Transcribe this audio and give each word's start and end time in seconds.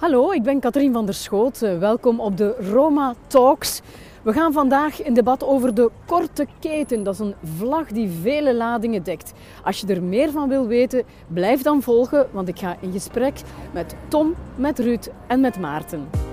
Hallo, 0.00 0.32
ik 0.32 0.42
ben 0.42 0.60
Katrien 0.60 0.92
van 0.92 1.04
der 1.04 1.14
Schoot. 1.14 1.62
Eh, 1.62 1.78
welkom 1.78 2.20
op 2.20 2.36
de 2.36 2.54
Roma 2.72 3.14
Talks. 3.26 3.80
We 4.22 4.32
gaan 4.32 4.52
vandaag 4.52 5.02
in 5.02 5.14
debat 5.14 5.44
over 5.44 5.74
de 5.74 5.90
korte 6.06 6.46
keten. 6.60 7.02
Dat 7.02 7.14
is 7.14 7.20
een 7.20 7.34
vlag 7.42 7.88
die 7.88 8.08
vele 8.08 8.54
ladingen 8.54 9.02
dekt. 9.02 9.32
Als 9.64 9.80
je 9.80 9.86
er 9.86 10.02
meer 10.02 10.30
van 10.30 10.48
wil 10.48 10.66
weten, 10.66 11.04
blijf 11.28 11.62
dan 11.62 11.82
volgen, 11.82 12.28
want 12.32 12.48
ik 12.48 12.58
ga 12.58 12.76
in 12.80 12.92
gesprek 12.92 13.40
met 13.72 13.94
Tom, 14.08 14.34
met 14.54 14.78
Ruud 14.78 15.08
en 15.26 15.40
met 15.40 15.58
Maarten. 15.58 16.29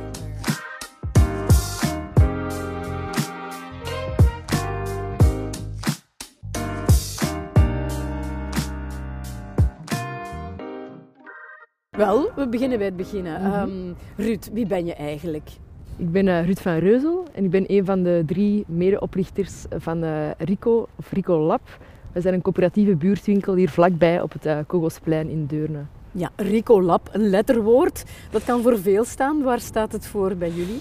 Wel, 11.98 12.30
we 12.36 12.48
beginnen 12.48 12.78
bij 12.78 12.88
het 12.88 12.98
begin. 12.98 13.26
Mm 13.68 13.96
Ruud, 14.16 14.50
wie 14.54 14.68
ben 14.68 14.86
je 14.86 14.94
eigenlijk? 14.94 15.50
Ik 15.96 16.12
ben 16.12 16.28
uh, 16.28 16.46
Ruud 16.46 16.58
van 16.58 16.78
Reuzel 16.78 17.26
en 17.34 17.44
ik 17.44 17.50
ben 17.50 17.64
een 17.68 17.86
van 17.86 18.04
de 18.04 18.24
drie 18.26 18.66
medeoplichters 18.68 19.66
van 19.78 20.04
uh, 20.04 20.32
Rico, 20.38 20.88
of 20.96 21.12
Rico 21.12 21.40
Lab. 21.40 21.62
We 22.12 22.22
zijn 22.22 22.34
een 22.34 22.42
coöperatieve 22.42 22.96
buurtwinkel 22.96 23.56
hier 23.56 23.70
vlakbij 23.70 24.22
op 24.22 24.34
het 24.34 24.46
uh, 24.46 24.58
Kogelsplein 24.68 25.30
in 25.30 25.46
Deurne. 25.46 25.80
Ja, 26.12 26.30
Rico 26.36 26.82
Lab, 26.82 27.10
een 27.12 27.30
letterwoord. 27.30 28.04
Dat 28.32 28.44
kan 28.44 28.62
voor 28.62 28.80
veel 28.80 29.04
staan. 29.04 29.42
Waar 29.42 29.60
staat 29.60 29.92
het 29.92 30.08
voor 30.08 30.36
bij 30.36 30.52
jullie? 30.52 30.80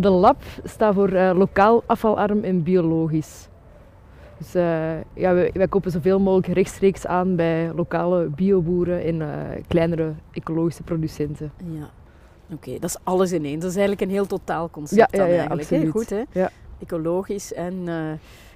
de 0.00 0.10
lab 0.10 0.42
staat 0.64 0.94
voor 0.94 1.10
lokaal, 1.12 1.82
afvalarm 1.86 2.44
en 2.44 2.62
biologisch. 2.62 3.49
Dus 4.40 4.54
uh, 4.54 4.92
ja, 5.14 5.34
wij, 5.34 5.50
wij, 5.52 5.68
kopen 5.68 5.90
zoveel 5.90 6.20
mogelijk 6.20 6.46
rechtstreeks 6.46 7.06
aan 7.06 7.36
bij 7.36 7.70
lokale 7.74 8.26
bioboeren 8.26 9.02
en 9.02 9.20
uh, 9.20 9.28
kleinere 9.68 10.12
ecologische 10.32 10.82
producenten. 10.82 11.52
Ja, 11.64 11.90
oké, 12.52 12.72
dat 12.72 12.90
is 12.90 12.96
alles 13.02 13.32
in 13.32 13.44
één. 13.44 13.60
Dat 13.60 13.70
is 13.70 13.76
eigenlijk 13.76 14.00
een 14.00 14.10
heel 14.10 14.26
totaal 14.26 14.70
concept 14.70 15.16
ja, 15.16 15.24
ja, 15.24 15.30
ja, 15.30 15.38
eigenlijk. 15.38 15.62
Absoluut. 15.62 15.90
Goed, 15.90 16.10
hè? 16.10 16.22
Ja. 16.32 16.50
Ecologisch 16.82 17.52
en 17.52 17.74
uh, 17.74 17.94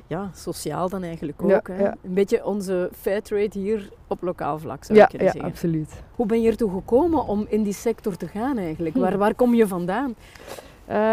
ja, 0.07 0.31
sociaal 0.35 0.89
dan 0.89 1.03
eigenlijk 1.03 1.43
ook. 1.43 1.69
Hè? 1.69 1.87
Een 1.87 2.15
beetje 2.15 2.45
onze 2.45 2.91
fairtrade 2.93 3.59
hier 3.59 3.89
op 4.09 4.23
lokaal 4.23 4.59
vlak 4.59 4.85
zou 4.85 4.99
je 4.99 5.07
kunnen 5.07 5.27
zeggen. 5.27 5.47
Ja, 5.47 5.55
absoluut. 5.55 6.03
Hoe 6.15 6.27
ben 6.27 6.43
je 6.43 6.51
ertoe 6.51 6.71
gekomen 6.71 7.27
om 7.27 7.47
in 7.49 7.63
die 7.63 7.73
sector 7.73 8.17
te 8.17 8.27
gaan 8.27 8.59
eigenlijk? 8.59 8.95
Hm. 8.95 9.01
Waar, 9.01 9.19
waar 9.25 9.35
kom 9.35 9.55
je 9.55 9.67
vandaan? 9.67 10.15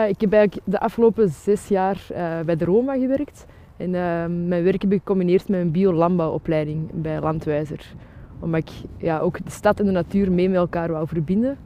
ik 0.07 0.21
heb 0.21 0.33
eigenlijk 0.33 0.57
de 0.63 0.79
afgelopen 0.79 1.29
zes 1.29 1.67
jaar 1.67 2.05
bij 2.45 2.55
de 2.55 2.65
Roma 2.65 2.93
gewerkt. 2.93 3.45
En 3.81 3.93
uh, 3.93 4.47
mijn 4.47 4.63
werk 4.63 4.81
heb 4.81 4.91
ik 4.91 4.99
gecombineerd 4.99 5.49
met 5.49 5.59
een 5.59 5.71
biolandbouwopleiding 5.71 6.89
bij 6.93 7.19
Landwijzer. 7.19 7.93
Omdat 8.39 8.59
ik 8.59 8.71
ja, 8.97 9.19
ook 9.19 9.45
de 9.45 9.51
stad 9.51 9.79
en 9.79 9.85
de 9.85 9.91
natuur 9.91 10.31
mee 10.31 10.49
met 10.49 10.57
elkaar 10.57 10.91
wou 10.91 11.07
verbinden. 11.07 11.57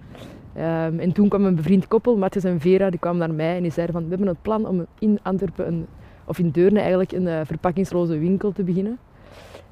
Um, 0.57 0.99
en 0.99 1.11
toen 1.11 1.29
kwam 1.29 1.45
een 1.45 1.55
bevriend 1.55 1.87
koppel, 1.87 2.17
Matthias 2.17 2.43
en 2.43 2.59
Vera, 2.59 2.89
die 2.89 2.99
kwamen 2.99 3.19
naar 3.19 3.33
mij 3.33 3.55
en 3.55 3.61
die 3.61 3.71
zeiden 3.71 3.95
van 3.95 4.03
we 4.03 4.09
hebben 4.09 4.27
het 4.27 4.41
plan 4.41 4.67
om 4.67 4.85
in 4.99 5.19
Antwerpen, 5.21 5.87
of 6.25 6.39
in 6.39 6.49
Deurne 6.49 6.79
eigenlijk, 6.79 7.11
een 7.11 7.25
uh, 7.25 7.39
verpakkingsloze 7.43 8.17
winkel 8.17 8.51
te 8.51 8.63
beginnen. 8.63 8.97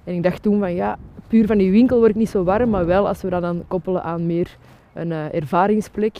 En 0.03 0.13
ik 0.13 0.23
dacht 0.23 0.41
toen 0.41 0.59
van 0.59 0.73
ja, 0.73 0.97
puur 1.27 1.47
van 1.47 1.57
die 1.57 1.71
winkel 1.71 1.97
word 1.97 2.09
ik 2.09 2.15
niet 2.15 2.29
zo 2.29 2.43
warm, 2.43 2.69
maar 2.69 2.85
wel 2.85 3.07
als 3.07 3.21
we 3.21 3.29
dat 3.29 3.41
dan 3.41 3.63
koppelen 3.67 4.03
aan 4.03 4.25
meer 4.25 4.57
een 4.93 5.09
uh, 5.09 5.33
ervaringsplek, 5.33 6.17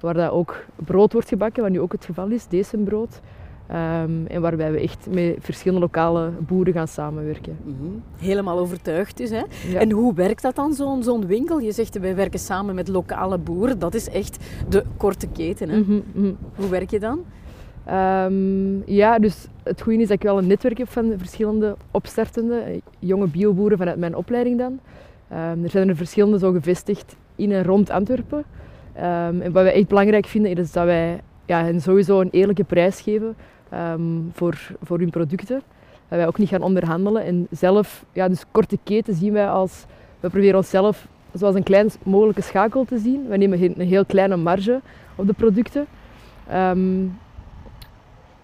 waar 0.00 0.14
dat 0.14 0.30
ook 0.30 0.64
brood 0.74 1.12
wordt 1.12 1.28
gebakken, 1.28 1.62
wat 1.62 1.72
nu 1.72 1.80
ook 1.80 1.92
het 1.92 2.04
geval 2.04 2.28
is, 2.28 2.46
deze 2.46 2.76
brood. 2.76 3.20
Um, 3.70 4.26
en 4.26 4.40
waarbij 4.40 4.72
we 4.72 4.80
echt 4.80 5.06
met 5.10 5.36
verschillende 5.40 5.80
lokale 5.80 6.30
boeren 6.38 6.72
gaan 6.72 6.88
samenwerken. 6.88 7.56
Mm 7.64 7.76
-hmm. 7.80 8.02
Helemaal 8.18 8.58
overtuigd 8.58 9.16
dus. 9.16 9.30
Hè? 9.30 9.42
En 9.76 9.90
hoe 9.90 10.14
werkt 10.14 10.42
dat 10.42 10.56
dan, 10.56 10.74
zo'n 10.74 11.02
zo'n 11.02 11.26
winkel? 11.26 11.58
Je 11.58 11.72
zegt, 11.72 11.98
wij 11.98 12.14
werken 12.14 12.38
samen 12.38 12.74
met 12.74 12.88
lokale 12.88 13.38
boeren. 13.38 13.78
Dat 13.78 13.94
is 13.94 14.08
echt 14.08 14.44
de 14.68 14.84
korte 14.96 15.26
keten. 15.28 15.68
Hè? 15.68 15.76
Mm 15.76 16.02
-hmm. 16.14 16.36
Hoe 16.54 16.68
werk 16.68 16.90
je 16.90 17.00
dan? 17.00 17.24
Um, 17.90 18.82
ja, 18.86 19.18
dus 19.18 19.46
het 19.62 19.82
goede 19.82 19.98
is 19.98 20.08
dat 20.08 20.16
ik 20.16 20.22
wel 20.22 20.38
een 20.38 20.46
netwerk 20.46 20.78
heb 20.78 20.90
van 20.90 21.14
verschillende 21.16 21.76
opstartende, 21.90 22.58
eh, 22.58 22.80
jonge 22.98 23.26
bioboeren 23.26 23.78
vanuit 23.78 23.98
mijn 23.98 24.16
opleiding 24.16 24.58
dan. 24.58 24.78
Um, 25.32 25.64
er 25.64 25.70
zijn 25.70 25.88
er 25.88 25.96
verschillende 25.96 26.38
zo 26.38 26.52
gevestigd 26.52 27.16
in 27.36 27.52
en 27.52 27.64
rond 27.64 27.90
Antwerpen. 27.90 28.44
en 28.92 29.52
wat 29.52 29.62
wij 29.62 29.72
echt 29.72 29.88
belangrijk 29.88 30.26
vinden 30.26 30.56
is 30.56 30.72
dat 30.72 30.84
wij 30.84 31.20
ja, 31.46 31.64
hen 31.64 31.80
sowieso 31.80 32.20
een 32.20 32.30
eerlijke 32.30 32.64
prijs 32.64 33.00
geven 33.00 33.36
um, 33.76 34.30
voor, 34.32 34.58
voor 34.82 34.98
hun 34.98 35.10
producten. 35.10 35.62
Dat 36.08 36.18
wij 36.18 36.26
ook 36.26 36.38
niet 36.38 36.48
gaan 36.48 36.62
onderhandelen. 36.62 37.24
En 37.24 37.46
zelf, 37.50 38.04
ja, 38.12 38.28
dus 38.28 38.44
korte 38.50 38.78
keten 38.82 39.14
zien 39.14 39.32
wij 39.32 39.48
als... 39.48 39.84
We 40.20 40.28
proberen 40.28 40.56
onszelf 40.56 41.08
zoals 41.32 41.54
een 41.54 41.62
klein 41.62 41.90
mogelijke 42.02 42.42
schakel 42.42 42.84
te 42.84 42.98
zien. 42.98 43.28
We 43.28 43.36
nemen 43.36 43.62
een 43.62 43.86
heel 43.86 44.04
kleine 44.04 44.36
marge 44.36 44.80
op 45.14 45.26
de 45.26 45.32
producten. 45.32 45.86
Um, 46.52 47.18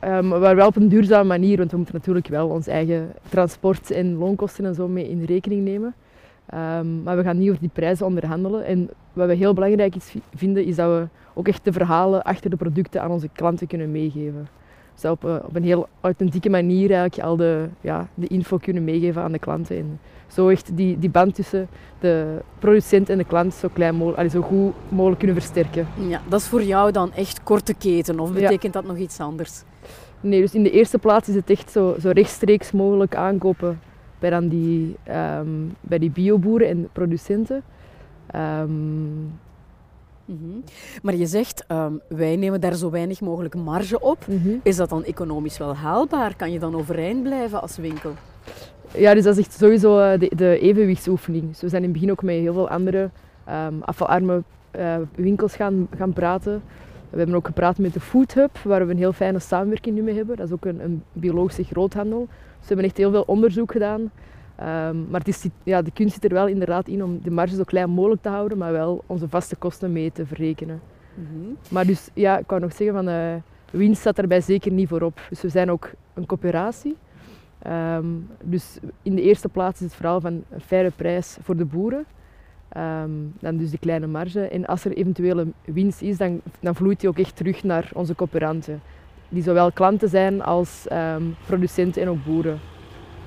um, 0.04 0.28
maar 0.28 0.56
wel 0.56 0.66
op 0.66 0.76
een 0.76 0.88
duurzame 0.88 1.28
manier, 1.28 1.56
want 1.56 1.70
we 1.70 1.76
moeten 1.76 1.94
natuurlijk 1.94 2.28
wel 2.28 2.48
ons 2.48 2.66
eigen 2.66 3.12
transport 3.28 3.90
en 3.90 4.14
loonkosten 4.14 4.64
en 4.64 4.74
zo 4.74 4.88
mee 4.88 5.08
in 5.08 5.24
rekening 5.24 5.64
nemen. 5.64 5.94
Maar 7.02 7.16
we 7.16 7.22
gaan 7.22 7.38
niet 7.38 7.48
over 7.48 7.60
die 7.60 7.70
prijzen 7.72 8.06
onderhandelen. 8.06 8.64
En 8.64 8.90
wat 9.12 9.26
we 9.26 9.34
heel 9.34 9.54
belangrijk 9.54 9.94
vinden, 10.34 10.64
is 10.64 10.76
dat 10.76 10.88
we 10.88 11.08
ook 11.34 11.48
echt 11.48 11.64
de 11.64 11.72
verhalen 11.72 12.22
achter 12.22 12.50
de 12.50 12.56
producten 12.56 13.02
aan 13.02 13.10
onze 13.10 13.28
klanten 13.32 13.66
kunnen 13.66 13.90
meegeven 13.90 14.48
dus 14.94 15.10
op, 15.10 15.24
eh, 15.24 15.36
op 15.42 15.56
een 15.56 15.64
heel 15.64 15.88
authentieke 16.00 16.50
manier 16.50 16.90
eigenlijk 16.90 17.28
al 17.28 17.36
de, 17.36 17.68
ja, 17.80 18.08
de 18.14 18.26
info 18.26 18.56
kunnen 18.56 18.84
meegeven 18.84 19.22
aan 19.22 19.32
de 19.32 19.38
klanten. 19.38 19.76
En 19.76 20.00
zo 20.26 20.48
echt 20.48 20.76
die, 20.76 20.98
die 20.98 21.10
band 21.10 21.34
tussen 21.34 21.68
de 21.98 22.38
producent 22.58 23.08
en 23.08 23.18
de 23.18 23.24
klant 23.24 23.54
zo, 23.54 23.68
klein 23.72 23.94
mogelijk, 23.94 24.30
zo 24.30 24.40
goed 24.40 24.72
mogelijk 24.88 25.18
kunnen 25.18 25.36
versterken. 25.36 25.86
Ja, 26.08 26.20
dat 26.28 26.40
is 26.40 26.46
voor 26.46 26.62
jou 26.62 26.92
dan 26.92 27.12
echt 27.12 27.42
korte 27.42 27.74
keten 27.74 28.20
of 28.20 28.32
betekent 28.32 28.72
dat 28.72 28.84
nog 28.84 28.96
iets 28.96 29.20
anders? 29.20 29.62
Nee, 30.20 30.40
dus 30.40 30.54
in 30.54 30.62
de 30.62 30.70
eerste 30.70 30.98
plaats 30.98 31.28
is 31.28 31.34
het 31.34 31.50
echt 31.50 31.70
zo, 31.70 31.96
zo 32.00 32.10
rechtstreeks 32.10 32.72
mogelijk 32.72 33.14
aankopen 33.14 33.80
bij, 34.18 34.30
dan 34.30 34.48
die, 34.48 34.96
um, 35.38 35.76
bij 35.80 35.98
die 35.98 36.10
bioboeren 36.10 36.68
en 36.68 36.88
producenten. 36.92 37.62
Um, 38.34 39.32
Mhm. 40.32 40.58
Maar 41.02 41.14
je 41.14 41.26
zegt, 41.26 41.64
um, 41.68 42.00
wij 42.08 42.36
nemen 42.36 42.60
daar 42.60 42.74
zo 42.74 42.90
weinig 42.90 43.20
mogelijk 43.20 43.54
marge 43.54 44.00
op. 44.00 44.26
Mhm. 44.26 44.56
Is 44.62 44.76
dat 44.76 44.88
dan 44.88 45.04
economisch 45.04 45.58
wel 45.58 45.76
haalbaar? 45.76 46.36
Kan 46.36 46.52
je 46.52 46.58
dan 46.58 46.74
overeind 46.74 47.22
blijven 47.22 47.62
als 47.62 47.76
winkel? 47.76 48.12
Ja, 48.96 49.14
dus 49.14 49.24
dat 49.24 49.36
is 49.36 49.44
echt 49.44 49.58
sowieso 49.58 49.98
eh, 49.98 50.18
de, 50.18 50.30
de 50.36 50.58
evenwichtsoefening. 50.58 51.48
Dus 51.48 51.60
we 51.60 51.68
zijn 51.68 51.82
in 51.82 51.88
het 51.88 51.98
begin 51.98 52.10
ook 52.10 52.22
met 52.22 52.34
heel 52.34 52.52
veel 52.52 52.68
andere 52.68 53.10
um, 53.48 53.82
afvalarme 53.82 54.42
uh, 54.76 54.96
winkels 55.14 55.56
gaan, 55.56 55.88
gaan 55.96 56.12
praten. 56.12 56.62
We 57.10 57.18
hebben 57.18 57.36
ook 57.36 57.46
gepraat 57.46 57.78
met 57.78 57.92
de 57.92 58.00
Food 58.00 58.34
Hub, 58.34 58.58
waar 58.64 58.86
we 58.86 58.92
een 58.92 58.98
heel 58.98 59.12
fijne 59.12 59.38
samenwerking 59.38 59.94
nu 59.94 60.02
mee 60.02 60.14
hebben. 60.14 60.36
Dat 60.36 60.46
is 60.46 60.52
ook 60.52 60.64
een, 60.64 60.80
een 60.84 61.02
biologische 61.12 61.64
groothandel. 61.64 62.20
Dus 62.28 62.60
we 62.60 62.66
hebben 62.66 62.84
echt 62.84 62.96
heel 62.96 63.10
veel 63.10 63.24
onderzoek 63.26 63.72
gedaan. 63.72 64.10
Um, 64.60 65.06
maar 65.10 65.20
is, 65.24 65.46
ja, 65.62 65.82
de 65.82 65.90
kunst 65.90 66.14
zit 66.14 66.24
er 66.24 66.32
wel 66.32 66.46
inderdaad 66.46 66.88
in 66.88 67.04
om 67.04 67.20
de 67.22 67.30
marge 67.30 67.54
zo 67.54 67.62
klein 67.62 67.90
mogelijk 67.90 68.22
te 68.22 68.28
houden, 68.28 68.58
maar 68.58 68.72
wel 68.72 69.04
onze 69.06 69.28
vaste 69.28 69.56
kosten 69.56 69.92
mee 69.92 70.12
te 70.12 70.26
verrekenen. 70.26 70.80
Mm 71.14 71.56
Maar 71.68 71.86
dus 71.86 72.10
ja, 72.14 72.38
ik 72.38 72.48
wou 72.48 72.60
nog 72.60 72.72
zeggen 72.72 72.96
van 72.96 73.08
uh, 73.08 73.34
winst 73.70 74.00
staat 74.00 74.16
daarbij 74.16 74.40
zeker 74.40 74.72
niet 74.72 74.88
voorop. 74.88 75.20
Dus 75.28 75.42
we 75.42 75.48
zijn 75.48 75.70
ook 75.70 75.90
een 76.14 76.26
coöperatie. 76.26 76.96
Um, 77.66 78.28
dus 78.42 78.78
in 79.02 79.14
de 79.14 79.22
eerste 79.22 79.48
plaats 79.48 79.80
is 79.80 79.86
het 79.86 79.94
vooral 79.94 80.20
van 80.20 80.32
een 80.32 80.60
faire 80.60 80.90
prijs 80.90 81.36
voor 81.42 81.56
de 81.56 81.64
boeren. 81.64 82.04
Um, 82.76 83.32
dan 83.40 83.56
dus 83.56 83.70
de 83.70 83.78
kleine 83.78 84.06
marge. 84.06 84.40
En 84.40 84.66
als 84.66 84.84
er 84.84 84.92
eventueel 84.92 85.38
een 85.38 85.54
winst 85.64 86.02
is, 86.02 86.16
dan, 86.16 86.40
dan 86.60 86.74
vloeit 86.74 87.00
die 87.00 87.08
ook 87.08 87.18
echt 87.18 87.36
terug 87.36 87.64
naar 87.64 87.90
onze 87.94 88.14
coöperanten. 88.14 88.80
Die 89.28 89.42
zowel 89.42 89.72
klanten 89.72 90.08
zijn 90.08 90.42
als 90.42 90.86
producenten 91.46 92.02
en 92.02 92.08
ook 92.08 92.24
boeren. 92.24 92.58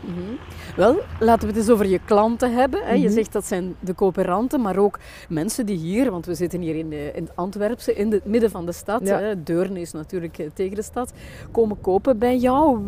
Mhm. 0.06 0.36
Wel, 0.76 0.96
laten 1.20 1.42
we 1.42 1.54
het 1.54 1.58
eens 1.58 1.70
over 1.70 1.88
je 1.88 2.00
klanten 2.06 2.54
hebben. 2.54 2.80
Hè. 2.84 2.94
Je 2.94 3.04
mhm. 3.04 3.14
zegt 3.14 3.34
dat 3.34 3.46
zijn 3.46 3.76
de 3.80 3.96
coöperanten, 3.96 4.62
maar 4.62 4.78
ook 4.78 5.00
mensen 5.30 5.66
die 5.66 5.78
hier, 5.78 6.12
want 6.12 6.26
we 6.26 6.36
zitten 6.36 6.62
hier 6.62 6.76
in, 6.76 6.90
de, 6.90 7.12
in 7.14 7.30
Antwerpse, 7.36 7.94
in 7.94 8.12
het 8.12 8.26
midden 8.26 8.50
van 8.50 8.66
de 8.66 8.72
stad. 8.72 9.08
Ja. 9.08 9.20
Hè. 9.20 9.44
Deurne 9.44 9.80
is 9.80 9.92
natuurlijk 9.92 10.38
eh, 10.38 10.46
tegen 10.54 10.76
de 10.76 10.84
stad. 10.84 11.14
Komen 11.52 11.82
kopen 11.82 12.18
bij 12.18 12.38
jou. 12.38 12.80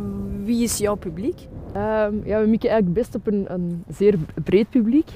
Wie 0.44 0.64
is 0.64 0.78
jouw 0.78 0.96
publiek? 0.96 1.40
Um, 1.76 2.22
ja, 2.26 2.40
we 2.40 2.48
mikken 2.48 2.70
eigenlijk 2.70 3.00
best 3.00 3.16
op 3.16 3.28
een, 3.28 3.46
een 3.48 3.84
zeer 3.90 4.18
breed 4.44 4.70
publiek. 4.70 5.10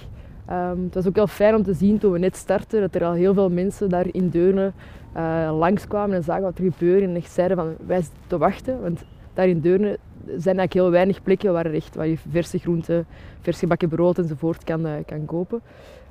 Um, 0.50 0.84
het 0.84 0.94
was 0.94 1.08
ook 1.08 1.16
wel 1.16 1.28
fijn 1.28 1.56
om 1.56 1.64
te 1.64 1.74
zien 1.74 1.98
toen 1.98 2.12
we 2.12 2.20
net 2.20 2.36
startten 2.36 2.82
dat 2.82 2.96
er 2.96 3.04
al 3.04 3.14
heel 3.14 3.34
veel 3.34 3.50
mensen 3.50 3.90
daar 3.90 4.08
in 4.12 4.30
Deurne 4.30 4.72
uh, 5.18 5.58
langskwamen 5.58 6.16
en 6.16 6.24
zagen 6.24 6.44
wat 6.44 6.58
er 6.58 6.72
gebeurde 6.72 7.06
en 7.06 7.16
echt 7.16 7.32
zeiden 7.32 7.58
van 7.58 7.76
wij 7.86 8.02
zitten 8.02 8.20
te 8.28 8.38
wachten. 8.38 8.82
Want 8.82 9.04
daar 9.34 9.48
in 9.48 9.60
Deurne 9.60 9.98
zijn 10.26 10.58
eigenlijk 10.58 10.74
heel 10.74 10.90
weinig 10.90 11.24
plekken 11.24 11.54
waar, 11.54 11.66
echt, 11.66 11.96
waar 11.96 12.08
je 12.08 12.18
verse 12.30 12.58
groenten, 12.58 13.06
vers 13.42 13.60
gebakken 13.60 13.90
brood 13.90 14.18
enzovoort 14.18 14.64
kan, 14.64 14.86
uh, 14.86 14.94
kan 15.06 15.26
kopen. 15.26 15.62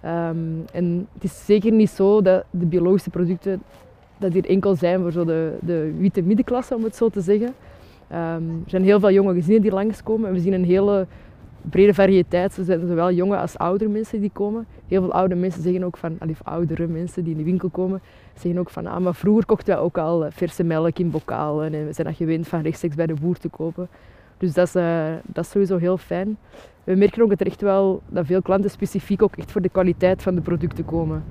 Um, 0.05 0.65
en 0.73 1.07
het 1.15 1.25
is 1.25 1.45
zeker 1.45 1.73
niet 1.73 1.91
zo 1.91 2.23
dat 2.23 2.45
de 2.51 2.67
biologische 2.67 3.11
producten 3.11 3.63
dat 4.19 4.33
hier 4.33 4.49
enkel 4.49 4.75
zijn 4.75 5.01
voor 5.01 5.13
zo 5.13 5.25
de, 5.25 5.57
de 5.61 5.95
witte 5.99 6.23
middenklasse, 6.23 6.75
om 6.75 6.85
het 6.85 6.97
zo 6.97 7.09
te 7.09 7.21
zeggen. 7.21 7.49
Um, 8.13 8.63
er 8.65 8.71
zijn 8.71 8.85
heel 8.85 9.01
veel 9.01 9.11
jonge 9.11 9.35
gezinnen 9.35 9.63
die 9.63 9.71
langskomen 9.71 10.29
en 10.29 10.35
we 10.35 10.41
zien 10.41 10.53
een 10.53 10.65
hele 10.65 11.07
brede 11.63 11.95
variëteit. 11.95 12.57
Er 12.57 12.65
zijn 12.65 12.87
zowel 12.87 13.13
jonge 13.13 13.37
als 13.37 13.59
oudere 13.59 13.91
mensen 13.91 14.21
die 14.21 14.31
komen. 14.33 14.67
Heel 14.89 15.01
veel 15.01 15.13
oude 15.13 15.35
mensen 15.35 15.63
zeggen 15.63 15.83
ook 15.83 15.97
van, 15.97 16.19
of 16.31 16.41
oudere 16.43 16.87
mensen 16.87 17.25
die 17.25 17.33
in 17.33 17.39
de 17.39 17.45
winkel 17.45 17.69
komen, 17.69 18.01
zeggen 18.35 18.61
ook 18.61 18.71
van, 18.71 18.87
ah, 18.87 19.01
maar 19.01 19.15
vroeger 19.15 19.47
kochten 19.47 19.75
wij 19.75 19.85
ook 19.85 19.99
al 19.99 20.25
eh, 20.25 20.31
verse 20.33 20.65
melk 20.65 20.99
in 20.99 21.11
bokalen 21.11 21.75
en 21.75 21.87
we 21.87 21.93
zijn 21.93 22.07
dat 22.07 22.17
gewend 22.17 22.49
van 22.49 22.61
rechtstreeks 22.61 22.95
bij 22.95 23.07
de 23.07 23.15
boer 23.15 23.39
te 23.39 23.49
kopen. 23.49 23.89
Dus 24.39 24.53
dat 24.53 24.67
is, 24.67 24.77
uh, 24.77 25.13
dat 25.27 25.45
is 25.45 25.51
sowieso 25.51 25.77
heel 25.77 25.97
fijn. 25.97 26.39
We 26.85 26.95
merken 26.95 27.23
ook 27.23 27.29
dat 27.29 27.41
echt 27.41 27.61
wel, 27.61 28.03
dat 28.09 28.27
veel 28.27 28.43
klanten 28.43 28.71
specifiek 28.71 29.23
ook 29.23 29.37
echt 29.37 29.53
voor 29.53 29.61
de 29.61 29.69
kwaliteit 29.69 30.23
van 30.23 30.35
de 30.35 30.41
producten 30.41 30.85
komen. 30.85 31.25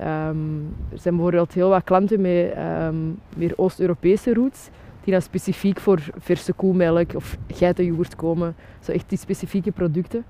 Um, 0.00 0.74
er 0.92 0.98
zijn 0.98 1.14
bijvoorbeeld 1.14 1.54
heel 1.54 1.68
wat 1.68 1.84
klanten 1.84 2.20
met 2.20 2.54
um, 2.56 3.18
meer 3.36 3.52
Oost-Europese 3.56 4.34
roots, 4.34 4.68
die 5.06 5.14
dan 5.14 5.22
specifiek 5.22 5.80
voor 5.80 6.00
verse 6.18 6.52
koemelk 6.52 7.14
of 7.14 7.36
geitenyoghurt 7.48 8.16
komen. 8.16 8.54
Zo 8.80 8.92
echt 8.92 9.08
die 9.08 9.18
specifieke 9.18 9.72
producten. 9.72 10.24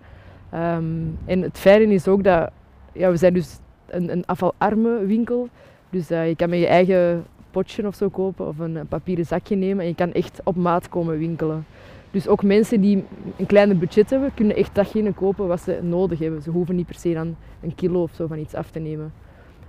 Um, 0.55 1.19
en 1.25 1.43
het 1.43 1.58
fijne 1.58 1.94
is 1.94 2.08
ook 2.08 2.25
dat 2.25 2.50
ja, 2.93 3.11
we 3.11 3.17
zijn 3.17 3.34
dus 3.34 3.58
een, 3.87 4.11
een 4.12 4.26
afvalarme 4.26 5.06
winkel. 5.06 5.49
Dus 5.90 6.11
uh, 6.11 6.28
je 6.28 6.37
kan 6.37 6.49
met 6.49 6.58
je 6.58 6.67
eigen 6.67 7.25
potje 7.50 7.87
of 7.87 7.94
zo 7.94 8.08
kopen 8.08 8.46
of 8.46 8.58
een, 8.58 8.75
een 8.75 8.87
papieren 8.87 9.26
zakje 9.26 9.56
nemen 9.56 9.82
en 9.82 9.88
je 9.88 9.94
kan 9.94 10.12
echt 10.12 10.40
op 10.44 10.56
maat 10.56 10.88
komen 10.88 11.19
winkelen. 11.19 11.67
Dus 12.11 12.28
ook 12.28 12.43
mensen 12.43 12.81
die 12.81 13.05
een 13.37 13.46
kleiner 13.46 13.78
budget 13.78 14.11
hebben, 14.11 14.34
kunnen 14.34 14.56
echt 14.56 14.75
datgene 14.75 15.12
kopen 15.12 15.46
wat 15.46 15.61
ze 15.61 15.78
nodig 15.82 16.19
hebben. 16.19 16.43
Ze 16.43 16.50
hoeven 16.50 16.76
niet 16.76 16.87
per 16.87 16.99
se 16.99 17.12
dan 17.12 17.37
een 17.62 17.75
kilo 17.75 18.02
of 18.02 18.14
zo 18.14 18.26
van 18.26 18.38
iets 18.38 18.55
af 18.55 18.70
te 18.70 18.78
nemen. 18.78 19.12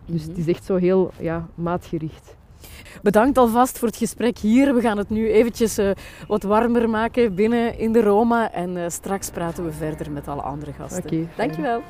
Dus 0.06 0.24
het 0.24 0.38
is 0.38 0.48
echt 0.48 0.64
zo 0.64 0.76
heel 0.76 1.12
ja, 1.20 1.48
maatgericht. 1.56 2.37
Bedankt 3.02 3.38
alvast 3.38 3.80
voor 3.80 3.88
het 3.88 3.98
gesprek 3.98 4.38
hier. 4.38 4.76
We 4.76 4.82
gaan 4.82 4.98
het 4.98 5.10
nu 5.10 5.32
eventjes 5.32 5.80
uh, 5.80 5.92
wat 6.28 6.44
warmer 6.44 6.90
maken 6.90 7.36
binnen 7.36 7.80
in 7.80 7.92
de 7.92 8.02
Roma. 8.02 8.52
En 8.52 8.76
uh, 8.76 8.84
straks 8.88 9.30
praten 9.30 9.66
we 9.66 9.72
verder 9.72 10.12
met 10.12 10.28
alle 10.28 10.42
andere 10.42 10.74
gasten. 10.74 11.04
Oké. 11.04 11.14
Okay, 11.14 11.28
Dankjewel. 11.36 11.82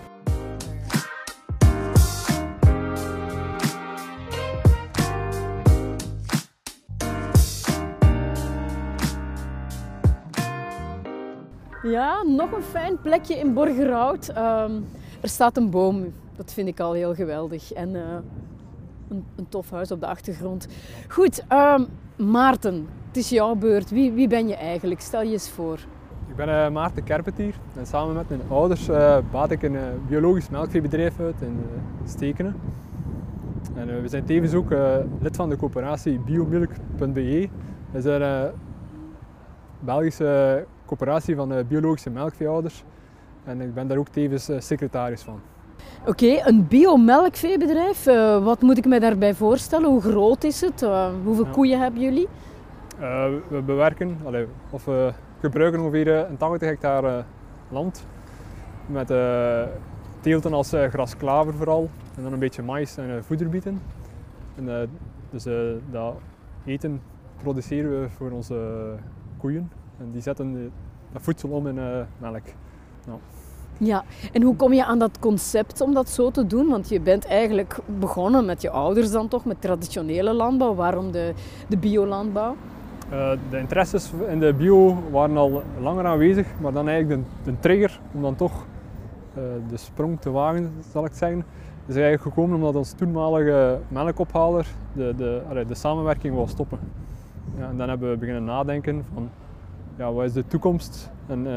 Ja, 11.83 12.23
nog 12.23 12.51
een 12.51 12.63
fijn 12.63 13.01
plekje 13.01 13.35
in 13.35 13.53
Borgerhout. 13.53 14.29
Um, 14.29 14.85
er 15.21 15.29
staat 15.29 15.57
een 15.57 15.69
boom. 15.69 16.13
Dat 16.35 16.53
vind 16.53 16.67
ik 16.67 16.79
al 16.79 16.93
heel 16.93 17.13
geweldig. 17.13 17.73
En 17.73 17.89
uh, 17.89 18.01
een, 19.09 19.49
tof 19.49 19.69
huis 19.69 19.91
op 19.91 19.99
de 19.99 20.07
achtergrond. 20.07 20.67
Goed, 21.07 21.43
um, 21.51 21.87
Maarten, 22.27 22.87
het 23.07 23.17
is 23.17 23.29
jouw 23.29 23.55
beurt. 23.55 23.89
Wie, 23.89 24.11
wie 24.11 24.27
ben 24.27 24.47
je 24.47 24.55
eigenlijk? 24.55 25.01
Stel 25.01 25.21
je 25.21 25.31
eens 25.31 25.49
voor. 25.49 25.79
Ik 26.27 26.35
ben 26.35 26.47
uh, 26.47 26.69
Maarten 26.69 27.03
Kerpetier 27.03 27.55
en 27.75 27.85
samen 27.85 28.15
met 28.15 28.29
mijn 28.29 28.41
ouders 28.47 28.89
uh, 28.89 29.17
baat 29.31 29.51
ik 29.51 29.63
een 29.63 29.77
biologisch 30.07 30.49
melkveebedrijf 30.49 31.19
uit 31.19 31.41
in 31.41 31.59
Stekenen. 32.05 32.55
En 33.75 34.01
we 34.01 34.07
zijn 34.07 34.25
tevens 34.25 34.53
ook 34.53 34.69
lid 35.19 35.35
van 35.35 35.49
de 35.49 35.57
coöperatie 35.57 36.19
biomilk.be. 36.19 37.49
We 37.91 38.01
zijn 38.01 38.21
een 38.21 38.51
Belgische 39.79 40.65
coöperatie 40.85 41.35
van 41.35 41.53
biologische 41.67 42.09
melkveehouders. 42.09 42.83
En 43.43 43.61
ik 43.61 43.73
ben 43.73 43.87
daar 43.87 43.97
ook 43.97 44.07
tevens 44.07 44.49
secretaris 44.57 45.21
van. 45.21 45.39
Oké, 46.01 46.09
okay, 46.09 46.41
een 46.45 46.67
biomelkveebedrijf. 46.67 48.07
Uh, 48.07 48.43
wat 48.43 48.61
moet 48.61 48.77
ik 48.77 48.85
me 48.85 48.99
daarbij 48.99 49.33
voorstellen? 49.33 49.89
Hoe 49.89 50.01
groot 50.01 50.43
is 50.43 50.61
het? 50.61 50.81
Uh, 50.81 51.09
hoeveel 51.23 51.45
ja. 51.45 51.51
koeien 51.51 51.79
hebben 51.79 52.01
jullie? 52.01 52.27
Uh, 52.99 53.25
we 53.47 53.61
bewerken, 53.61 54.17
allee, 54.25 54.47
of 54.69 54.85
we 54.85 55.13
gebruiken 55.39 55.79
ongeveer 55.79 56.07
een 56.07 56.37
80 56.37 56.67
hectare 56.67 57.23
land. 57.69 58.05
Met 58.85 59.07
teelten 60.19 60.53
als 60.53 60.73
grasklaver 60.89 61.53
vooral. 61.53 61.89
En 62.15 62.23
dan 62.23 62.33
een 62.33 62.39
beetje 62.39 62.63
mais 62.63 62.97
en 62.97 63.23
voederbieten. 63.23 63.81
En, 64.55 64.89
dus 65.29 65.45
dat 65.91 66.15
eten 66.65 67.01
produceren 67.41 68.01
we 68.01 68.09
voor 68.09 68.31
onze 68.31 68.95
koeien. 69.37 69.71
En 69.99 70.11
die 70.11 70.21
zetten 70.21 70.71
dat 71.11 71.21
voedsel 71.21 71.49
om 71.49 71.67
in 71.67 71.79
melk. 72.17 72.43
Nou. 73.05 73.19
Ja, 73.79 74.03
en 74.33 74.41
hoe 74.41 74.55
kom 74.55 74.73
je 74.73 74.85
aan 74.85 74.99
dat 74.99 75.19
concept 75.19 75.81
om 75.81 75.93
dat 75.93 76.09
zo 76.09 76.31
te 76.31 76.47
doen? 76.47 76.69
Want 76.69 76.89
je 76.89 76.99
bent 76.99 77.25
eigenlijk 77.25 77.79
begonnen 77.99 78.45
met 78.45 78.61
je 78.61 78.69
ouders 78.69 79.11
dan 79.11 79.27
toch, 79.27 79.45
met 79.45 79.61
traditionele 79.61 80.33
landbouw. 80.33 80.75
Waarom 80.75 81.11
de, 81.11 81.33
de 81.67 81.77
biolandbouw? 81.77 82.55
Uh, 83.11 83.31
de 83.49 83.57
interesses 83.57 84.11
in 84.29 84.39
de 84.39 84.53
bio 84.53 84.97
waren 85.11 85.37
al 85.37 85.61
langer 85.79 86.05
aanwezig, 86.05 86.47
maar 86.61 86.73
dan 86.73 86.87
eigenlijk 86.87 87.23
de, 87.23 87.51
de 87.51 87.57
trigger 87.59 87.99
om 88.11 88.21
dan 88.21 88.35
toch 88.35 88.51
uh, 88.51 89.43
de 89.69 89.77
sprong 89.77 90.19
te 90.21 90.31
wagen, 90.31 90.71
zal 90.91 91.05
ik 91.05 91.13
zeggen, 91.13 91.45
is 91.85 91.95
eigenlijk 91.95 92.21
gekomen 92.21 92.55
omdat 92.55 92.75
ons 92.75 92.91
toenmalige 92.91 93.79
melkophaler 93.87 94.67
de, 94.93 95.13
de, 95.17 95.63
de 95.67 95.75
samenwerking 95.75 96.33
wil 96.33 96.47
stoppen. 96.47 96.79
Ja, 97.57 97.69
en 97.69 97.77
dan 97.77 97.89
hebben 97.89 98.09
we 98.09 98.17
beginnen 98.17 98.43
nadenken 98.43 99.05
van 99.13 99.29
ja, 99.97 100.11
wat 100.11 100.25
is 100.25 100.33
de 100.33 100.47
toekomst 100.47 101.09
en 101.27 101.45
uh, 101.45 101.53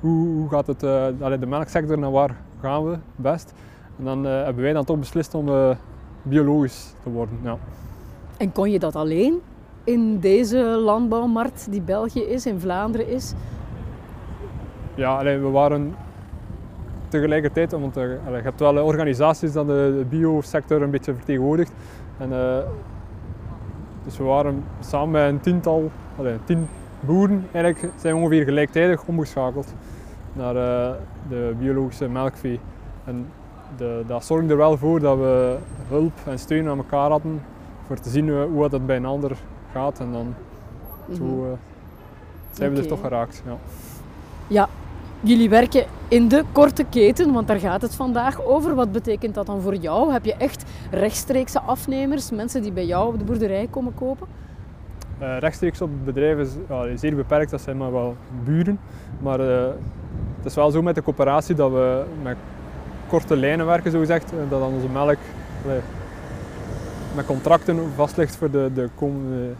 hoe, 0.00 0.26
hoe, 0.26 0.48
gaat 0.48 0.66
het, 0.66 0.82
uh, 0.82 1.40
de 1.40 1.46
melksector 1.46 1.98
naar 1.98 2.10
waar 2.10 2.36
gaan 2.60 2.84
we 2.84 2.96
best. 3.16 3.52
En 3.98 4.04
dan 4.04 4.26
uh, 4.26 4.44
hebben 4.44 4.62
wij 4.62 4.72
dan 4.72 4.84
toch 4.84 4.98
beslist 4.98 5.34
om 5.34 5.76
biologisch 6.22 6.94
te 7.02 7.10
worden. 7.10 7.38
Ja. 7.42 7.58
En 8.36 8.52
kon 8.52 8.70
je 8.70 8.78
dat 8.78 8.96
alleen 8.96 9.40
in 9.84 10.18
deze 10.20 10.58
landbouwmarkt 10.58 11.66
die 11.70 11.80
België 11.80 12.20
is, 12.20 12.46
in 12.46 12.60
Vlaanderen 12.60 13.08
is? 13.08 13.34
Ja, 14.94 15.18
allee, 15.18 15.38
we 15.38 15.48
waren 15.48 15.94
tegelijkertijd, 17.08 17.72
want 17.72 17.94
je 17.94 18.18
hebt 18.42 18.60
wel 18.60 18.84
organisaties 18.84 19.52
die 19.52 19.64
de, 19.64 19.94
de 19.98 20.04
biosector 20.08 20.82
een 20.82 20.90
beetje 20.90 21.14
vertegenwoordigt. 21.14 21.72
En, 22.18 22.30
dus 24.04 24.18
we 24.18 24.24
waren 24.24 24.64
samen 24.80 25.10
met 25.10 25.28
een 25.28 25.40
tiental, 25.40 25.90
allee, 26.18 26.36
tien 26.44 26.68
boeren 27.00 27.46
eigenlijk 27.52 27.92
zijn 28.00 28.14
ongeveer 28.14 28.44
gelijktijdig 28.44 29.04
omgeschakeld 29.06 29.74
naar 30.32 30.54
uh, 30.54 30.94
de 31.28 31.54
biologische 31.58 32.08
melkvee. 32.08 32.60
En 33.04 33.26
de, 33.76 34.02
dat 34.06 34.24
zorgde 34.24 34.50
er 34.50 34.56
wel 34.56 34.78
voor 34.78 35.00
dat 35.00 35.18
we 35.18 35.56
hulp 35.88 36.12
en 36.26 36.38
steun 36.38 36.68
aan 36.68 36.78
elkaar 36.78 37.10
hadden 37.10 37.42
voor 37.86 37.96
te 37.96 38.10
zien 38.10 38.30
hoe 38.42 38.62
het 38.62 38.86
bij 38.86 38.96
een 38.96 39.04
ander 39.04 39.36
gaat. 39.72 40.00
En 40.00 40.12
dan 40.12 40.34
zo 41.16 41.24
uh, 41.24 41.52
zijn 42.50 42.70
we 42.70 42.76
okay. 42.76 42.82
er 42.82 42.86
toch 42.86 43.00
geraakt. 43.00 43.42
Ja. 43.46 43.56
ja, 44.46 44.68
jullie 45.20 45.48
werken 45.48 45.84
in 46.08 46.28
de 46.28 46.44
korte 46.52 46.84
keten, 46.84 47.32
want 47.32 47.46
daar 47.46 47.58
gaat 47.58 47.82
het 47.82 47.94
vandaag 47.94 48.44
over. 48.44 48.74
Wat 48.74 48.92
betekent 48.92 49.34
dat 49.34 49.46
dan 49.46 49.60
voor 49.60 49.74
jou? 49.74 50.12
Heb 50.12 50.24
je 50.24 50.34
echt 50.34 50.64
rechtstreekse 50.90 51.60
afnemers, 51.60 52.30
mensen 52.30 52.62
die 52.62 52.72
bij 52.72 52.86
jou 52.86 53.12
op 53.12 53.18
de 53.18 53.24
boerderij 53.24 53.66
komen 53.70 53.94
kopen? 53.94 54.26
Uh, 55.20 55.38
rechtstreeks 55.38 55.80
op 55.80 55.90
het 55.90 56.04
bedrijf 56.04 56.38
is 56.38 56.50
zeer 56.94 57.14
beperkt, 57.14 57.50
dat 57.50 57.60
zijn 57.60 57.76
maar 57.76 57.92
wel 57.92 58.16
buren. 58.44 58.78
Maar 59.20 59.40
uh, 59.40 59.66
het 60.36 60.44
is 60.44 60.54
wel 60.54 60.70
zo 60.70 60.82
met 60.82 60.94
de 60.94 61.02
coöperatie 61.02 61.54
dat 61.54 61.70
we 61.70 62.04
met 62.22 62.36
korte 63.08 63.36
lijnen 63.36 63.66
werken, 63.66 63.90
zo 63.90 63.98
gezegd. 63.98 64.32
Eh, 64.32 64.38
dat 64.48 64.60
dan 64.60 64.72
onze 64.72 64.88
melk 64.88 65.16
met 67.14 67.26
contracten 67.26 67.78
vast 67.94 68.16
ligt 68.16 68.36
voor, 68.36 68.50
de, 68.50 68.70
de 68.74 68.88
komende, 68.94 69.52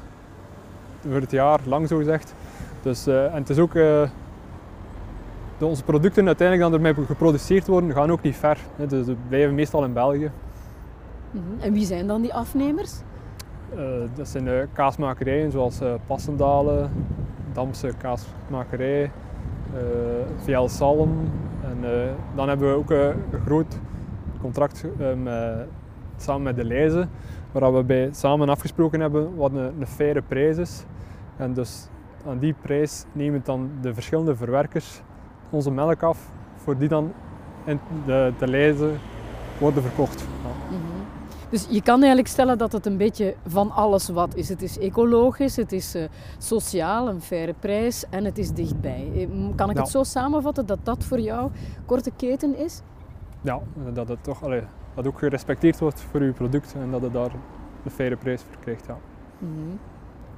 het 1.08 1.30
jaar 1.30 1.60
lang, 1.64 1.88
zo 1.88 1.96
gezegd. 1.96 2.34
Dus, 2.82 3.06
en 3.06 3.32
het 3.32 3.50
is 3.50 3.58
ook 3.58 3.72
de, 3.72 4.08
onze 5.58 5.84
producten 5.84 6.26
uiteindelijk 6.26 6.70
dan 6.70 6.80
ermee 6.86 7.06
geproduceerd 7.06 7.66
worden, 7.66 7.92
gaan 7.92 8.10
ook 8.10 8.22
niet 8.22 8.36
ver. 8.36 8.58
Dus 8.88 9.06
we 9.06 9.16
blijven 9.28 9.54
meestal 9.54 9.84
in 9.84 9.92
België. 9.92 10.30
-hmm. 11.30 11.60
En 11.60 11.72
wie 11.72 11.86
zijn 11.86 12.06
dan 12.06 12.22
die 12.22 12.34
afnemers? 12.34 13.00
Uh, 13.74 13.80
dat 14.14 14.28
zijn 14.28 14.44
de 14.44 14.68
kaasmakerijen 14.72 15.50
zoals 15.50 15.82
uh, 15.82 15.94
Passendalen, 16.06 16.90
Damse 17.52 17.92
kaasmakerij, 17.98 19.10
VL 20.36 20.66
Salm. 20.66 21.30
En 21.62 21.76
dan 22.34 22.48
hebben 22.48 22.68
we 22.68 22.76
ook 22.76 22.90
een 22.90 23.40
groot 23.44 23.78
contract 24.40 24.84
samen 26.16 26.42
met 26.42 26.56
de 26.56 26.64
Leize, 26.64 27.06
waar 27.52 27.74
we 27.74 27.82
bij 27.82 28.08
samen 28.12 28.48
afgesproken 28.48 29.00
hebben 29.00 29.36
wat 29.36 29.52
een, 29.52 29.80
een 29.80 29.86
faire 29.86 30.22
prijs 30.22 30.56
is. 30.56 30.84
En 31.36 31.52
dus 31.52 31.88
aan 32.26 32.38
die 32.38 32.54
prijs 32.62 33.04
nemen 33.12 33.40
dan 33.44 33.70
de 33.80 33.94
verschillende 33.94 34.36
verwerkers 34.36 35.00
onze 35.50 35.70
melk 35.70 36.02
af, 36.02 36.30
voor 36.56 36.78
die 36.78 36.88
dan 36.88 37.12
in 37.64 37.80
de, 38.06 38.32
de 38.38 38.48
Leize 38.48 38.90
worden 39.58 39.82
verkocht. 39.82 40.35
Dus 41.50 41.66
je 41.70 41.82
kan 41.82 41.98
eigenlijk 41.98 42.28
stellen 42.28 42.58
dat 42.58 42.72
het 42.72 42.86
een 42.86 42.96
beetje 42.96 43.34
van 43.46 43.70
alles 43.70 44.08
wat 44.08 44.34
is. 44.34 44.48
Het 44.48 44.62
is 44.62 44.78
ecologisch, 44.78 45.56
het 45.56 45.72
is 45.72 45.96
uh, 45.96 46.04
sociaal, 46.38 47.08
een 47.08 47.20
faire 47.20 47.54
prijs 47.60 48.04
en 48.10 48.24
het 48.24 48.38
is 48.38 48.50
dichtbij. 48.50 49.10
Eh, 49.14 49.28
kan 49.54 49.70
ik 49.70 49.76
het 49.76 49.88
zo 49.88 50.02
samenvatten 50.02 50.66
dat 50.66 50.78
dat 50.82 51.04
voor 51.04 51.20
jou 51.20 51.50
korte 51.86 52.10
keten 52.16 52.56
is? 52.56 52.80
Ja, 53.40 53.60
dat 53.92 54.08
het 54.08 54.24
toch 54.24 54.44
allee, 54.44 54.62
dat 54.94 55.06
ook 55.06 55.18
gerespecteerd 55.18 55.78
wordt 55.78 56.00
voor 56.00 56.22
je 56.22 56.32
product 56.32 56.74
en 56.74 56.90
dat 56.90 57.02
het 57.02 57.12
daar 57.12 57.30
een 57.84 57.90
faire 57.90 58.16
prijs 58.16 58.42
voor 58.42 58.56
krijgt. 58.60 58.86
Ja. 58.86 58.98
Mm 59.38 59.54
-hmm. 59.54 59.78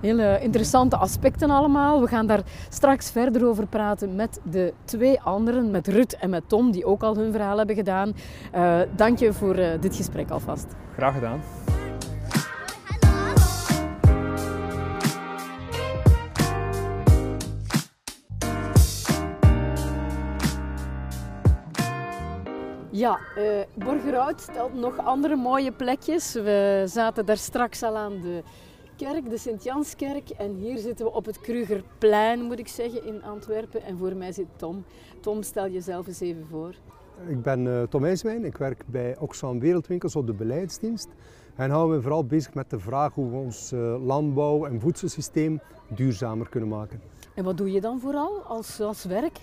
Hele 0.00 0.38
interessante 0.40 0.96
aspecten 0.96 1.50
allemaal. 1.50 2.00
We 2.00 2.06
gaan 2.06 2.26
daar 2.26 2.42
straks 2.68 3.10
verder 3.10 3.46
over 3.46 3.66
praten 3.66 4.14
met 4.14 4.40
de 4.50 4.74
twee 4.84 5.20
anderen, 5.20 5.70
met 5.70 5.88
Rut 5.88 6.16
en 6.16 6.30
met 6.30 6.48
Tom, 6.48 6.70
die 6.70 6.84
ook 6.84 7.02
al 7.02 7.16
hun 7.16 7.32
verhaal 7.32 7.56
hebben 7.58 7.76
gedaan. 7.76 8.12
Uh, 8.54 8.80
dank 8.96 9.18
je 9.18 9.32
voor 9.32 9.58
uh, 9.58 9.68
dit 9.80 9.96
gesprek 9.96 10.30
alvast. 10.30 10.66
Graag 10.94 11.14
gedaan. 11.14 11.40
Ja, 22.90 23.18
uh, 23.38 23.44
Borgerhout 23.74 24.40
stelt 24.40 24.74
nog 24.74 24.98
andere 25.04 25.36
mooie 25.36 25.72
plekjes. 25.72 26.32
We 26.32 26.82
zaten 26.86 27.26
daar 27.26 27.36
straks 27.36 27.82
al 27.82 27.96
aan 27.96 28.20
de 28.20 28.42
kerk, 28.98 29.30
de 29.30 29.38
Sint-Janskerk. 29.38 30.28
En 30.28 30.54
hier 30.54 30.78
zitten 30.78 31.06
we 31.06 31.12
op 31.12 31.24
het 31.24 31.40
Krugerplein, 31.40 32.42
moet 32.42 32.58
ik 32.58 32.68
zeggen, 32.68 33.06
in 33.06 33.22
Antwerpen. 33.22 33.82
En 33.82 33.98
voor 33.98 34.16
mij 34.16 34.32
zit 34.32 34.46
Tom. 34.56 34.84
Tom, 35.20 35.42
stel 35.42 35.68
jezelf 35.68 36.06
eens 36.06 36.20
even 36.20 36.46
voor. 36.50 36.74
Ik 37.28 37.42
ben 37.42 37.64
uh, 37.64 37.82
Tom 37.82 38.04
IJswijn. 38.04 38.44
Ik 38.44 38.56
werk 38.56 38.84
bij 38.86 39.16
Oxfam 39.18 39.60
Wereldwinkels 39.60 40.16
op 40.16 40.26
de 40.26 40.32
beleidsdienst. 40.32 41.08
En 41.54 41.70
houden 41.70 41.96
we 41.96 42.02
vooral 42.02 42.24
bezig 42.24 42.54
met 42.54 42.70
de 42.70 42.78
vraag 42.78 43.14
hoe 43.14 43.30
we 43.30 43.36
ons 43.36 43.72
uh, 43.72 44.06
landbouw- 44.06 44.64
en 44.64 44.80
voedselsysteem 44.80 45.60
duurzamer 45.94 46.48
kunnen 46.48 46.68
maken. 46.68 47.00
En 47.34 47.44
wat 47.44 47.56
doe 47.56 47.72
je 47.72 47.80
dan 47.80 48.00
vooral 48.00 48.40
als, 48.42 48.80
als 48.80 49.04
werk? 49.04 49.38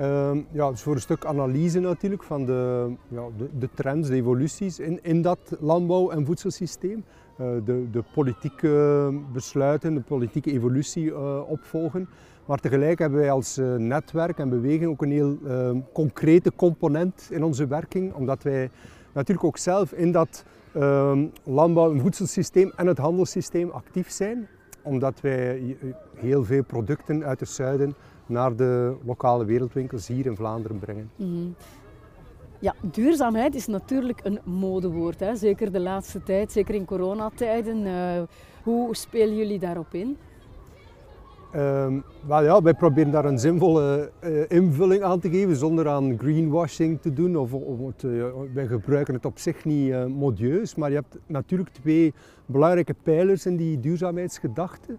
Uh, 0.00 0.36
ja, 0.52 0.70
dus 0.70 0.82
voor 0.82 0.94
een 0.94 1.00
stuk 1.00 1.24
analyse 1.24 1.80
natuurlijk 1.80 2.22
van 2.22 2.46
de, 2.46 2.92
ja, 3.08 3.26
de, 3.36 3.48
de 3.58 3.68
trends, 3.74 4.08
de 4.08 4.14
evoluties 4.14 4.78
in, 4.78 4.98
in 5.02 5.22
dat 5.22 5.56
landbouw- 5.60 6.10
en 6.10 6.26
voedselsysteem. 6.26 7.04
Uh, 7.42 7.48
de, 7.64 7.90
de 7.90 8.02
politieke 8.14 9.10
besluiten, 9.32 9.94
de 9.94 10.00
politieke 10.00 10.52
evolutie 10.52 11.04
uh, 11.04 11.40
opvolgen. 11.50 12.08
Maar 12.46 12.58
tegelijk 12.58 12.98
hebben 12.98 13.18
wij 13.18 13.30
als 13.30 13.58
uh, 13.58 13.74
netwerk 13.74 14.38
en 14.38 14.48
beweging 14.48 14.90
ook 14.90 15.02
een 15.02 15.10
heel 15.10 15.38
ehm, 15.46 15.78
concrete 15.92 16.52
component 16.56 17.28
in 17.30 17.44
onze 17.44 17.66
werking. 17.66 18.14
Omdat 18.14 18.42
wij 18.42 18.70
natuurlijk 19.12 19.46
ook 19.46 19.56
zelf 19.56 19.92
in 19.92 20.12
dat 20.12 20.44
ehm, 20.72 21.26
landbouw- 21.44 21.92
en 21.92 22.00
voedselsysteem 22.00 22.72
en 22.76 22.86
het 22.86 22.98
handelssysteem 22.98 23.70
actief 23.70 24.10
zijn. 24.10 24.48
Omdat 24.82 25.20
wij 25.20 25.76
heel 26.16 26.44
veel 26.44 26.64
producten 26.64 27.24
uit 27.24 27.40
het 27.40 27.48
zuiden 27.48 27.94
naar 28.26 28.56
de 28.56 28.96
lokale 29.04 29.44
wereldwinkels 29.44 30.06
hier 30.06 30.26
in 30.26 30.36
Vlaanderen 30.36 30.78
brengen. 30.78 31.10
Mm. 31.16 31.54
Ja, 32.62 32.74
duurzaamheid 32.80 33.54
is 33.54 33.66
natuurlijk 33.66 34.20
een 34.22 34.38
modewoord, 34.44 35.20
hè? 35.20 35.36
zeker 35.36 35.72
de 35.72 35.80
laatste 35.80 36.22
tijd, 36.22 36.52
zeker 36.52 36.74
in 36.74 36.84
coronatijden. 36.84 37.86
Uh, 37.86 38.22
hoe 38.62 38.96
spelen 38.96 39.36
jullie 39.36 39.58
daarop 39.58 39.94
in? 39.94 40.16
Um, 41.56 42.04
ja, 42.28 42.62
wij 42.62 42.74
proberen 42.74 43.12
daar 43.12 43.24
een 43.24 43.38
zinvolle 43.38 44.10
uh, 44.24 44.42
invulling 44.48 45.02
aan 45.02 45.20
te 45.20 45.30
geven 45.30 45.56
zonder 45.56 45.88
aan 45.88 46.18
greenwashing 46.18 47.00
te 47.00 47.12
doen. 47.12 47.36
Of, 47.36 47.52
of 47.52 48.02
uh, 48.04 48.24
wij 48.54 48.66
gebruiken 48.66 49.14
het 49.14 49.24
op 49.24 49.38
zich 49.38 49.64
niet 49.64 49.88
uh, 49.88 50.04
modieus, 50.04 50.74
maar 50.74 50.88
je 50.88 50.96
hebt 50.96 51.18
natuurlijk 51.26 51.70
twee 51.70 52.14
belangrijke 52.46 52.94
pijlers 53.02 53.46
in 53.46 53.56
die 53.56 53.80
duurzaamheidsgedachte. 53.80 54.96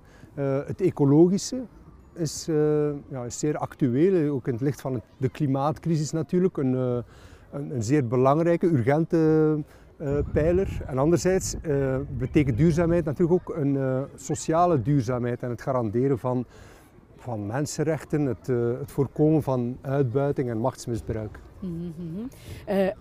het 0.66 0.82
ecologische, 0.82 1.62
is, 2.14 2.46
ja, 3.10 3.24
is 3.26 3.40
zeer 3.40 3.58
actueel, 3.58 4.34
ook 4.34 4.48
in 4.48 4.54
het 4.54 4.62
licht 4.62 4.82
van 4.82 5.02
de 5.18 5.30
klimaatcrisis 5.30 6.12
natuurlijk, 6.12 6.58
een, 6.58 7.04
een, 7.54 7.76
een, 7.76 7.84
zeer 7.84 8.08
belangrijke, 8.08 8.68
urgente 8.68 9.18
uh, 10.02 10.18
pijler. 10.34 10.82
En 10.86 10.98
anderzijds 10.98 11.56
betekent 12.18 12.58
duurzaamheid 12.58 13.06
natuurlijk 13.06 13.50
ook 13.50 13.56
een 13.56 14.06
sociale 14.16 14.82
duurzaamheid 14.82 15.44
en 15.44 15.50
het 15.50 15.62
garanderen 15.62 16.20
van, 16.20 16.46
van 17.18 17.46
mensenrechten, 17.46 18.26
het, 18.26 18.48
het 18.80 18.92
voorkomen 18.92 19.44
van 19.44 19.78
uitbuiting 19.82 20.50
en 20.50 20.58
machtsmisbruik. 20.58 21.40
Mm 21.60 21.94
-hmm. 21.98 22.28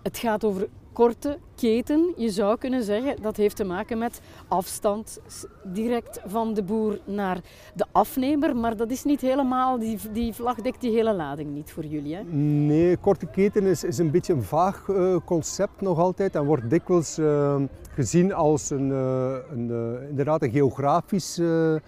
het 0.03 0.17
gaat 0.17 0.43
over 0.43 0.67
korte 0.93 1.37
keten, 1.55 2.13
je 2.17 2.29
zou 2.29 2.57
kunnen 2.57 2.83
zeggen, 2.83 3.21
dat 3.21 3.37
heeft 3.37 3.55
te 3.55 3.63
maken 3.63 3.97
met 3.97 4.21
afstand 4.47 5.19
direct 5.63 6.19
van 6.25 6.53
de 6.53 6.63
boer 6.63 6.99
naar 7.05 7.41
de 7.75 7.85
afnemer. 7.91 8.55
Maar 8.55 8.77
dat 8.77 8.91
is 8.91 9.03
niet 9.03 9.21
helemaal, 9.21 9.79
die, 9.79 9.97
die 10.11 10.33
vlag 10.33 10.61
dekt 10.61 10.81
die 10.81 10.91
hele 10.91 11.13
lading 11.13 11.53
niet 11.53 11.71
voor 11.71 11.85
jullie. 11.85 12.15
Hè? 12.15 12.23
Nee, 12.23 12.97
korte 12.97 13.25
keten 13.25 13.63
is, 13.63 13.83
is 13.83 13.97
een 13.97 14.11
beetje 14.11 14.33
een 14.33 14.43
vaag 14.43 14.87
uh, 14.87 15.15
concept 15.25 15.81
nog 15.81 15.99
altijd 15.99 16.35
en 16.35 16.45
wordt 16.45 16.69
dikwijls 16.69 17.19
uh, 17.19 17.55
gezien 17.89 18.33
als 18.33 18.69
een, 18.69 18.89
uh, 18.89 19.35
een 19.51 19.97
inderdaad 20.09 20.41
een 20.41 20.51
geografische 20.51 21.81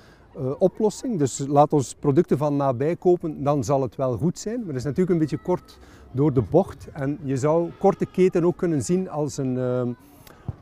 oplossing. 0.58 1.20
Dus 1.20 1.44
laat 1.48 1.74
ons 1.74 1.96
producten 2.00 2.38
van 2.38 2.56
nabij 2.56 2.96
kopen, 2.96 3.44
dan 3.44 3.64
zal 3.64 3.82
het 3.82 3.96
wel 3.96 4.18
goed 4.18 4.40
zijn. 4.40 4.58
Maar 4.58 4.68
dat 4.68 4.76
is 4.76 4.84
natuurlijk 4.84 5.12
een 5.12 5.20
beetje 5.20 5.38
kort 5.38 5.78
door 6.16 6.34
de 6.34 6.42
bocht. 6.42 6.88
En 6.94 7.20
je 7.24 7.38
zou 7.38 7.72
korte 7.80 8.06
keten 8.06 8.44
ook 8.44 8.58
kunnen 8.58 8.82
zien 8.82 9.10
als 9.10 9.38
een, 9.38 9.56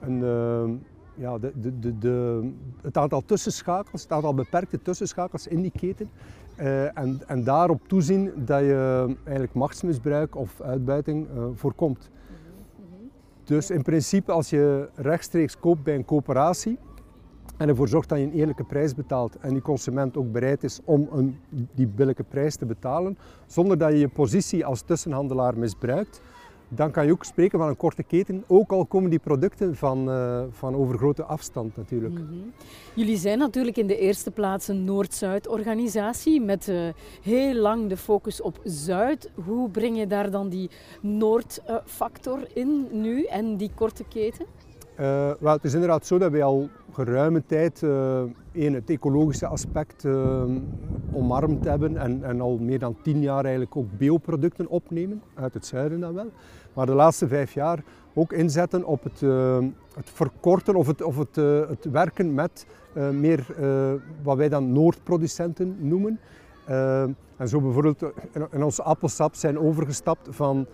een 0.01 0.23
ja, 1.15 1.37
de, 1.37 1.79
de, 1.79 1.97
de, 1.97 2.49
het 2.81 2.97
aantal 2.97 3.21
tussenschakels, 3.25 4.01
het 4.01 4.11
aantal 4.11 4.33
beperkte 4.33 4.81
tussenschakels 4.81 5.47
in 5.47 5.61
die 5.61 5.71
keten. 5.71 6.09
Uh, 6.59 6.97
en, 6.97 7.21
en 7.27 7.43
daarop 7.43 7.87
toezien 7.87 8.31
dat 8.35 8.59
je 8.59 9.05
eigenlijk 9.23 9.53
machtsmisbruik 9.53 10.35
of 10.35 10.61
uitbuiting 10.61 11.27
uh, 11.27 11.43
voorkomt. 11.53 12.09
Dus 13.43 13.69
in 13.69 13.81
principe 13.81 14.31
als 14.31 14.49
je 14.49 14.89
rechtstreeks 14.95 15.59
koopt 15.59 15.83
bij 15.83 15.95
een 15.95 16.05
coöperatie 16.05 16.77
en 17.57 17.69
ervoor 17.69 17.87
zorgt 17.87 18.09
dat 18.09 18.17
je 18.17 18.23
een 18.23 18.33
eerlijke 18.33 18.63
prijs 18.63 18.95
betaalt 18.95 19.37
en 19.37 19.53
die 19.53 19.61
consument 19.61 20.17
ook 20.17 20.31
bereid 20.31 20.63
is 20.63 20.79
om 20.83 21.07
een, 21.11 21.39
die 21.49 21.87
billijke 21.87 22.23
prijs 22.23 22.55
te 22.55 22.65
betalen, 22.65 23.17
zonder 23.45 23.77
dat 23.77 23.91
je 23.91 23.97
je 23.97 24.07
positie 24.07 24.65
als 24.65 24.81
tussenhandelaar 24.81 25.57
misbruikt, 25.57 26.21
dan 26.75 26.91
kan 26.91 27.05
je 27.05 27.11
ook 27.11 27.23
spreken 27.23 27.59
van 27.59 27.67
een 27.67 27.77
korte 27.77 28.03
keten, 28.03 28.43
ook 28.47 28.71
al 28.71 28.85
komen 28.85 29.09
die 29.09 29.19
producten 29.19 29.75
van, 29.75 30.09
uh, 30.09 30.43
van 30.49 30.75
over 30.75 30.97
grote 30.97 31.23
afstand 31.23 31.77
natuurlijk. 31.77 32.15
-hmm. 32.15 32.53
Jullie 32.93 33.17
zijn 33.17 33.37
natuurlijk 33.37 33.77
in 33.77 33.87
de 33.87 33.97
eerste 33.97 34.31
plaats 34.31 34.67
een 34.67 34.83
Noord-Zuid 34.83 35.47
organisatie 35.47 36.41
met 36.41 36.67
uh, 36.67 36.87
heel 37.21 37.53
lang 37.53 37.89
de 37.89 37.97
focus 37.97 38.41
op 38.41 38.59
Zuid. 38.63 39.31
Hoe 39.45 39.69
breng 39.69 39.97
je 39.97 40.07
daar 40.07 40.31
dan 40.31 40.49
die 40.49 40.69
Noord-factor 41.01 42.39
in 42.53 42.87
nu 42.91 43.23
en 43.23 43.57
die 43.57 43.71
korte 43.75 44.03
keten? 44.03 44.45
Uh, 44.99 45.31
wel, 45.39 45.53
het 45.53 45.63
is 45.63 45.73
inderdaad 45.73 46.05
zo 46.05 46.17
dat 46.17 46.31
wij 46.31 46.43
al 46.43 46.69
geruime 46.91 47.43
tijd 47.45 47.83
één, 48.51 48.73
het 48.73 48.89
ecologische 48.89 49.47
aspect 49.47 50.05
omarmd 51.11 51.65
hebben 51.65 51.97
en, 51.97 52.23
en 52.23 52.41
al 52.41 52.57
meer 52.57 52.79
dan 52.79 52.95
tien 53.01 53.21
jaar 53.21 53.43
eigenlijk 53.43 53.75
ook 53.75 53.97
bioproducten 53.97 54.67
opnemen, 54.67 55.21
uit 55.33 55.53
het 55.53 55.65
zuiden 55.65 55.99
dan 55.99 56.13
wel 56.13 56.31
maar 56.73 56.85
de 56.85 56.93
laatste 56.93 57.27
vijf 57.27 57.53
jaar 57.53 57.83
ook 58.13 58.33
inzetten 58.33 58.85
op 58.85 59.03
het, 59.03 59.21
uh, 59.21 59.57
het 59.95 60.09
verkorten 60.09 60.75
of 60.75 60.87
het, 60.87 61.01
of 61.01 61.17
het, 61.17 61.37
uh, 61.37 61.69
het 61.69 61.85
werken 61.91 62.33
met 62.33 62.65
uh, 62.93 63.09
meer 63.09 63.45
wat 64.23 64.37
wij 64.37 64.49
dan 64.49 64.71
Noordproducenten 64.71 65.75
noemen. 65.79 66.19
En 66.65 67.47
zo 67.47 67.61
bijvoorbeeld 67.61 68.03
in 68.51 68.63
ons 68.63 68.81
appelsap 68.81 69.35
zijn 69.35 69.59
overgestapt 69.59 70.27
van 70.31 70.65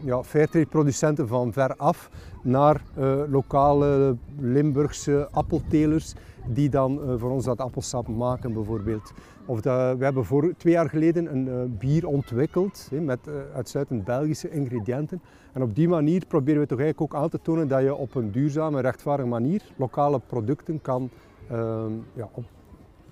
ja, 0.00 0.22
fairtrade 0.22 0.66
producenten 0.66 1.28
van 1.28 1.52
ver 1.52 1.76
af 1.76 2.10
naar 2.42 2.82
lokale 3.28 4.16
Limburgse 4.38 5.28
appeltelers 5.30 6.14
die 6.46 6.68
dan 6.68 7.00
voor 7.18 7.30
ons 7.30 7.44
dat 7.44 7.60
appelsap 7.60 8.08
maken 8.08 8.52
bijvoorbeeld. 8.52 9.12
Of 9.50 9.60
dat, 9.60 9.98
we 9.98 10.04
hebben 10.04 10.24
voor 10.24 10.52
twee 10.56 10.72
jaar 10.72 10.88
geleden 10.88 11.32
een 11.32 11.46
uh, 11.46 11.78
bier 11.78 12.06
ontwikkeld 12.06 12.88
met 12.90 13.18
uh, 13.28 13.34
uitsluitend 13.54 14.04
Belgische 14.04 14.50
ingrediënten. 14.50 15.20
En 15.52 15.62
op 15.62 15.74
die 15.74 15.88
manier 15.88 16.26
proberen 16.26 16.60
we 16.60 16.66
toch 16.66 16.78
eigenlijk 16.78 17.14
ook 17.14 17.22
aan 17.22 17.28
te 17.28 17.38
tonen 17.42 17.68
dat 17.68 17.82
je 17.82 17.94
op 17.94 18.14
een 18.14 18.30
duurzame, 18.30 18.80
rechtvaardige 18.80 19.28
manier 19.28 19.62
lokale 19.76 20.20
producten 20.26 20.82
kan 20.82 21.10
uh, 21.52 21.84
ja, 22.12 22.28
op, 22.32 22.44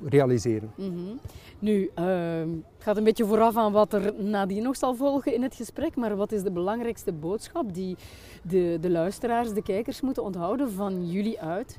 realiseren. 0.04 0.70
Mm 0.76 0.84
-hmm. 0.84 1.18
Nu, 1.58 1.90
het 1.94 2.48
gaat 2.78 2.96
een 2.96 3.04
beetje 3.04 3.24
vooraf 3.26 3.56
aan 3.56 3.72
wat 3.72 3.92
er 3.92 4.14
nadien 4.22 4.62
nog 4.62 4.76
zal 4.76 4.94
volgen 4.94 5.34
in 5.34 5.42
het 5.42 5.54
gesprek, 5.54 5.96
maar 5.96 6.16
wat 6.16 6.32
is 6.32 6.42
de 6.42 6.52
belangrijkste 6.52 7.12
boodschap 7.12 7.74
die 7.74 7.96
de, 8.42 8.78
de 8.80 8.90
luisteraars, 8.90 9.52
de 9.52 9.62
kijkers 9.62 10.00
moeten 10.00 10.22
onthouden 10.22 10.72
van 10.72 11.06
jullie 11.10 11.40
uit? 11.40 11.78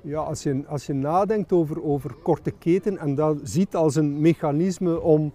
Ja, 0.00 0.20
als 0.20 0.42
je, 0.42 0.62
als 0.66 0.86
je 0.86 0.92
nadenkt 0.92 1.52
over, 1.52 1.82
over 1.84 2.14
korte 2.22 2.50
keten 2.50 2.98
en 2.98 3.14
dat 3.14 3.36
ziet 3.42 3.74
als 3.74 3.94
een 3.94 4.20
mechanisme 4.20 5.00
om 5.00 5.32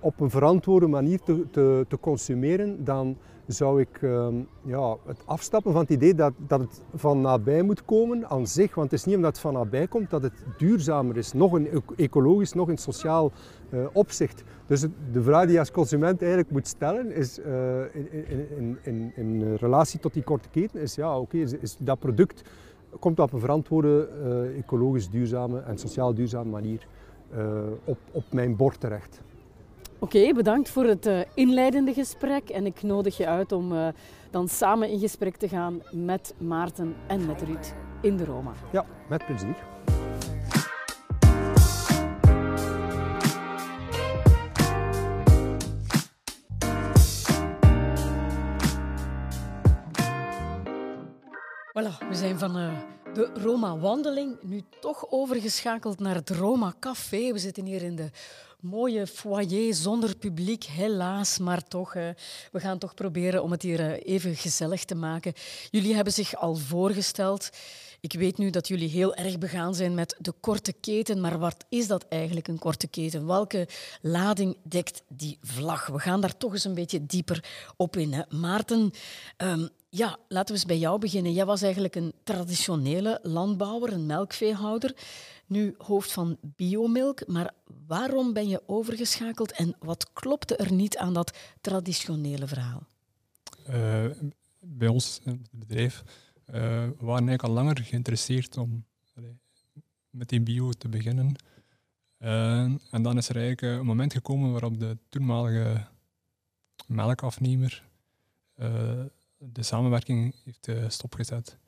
op 0.00 0.20
een 0.20 0.30
verantwoorde 0.30 0.86
manier 0.86 1.20
te, 1.20 1.50
te, 1.50 1.84
te 1.88 1.98
consumeren, 2.00 2.84
dan 2.84 3.16
zou 3.52 3.80
ik 3.80 4.02
um, 4.02 4.48
ja, 4.62 4.96
het 5.06 5.22
afstappen 5.24 5.72
van 5.72 5.80
het 5.80 5.90
idee 5.90 6.14
dat, 6.14 6.32
dat 6.46 6.60
het 6.60 6.82
van 6.94 7.20
nabij 7.20 7.62
moet 7.62 7.84
komen 7.84 8.28
aan 8.28 8.46
zich. 8.46 8.74
Want 8.74 8.90
het 8.90 9.00
is 9.00 9.06
niet 9.06 9.16
omdat 9.16 9.30
het 9.30 9.40
van 9.40 9.52
nabij 9.52 9.86
komt 9.86 10.10
dat 10.10 10.22
het 10.22 10.32
duurzamer 10.58 11.16
is, 11.16 11.32
nog 11.32 11.58
in 11.58 11.82
ecologisch, 11.96 12.52
nog 12.52 12.70
in 12.70 12.78
sociaal 12.78 13.32
uh, 13.70 13.86
opzicht. 13.92 14.42
Dus 14.66 14.80
de 15.12 15.22
vraag 15.22 15.44
die 15.44 15.52
je 15.52 15.58
als 15.58 15.70
consument 15.70 16.20
eigenlijk 16.20 16.50
moet 16.50 16.66
stellen 16.66 17.12
is 17.12 17.38
uh, 17.38 17.44
in, 17.94 18.28
in, 18.56 18.78
in, 18.82 19.12
in, 19.14 19.54
relatie 19.54 20.00
tot 20.00 20.14
die 20.14 20.22
korte 20.22 20.48
keten, 20.48 20.80
is 20.80 20.94
ja 20.94 21.18
oké, 21.18 21.36
is, 21.36 21.76
dat 21.78 21.98
product 21.98 22.42
komt 22.98 23.20
op 23.20 23.32
een 23.32 23.40
verantwoorde, 23.40 24.08
uh, 24.24 24.58
ecologisch 24.58 25.10
duurzame 25.10 25.60
en 25.60 25.78
sociaal 25.78 26.14
duurzame 26.14 26.50
manier 26.50 26.86
op, 27.84 27.98
op 28.10 28.24
mijn 28.30 28.56
bord 28.56 28.80
terecht. 28.80 29.22
Oké, 30.02 30.32
bedankt 30.32 30.70
voor 30.70 30.84
het 30.84 31.06
uh, 31.06 31.20
inleidende 31.34 31.92
gesprek 31.92 32.48
en 32.48 32.66
ik 32.66 32.82
nodig 32.82 33.16
je 33.16 33.26
uit 33.26 33.52
om 33.52 33.92
dan 34.30 34.48
samen 34.48 34.88
in 34.88 34.98
gesprek 34.98 35.36
te 35.36 35.48
gaan 35.48 35.82
met 35.90 36.34
Maarten 36.38 36.94
en 37.06 37.26
met 37.26 37.42
Ruud 37.42 37.74
in 38.00 38.16
de 38.16 38.24
Roma. 38.24 38.52
Ja, 38.72 38.86
met 39.08 39.26
plezier. 39.26 39.56
Voilà, 51.72 52.08
we 52.08 52.14
zijn 52.14 52.38
van 52.38 52.58
uh, 52.58 52.72
de 53.14 53.30
Roma-wandeling 53.34 54.36
nu 54.42 54.62
toch 54.80 55.06
overgeschakeld 55.10 55.98
naar 55.98 56.14
het 56.14 56.30
Roma-café. 56.30 57.32
We 57.32 57.38
zitten 57.38 57.64
hier 57.64 57.82
in 57.82 57.96
de 57.96 58.10
mooie 58.62 59.06
foyer 59.06 59.74
zonder 59.74 60.16
publiek, 60.16 60.64
helaas, 60.64 61.38
maar 61.38 61.62
toch. 61.62 61.92
We 61.92 62.60
gaan 62.60 62.78
toch 62.78 62.94
proberen 62.94 63.42
om 63.42 63.50
het 63.50 63.62
hier 63.62 63.80
uh, 63.80 64.14
even 64.14 64.36
gezellig 64.36 64.84
te 64.84 64.94
maken. 64.94 65.32
Jullie 65.70 65.94
hebben 65.94 66.12
zich 66.12 66.34
al 66.36 66.54
voorgesteld. 66.54 67.50
Ik 68.00 68.12
weet 68.12 68.38
nu 68.38 68.50
dat 68.50 68.68
jullie 68.68 68.88
heel 68.88 69.14
erg 69.14 69.38
begaan 69.38 69.74
zijn 69.74 69.94
met 69.94 70.16
de 70.18 70.32
korte 70.40 70.72
keten, 70.72 71.20
maar 71.20 71.38
wat 71.38 71.64
is 71.68 71.86
dat 71.86 72.06
eigenlijk, 72.08 72.48
een 72.48 72.58
korte 72.58 72.86
keten? 72.86 73.26
Welke 73.26 73.68
lading 74.00 74.56
dekt 74.62 75.02
die 75.08 75.38
vlag? 75.42 75.86
We 75.86 75.98
gaan 75.98 76.20
daar 76.20 76.36
toch 76.36 76.52
eens 76.52 76.64
een 76.64 76.74
beetje 76.74 77.06
dieper 77.06 77.44
op 77.76 77.96
in. 77.96 78.12
Hè? 78.12 78.22
Maarten, 78.28 78.90
um, 79.36 79.68
ja, 79.94 80.18
laten 80.28 80.54
we 80.54 80.60
eens 80.60 80.66
bij 80.66 80.78
jou 80.78 80.98
beginnen. 80.98 81.32
Jij 81.32 81.46
was 81.46 81.62
eigenlijk 81.62 81.94
een 81.94 82.12
traditionele 82.22 83.18
landbouwer, 83.22 83.92
een 83.92 84.06
melkveehouder, 84.06 84.94
nu 85.46 85.74
hoofd 85.78 86.12
van 86.12 86.38
biomilk. 86.40 87.26
Maar 87.26 87.50
waarom 87.86 88.32
ben 88.32 88.48
je 88.48 88.62
overgeschakeld 88.66 89.52
en 89.52 89.76
wat 89.78 90.12
klopte 90.12 90.56
er 90.56 90.72
niet 90.72 90.96
aan 90.96 91.14
dat 91.14 91.38
traditionele 91.60 92.46
verhaal? 92.46 92.82
Uh, 93.70 94.04
bij 94.60 94.88
ons, 94.88 95.20
het 95.24 95.50
bedrijf, 95.50 96.02
uh, 96.46 96.54
waren 96.98 97.28
eigenlijk 97.28 97.42
al 97.42 97.50
langer 97.50 97.78
geïnteresseerd 97.78 98.56
om 98.56 98.84
met 100.10 100.28
die 100.28 100.40
bio 100.40 100.70
te 100.70 100.88
beginnen. 100.88 101.34
En 102.90 103.02
dan 103.02 103.16
is 103.16 103.28
er 103.28 103.36
eigenlijk 103.36 103.78
een 103.78 103.86
moment 103.86 104.12
gekomen 104.12 104.50
waarop 104.50 104.78
de 104.78 104.98
toenmalige 105.08 105.86
melkafnemer 106.86 107.82
de 109.44 109.62
samenwerking 109.62 110.34
heeft 110.44 110.68
uh, 110.68 110.88
stopgezet. 110.88 111.58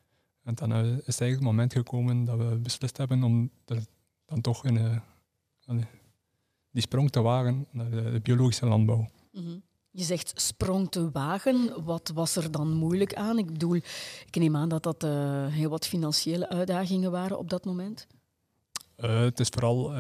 En 0.43 0.55
dan 0.55 0.73
is 0.73 0.91
eigenlijk 0.91 1.33
het 1.33 1.41
moment 1.41 1.73
gekomen 1.73 2.25
dat 2.25 2.39
we 2.39 2.59
beslist 2.63 2.97
hebben 2.97 3.23
om 3.23 3.51
er 3.65 3.85
dan 4.27 4.41
toch 4.41 4.65
in, 4.65 5.01
die 6.71 6.83
sprong 6.83 7.11
te 7.11 7.21
wagen 7.21 7.67
naar 7.71 7.91
de, 7.91 8.21
biologische 8.23 8.67
landbouw. 8.67 9.09
Mhm. 9.33 9.59
Je 9.91 10.03
zegt 10.03 10.33
sprong 10.41 10.91
te 10.91 11.11
wagen. 11.11 11.85
Wat 11.85 12.11
was 12.15 12.37
er 12.37 12.51
dan 12.51 12.73
moeilijk 12.73 13.15
aan? 13.15 13.39
Ik 13.39 13.47
bedoel, 13.47 13.75
ik 13.75 14.37
neem 14.39 14.57
aan 14.57 14.69
dat 14.69 14.83
dat 14.83 15.05
uh, 15.05 15.47
heel 15.47 15.71
wat 15.71 15.87
financiële 15.87 16.49
uitdagingen 16.49 17.11
waren 17.11 17.39
op 17.39 17.51
dat 17.51 17.65
moment. 17.65 18.07
Uh, 18.97 19.21
het 19.21 19.41
is 19.41 19.49
vooral 19.49 19.93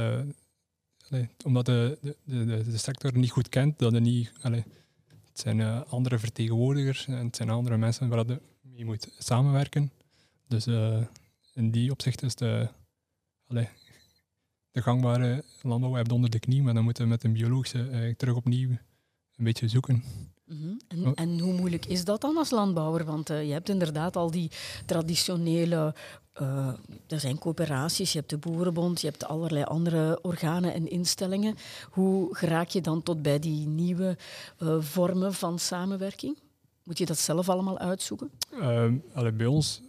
omdat 1.44 1.66
de, 1.66 1.98
de, 2.00 2.16
de, 2.24 2.44
de, 2.44 2.78
sector 2.78 3.18
niet 3.18 3.30
goed 3.30 3.48
kent, 3.48 3.78
dat 3.78 3.92
er 3.92 4.00
niet. 4.00 4.32
Het 5.34 5.42
zijn 5.42 5.58
uh, 5.58 5.80
andere 5.88 6.18
vertegenwoordigers 6.18 7.06
en 7.06 7.26
het 7.26 7.36
zijn 7.36 7.50
andere 7.50 7.76
mensen 7.76 8.08
waar 8.08 8.26
je 8.26 8.40
mee 8.62 8.84
moet 8.84 9.08
samenwerken. 9.18 9.92
Dus 10.48 10.66
uh, 10.66 11.00
in 11.52 11.70
die 11.70 11.90
opzicht 11.90 12.22
is 12.22 12.34
de, 12.34 12.68
allez, 13.46 13.68
de 14.70 14.82
gangbare 14.82 15.44
landbouw 15.62 15.92
hebben 15.92 16.14
onder 16.14 16.30
de 16.30 16.38
knie, 16.38 16.62
maar 16.62 16.74
dan 16.74 16.84
moeten 16.84 17.02
we 17.02 17.08
met 17.08 17.24
een 17.24 17.32
biologische 17.32 17.90
uh, 17.90 18.14
terug 18.14 18.34
opnieuw 18.34 18.68
een 19.36 19.44
beetje 19.44 19.68
zoeken. 19.68 20.04
Mm 20.46 20.56
-hmm. 20.56 20.78
en, 20.88 21.14
en, 21.14 21.38
hoe 21.38 21.52
moeilijk 21.52 21.86
is 21.86 22.04
dat 22.04 22.20
dan 22.20 22.36
als 22.36 22.50
landbouwer? 22.50 23.04
Want 23.04 23.28
je 23.28 23.34
hebt 23.34 23.68
inderdaad 23.68 24.16
al 24.16 24.30
die 24.30 24.50
traditionele 24.86 25.94
uh, 26.40 26.68
er 27.06 27.20
zijn 27.20 27.38
coöperaties, 27.38 28.12
je 28.12 28.18
hebt 28.18 28.30
de 28.30 28.38
Boerenbond, 28.38 29.00
je 29.00 29.06
hebt 29.06 29.24
allerlei 29.24 29.64
andere 29.64 30.18
organen 30.22 30.74
en 30.74 30.90
instellingen. 30.90 31.56
Hoe 31.90 32.36
geraak 32.36 32.68
je 32.68 32.80
dan 32.80 33.02
tot 33.02 33.22
bij 33.22 33.38
die 33.38 33.66
nieuwe 33.66 34.16
uh, 34.62 34.80
vormen 34.80 35.34
van 35.34 35.58
samenwerking? 35.58 36.38
Moet 36.82 36.98
je 36.98 37.06
dat 37.06 37.18
zelf 37.18 37.48
allemaal 37.48 37.78
uitzoeken? 37.78 38.30
Uh, 38.52 38.92
bij 39.34 39.46
ons, 39.46 39.82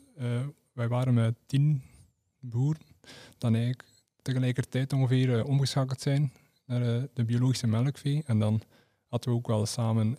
wij 0.73 0.87
waren 0.87 1.13
met 1.13 1.35
tien 1.45 1.81
boeren, 2.39 2.81
dan 3.37 3.53
eigenlijk 3.53 3.85
tegelijkertijd 4.21 4.93
ongeveer 4.93 5.45
omgeschakeld 5.45 6.01
zijn 6.01 6.33
naar 6.65 7.07
de 7.13 7.25
biologische 7.25 7.67
melkvee. 7.67 8.23
En 8.25 8.39
dan 8.39 8.61
hadden 9.07 9.29
we 9.29 9.35
ook 9.35 9.47
wel 9.47 9.65
samen 9.65 10.17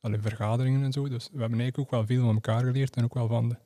allee, 0.00 0.20
vergaderingen 0.20 0.82
en 0.82 0.92
zo. 0.92 1.08
Dus 1.08 1.28
we 1.32 1.40
hebben 1.40 1.60
eigenlijk 1.60 1.78
ook 1.78 1.90
wel 1.90 2.06
veel 2.06 2.24
van 2.24 2.34
elkaar 2.34 2.64
geleerd 2.64 2.96
en 2.96 3.04
ook 3.04 3.14
wel 3.14 3.28
van 3.28 3.48
de 3.48 3.56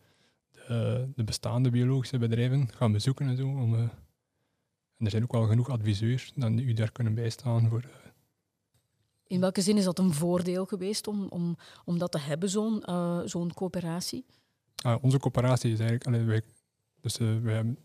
uh, 0.70 1.02
de 1.14 1.24
bestaande 1.24 1.70
biologische 1.70 2.18
bedrijven 2.18 2.68
gaan 2.72 2.92
bezoeken 2.92 3.28
en 3.28 3.36
zo. 3.36 3.46
Om, 3.46 3.74
uh, 3.74 3.80
en 4.96 5.04
er 5.04 5.10
zijn 5.10 5.22
ook 5.22 5.32
wel 5.32 5.46
genoeg 5.46 5.68
adviseurs 5.68 6.32
die 6.34 6.64
u 6.64 6.72
daar 6.72 6.92
kunnen 6.92 7.14
bijstaan 7.14 7.68
voor. 7.68 7.82
Uh. 7.84 7.90
In 9.26 9.40
welke 9.40 9.60
zin 9.60 9.76
is 9.76 9.84
dat 9.84 9.98
een 9.98 10.12
voordeel 10.12 10.64
geweest 10.64 11.06
om, 11.06 11.26
om, 11.28 11.56
om 11.84 11.98
dat 11.98 12.12
te 12.12 12.18
hebben, 12.18 12.48
zo'n 12.48 12.82
zo'n 13.24 13.54
coöperatie? 13.54 14.24
Ah, 14.82 15.04
onze 15.04 15.18
coöperatie 15.18 15.72
is 15.72 15.78
eigenlijk. 15.78 16.06
Allee, 16.06 16.24
wij, 16.24 16.42
dus, 17.00 17.16
wij 17.16 17.54
hebben, 17.54 17.78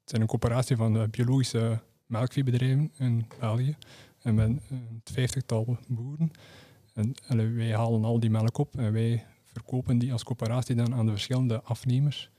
het 0.00 0.10
zijn 0.10 0.22
een 0.22 0.28
coöperatie 0.28 0.76
van 0.76 1.10
biologische 1.10 1.80
melkveebedrijven 2.06 2.92
in 2.96 3.26
België. 3.38 3.76
En 4.18 4.34
met 4.34 4.46
een 4.46 4.60
vijftigtal 5.04 5.78
boeren. 5.88 6.30
En 6.94 7.14
allee, 7.28 7.48
wij 7.48 7.74
halen 7.74 8.04
al 8.04 8.20
die 8.20 8.30
melk 8.30 8.58
op 8.58 8.78
en 8.78 8.92
wij 8.92 9.26
verkopen 9.58 9.98
die 9.98 10.12
als 10.12 10.24
coöperatie 10.24 10.74
dan 10.74 10.94
aan 10.94 11.06
de 11.06 11.12
verschillende 11.12 11.62
afnemers. 11.62 12.30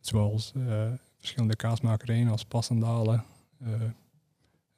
Zoals 0.00 0.52
uh, 0.56 0.92
verschillende 1.18 1.56
kaasmakerijen 1.56 2.28
als 2.28 2.44
Passendalen 2.44 3.24
uh, 3.62 3.82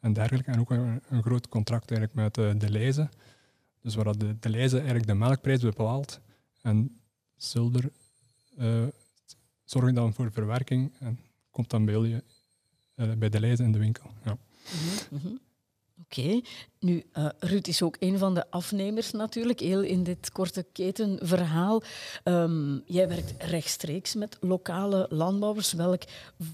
en 0.00 0.12
dergelijke. 0.12 0.50
En 0.50 0.60
ook 0.60 0.70
een, 0.70 1.22
groot 1.22 1.48
contract 1.48 1.90
eigenlijk 1.90 2.14
met 2.14 2.46
uh, 2.46 2.60
de 2.60 2.70
Leize. 2.70 3.08
Dus 3.80 3.94
waar 3.94 4.18
de, 4.18 4.38
de 4.40 4.58
eigenlijk 4.58 5.06
de 5.06 5.14
melkprijs 5.14 5.60
bepaalt. 5.60 6.20
En 6.62 7.00
Zulder 7.36 7.90
zorgt 9.64 9.94
dan 9.94 10.14
voor 10.14 10.32
verwerking 10.32 10.92
en 10.98 11.18
komt 11.50 11.70
dan 11.70 11.84
bij, 11.84 11.94
je, 11.94 12.22
bij 12.94 13.28
de 13.28 13.40
Leize 13.40 13.62
in 13.62 13.72
de 13.72 13.78
winkel. 13.78 14.10
Ja. 14.24 14.36
Mm 15.10 15.18
-hmm. 15.18 15.40
Oké, 16.18 16.40
nu 16.78 17.04
uh, 17.12 17.28
Ruud 17.38 17.66
is 17.66 17.82
ook 17.82 17.96
een 17.98 18.18
van 18.18 18.34
de 18.34 18.50
afnemers 18.50 19.10
natuurlijk, 19.10 19.60
heel 19.60 19.82
in 19.82 20.02
dit 20.02 20.32
korte 20.32 20.66
ketenverhaal. 20.72 21.82
Um, 22.24 22.82
jij 22.86 23.08
werkt 23.08 23.42
rechtstreeks 23.42 24.14
met 24.14 24.36
lokale 24.40 25.06
landbouwers. 25.10 25.72
Welk, 25.72 26.02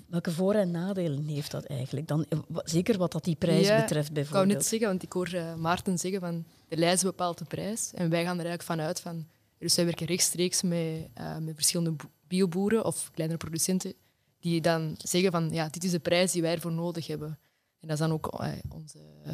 welke 0.06 0.30
voor- 0.30 0.54
en 0.54 0.70
nadelen 0.70 1.26
heeft 1.26 1.50
dat 1.50 1.64
eigenlijk? 1.64 2.08
Dan, 2.08 2.26
eh, 2.28 2.38
zeker 2.64 2.98
wat 2.98 3.12
dat 3.12 3.24
die 3.24 3.36
prijs 3.36 3.68
betreft 3.68 4.12
bijvoorbeeld. 4.12 4.26
Ik 4.26 4.30
wou 4.30 4.46
net 4.46 4.66
zeggen, 4.66 4.88
want 4.88 5.02
ik 5.02 5.12
hoor 5.12 5.34
uh, 5.34 5.54
Maarten 5.54 5.98
zeggen 5.98 6.20
van 6.20 6.44
de 6.68 6.76
lijst 6.76 7.02
bepaalt 7.02 7.38
de 7.38 7.44
prijs. 7.44 7.90
En 7.94 8.10
wij 8.10 8.24
gaan 8.24 8.38
er 8.38 8.46
eigenlijk 8.46 8.62
vanuit 8.62 9.00
van... 9.00 9.26
Dus 9.58 9.74
wij 9.74 9.84
werken 9.84 10.06
rechtstreeks 10.06 10.62
met, 10.62 11.08
uh, 11.18 11.36
met 11.36 11.54
verschillende 11.54 11.96
bioboeren 12.28 12.84
of 12.84 13.10
kleinere 13.14 13.38
producenten 13.38 13.94
die 14.40 14.60
dan 14.60 14.94
zeggen 14.98 15.32
van 15.32 15.50
ja, 15.52 15.68
dit 15.68 15.84
is 15.84 15.90
de 15.90 15.98
prijs 15.98 16.32
die 16.32 16.42
wij 16.42 16.54
ervoor 16.54 16.72
nodig 16.72 17.06
hebben. 17.06 17.38
En 17.80 17.88
dat 17.88 17.90
is 17.90 17.98
dan 17.98 18.12
ook 18.12 18.40
uh, 18.40 18.52
onze 18.68 18.98
uh, 19.26 19.32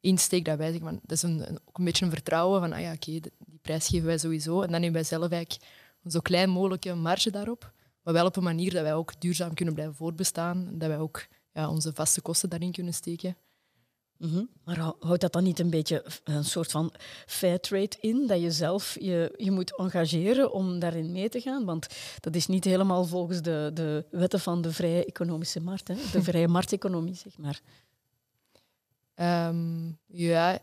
insteek 0.00 0.44
dat 0.44 0.58
wij 0.58 0.70
zeggen, 0.70 0.86
van, 0.88 1.00
dat 1.02 1.16
is 1.16 1.22
een, 1.22 1.48
een, 1.48 1.58
ook 1.64 1.78
een 1.78 1.84
beetje 1.84 2.04
een 2.04 2.10
vertrouwen 2.10 2.60
van, 2.60 2.72
ah 2.72 2.80
ja, 2.80 2.92
oké, 2.92 3.10
okay, 3.10 3.20
die 3.46 3.58
prijs 3.62 3.88
geven 3.88 4.06
wij 4.06 4.18
sowieso. 4.18 4.62
En 4.62 4.70
dan 4.70 4.80
nemen 4.80 4.94
wij 4.94 5.04
zelf 5.04 5.30
eigenlijk 5.30 5.64
een 6.02 6.10
zo 6.10 6.20
klein 6.20 6.50
mogelijke 6.50 6.94
marge 6.94 7.30
daarop, 7.30 7.72
maar 8.02 8.14
wel 8.14 8.26
op 8.26 8.36
een 8.36 8.42
manier 8.42 8.72
dat 8.72 8.82
wij 8.82 8.94
ook 8.94 9.20
duurzaam 9.20 9.54
kunnen 9.54 9.74
blijven 9.74 9.94
voortbestaan, 9.94 10.78
dat 10.78 10.88
wij 10.88 10.98
ook 10.98 11.26
ja, 11.52 11.68
onze 11.68 11.92
vaste 11.92 12.20
kosten 12.20 12.48
daarin 12.48 12.72
kunnen 12.72 12.94
steken. 12.94 13.36
Mm 14.18 14.30
-hmm. 14.30 14.48
Maar 14.64 14.78
houdt 14.98 15.20
dat 15.20 15.32
dan 15.32 15.44
niet 15.44 15.58
een 15.58 15.70
beetje 15.70 16.04
een 16.24 16.44
soort 16.44 16.70
van 16.70 16.92
fair 17.26 17.60
trade 17.60 17.96
in, 18.00 18.26
dat 18.26 18.40
je 18.40 18.50
zelf 18.50 18.96
je, 19.00 19.34
je 19.36 19.50
moet 19.50 19.76
engageren 19.76 20.52
om 20.52 20.78
daarin 20.78 21.12
mee 21.12 21.28
te 21.28 21.40
gaan? 21.40 21.64
Want 21.64 21.86
dat 22.20 22.34
is 22.34 22.46
niet 22.46 22.64
helemaal 22.64 23.04
volgens 23.04 23.42
de, 23.42 23.70
de 23.74 24.04
wetten 24.10 24.40
van 24.40 24.62
de 24.62 24.72
vrije 24.72 25.04
economische 25.04 25.60
markt, 25.60 25.88
hè? 25.88 25.94
de 26.12 26.22
vrije 26.30 26.48
markteconomie, 26.48 27.14
zeg 27.14 27.38
maar. 27.38 27.60
Um, 29.16 29.98
ja, 30.06 30.58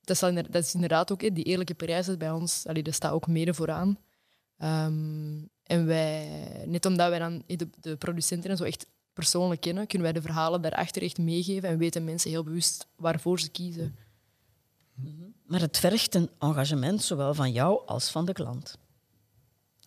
dat 0.00 0.22
is, 0.22 0.44
dat 0.50 0.64
is, 0.64 0.74
inderdaad 0.74 1.12
ook, 1.12 1.20
die 1.20 1.44
eerlijke 1.44 1.74
prijzen 1.74 2.18
bij 2.18 2.30
ons, 2.30 2.66
allee, 2.66 2.82
dat 2.82 2.94
staat 2.94 3.12
ook 3.12 3.26
mede 3.26 3.54
vooraan. 3.54 3.98
Um, 4.58 5.48
en 5.62 5.86
wij, 5.86 6.28
net 6.66 6.86
omdat 6.86 7.08
wij 7.08 7.18
dan 7.18 7.42
de, 7.46 7.68
de 7.80 7.96
producenten 7.96 8.50
en 8.50 8.56
zo 8.56 8.64
echt 8.64 8.86
persoonlijk 9.12 9.60
kennen, 9.60 9.86
kunnen 9.86 10.12
wij 10.12 10.20
de 10.20 10.26
verhalen 10.26 10.62
daarachter 10.62 11.02
echt 11.02 11.18
meegeven 11.18 11.68
en 11.68 11.78
weten 11.78 12.04
mensen 12.04 12.30
heel 12.30 12.42
bewust 12.42 12.86
waarvoor 12.96 13.40
ze 13.40 13.50
kiezen. 13.50 13.96
Mhm. 14.94 15.22
Maar 15.46 15.60
het 15.60 15.78
vergt 15.78 16.14
een 16.14 16.30
engagement, 16.38 17.02
zowel 17.02 17.34
van 17.34 17.52
jou 17.52 17.86
als 17.86 18.10
van 18.10 18.24
de 18.24 18.32
klant. 18.32 18.78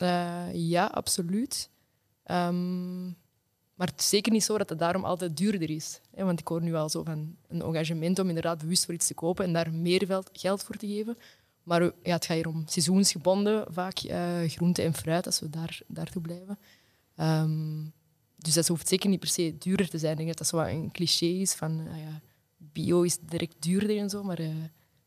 Uh, 0.01 0.53
ja, 0.53 0.85
absoluut. 0.85 1.69
Ehm, 2.23 3.11
maar 3.79 3.87
het 3.87 3.99
is 3.99 4.09
zeker 4.09 4.31
niet 4.31 4.43
zo 4.43 4.57
dat 4.57 4.69
het 4.69 4.79
daarom 4.79 5.05
altijd 5.05 5.37
duurder 5.37 5.69
is. 5.69 5.99
Want 6.15 6.39
ik 6.39 6.47
hoor 6.47 6.61
nu 6.61 6.75
al 6.75 6.89
zo 6.89 7.03
van 7.03 7.35
een 7.47 7.61
engagement 7.61 8.19
om 8.19 8.27
inderdaad 8.27 8.57
bewust 8.57 8.85
voor 8.85 8.93
iets 8.93 9.07
te 9.07 9.13
kopen 9.13 9.45
en 9.45 9.53
daar 9.53 9.73
meer 9.73 10.23
geld 10.31 10.63
voor 10.63 10.75
te 10.75 10.87
geven. 10.87 11.17
Maar 11.63 11.83
ja, 11.83 11.91
het 12.13 12.25
gaat 12.25 12.35
hier 12.35 12.47
om 12.47 12.63
seizoensgebonden, 12.67 13.73
vaak 13.73 14.03
uh, 14.03 14.39
groente 14.47 14.81
en 14.81 14.93
fruit, 14.93 15.25
als 15.25 15.39
we 15.39 15.49
daar, 15.49 15.81
daartoe 15.87 16.21
blijven. 16.21 16.59
Ehm, 17.15 17.83
dus 18.35 18.53
dat 18.53 18.67
hoeft 18.67 18.87
zeker 18.87 19.09
niet 19.09 19.19
per 19.19 19.29
se 19.29 19.55
duurder 19.59 19.89
te 19.89 19.97
zijn. 19.97 20.11
Ik 20.11 20.17
denk 20.17 20.29
dat 20.29 20.37
dat 20.37 20.47
zo 20.47 20.57
een 20.57 20.91
cliché 20.91 21.25
is 21.25 21.53
van 21.53 21.79
uh, 21.79 21.97
ja, 21.97 22.21
bio 22.57 23.01
is 23.01 23.17
direct 23.19 23.55
duurder 23.59 23.97
en 23.97 24.09
zo, 24.09 24.23
maar 24.23 24.39
uh, 24.39 24.47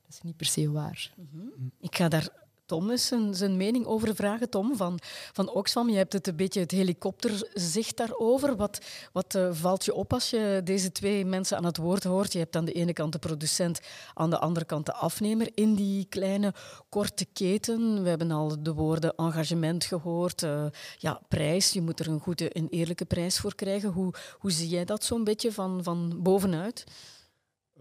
dat 0.02 0.14
is 0.14 0.22
niet 0.22 0.36
per 0.36 0.46
se 0.46 0.70
waar. 0.70 1.14
-hmm. 1.30 1.72
Ik 1.80 1.96
ga 1.96 2.08
daar 2.08 2.41
Tom 2.66 2.90
eens 2.90 3.06
zijn, 3.06 3.34
zijn 3.34 3.56
mening 3.56 3.86
over 3.86 4.14
vragen. 4.14 4.50
Tom 4.50 4.76
van, 4.76 4.98
van 5.32 5.50
Oxfam, 5.50 5.88
je 5.88 5.96
hebt 5.96 6.12
het 6.12 6.26
een 6.26 6.36
beetje 6.36 6.60
het 6.60 6.70
helikopterzicht 6.70 7.96
daarover. 7.96 8.56
Wat, 8.56 8.78
wat 9.12 9.34
uh, 9.34 9.48
valt 9.52 9.84
je 9.84 9.94
op 9.94 10.12
als 10.12 10.30
je 10.30 10.60
deze 10.64 10.92
twee 10.92 11.24
mensen 11.24 11.56
aan 11.56 11.64
het 11.64 11.76
woord 11.76 12.04
hoort? 12.04 12.32
Je 12.32 12.38
hebt 12.38 12.56
aan 12.56 12.64
de 12.64 12.72
ene 12.72 12.92
kant 12.92 13.12
de 13.12 13.18
producent, 13.18 13.80
aan 14.14 14.30
de 14.30 14.38
andere 14.38 14.66
kant 14.66 14.86
de 14.86 14.92
afnemer 14.92 15.50
in 15.54 15.74
die 15.74 16.06
kleine 16.08 16.54
korte 16.88 17.26
keten. 17.32 18.02
We 18.02 18.08
hebben 18.08 18.30
al 18.30 18.62
de 18.62 18.72
woorden 18.72 19.14
engagement 19.16 19.84
gehoord, 19.84 20.42
uh, 20.42 20.66
ja, 20.98 21.20
prijs. 21.28 21.72
Je 21.72 21.82
moet 21.82 22.00
er 22.00 22.08
een 22.08 22.20
goede 22.20 22.50
en 22.50 22.68
eerlijke 22.68 23.04
prijs 23.04 23.38
voor 23.38 23.54
krijgen. 23.54 23.90
Hoe, 23.90 24.14
hoe 24.38 24.50
zie 24.50 24.68
jij 24.68 24.84
dat 24.84 25.04
zo'n 25.04 25.24
beetje 25.24 25.52
van, 25.52 25.82
van 25.82 26.22
bovenuit? 26.22 26.84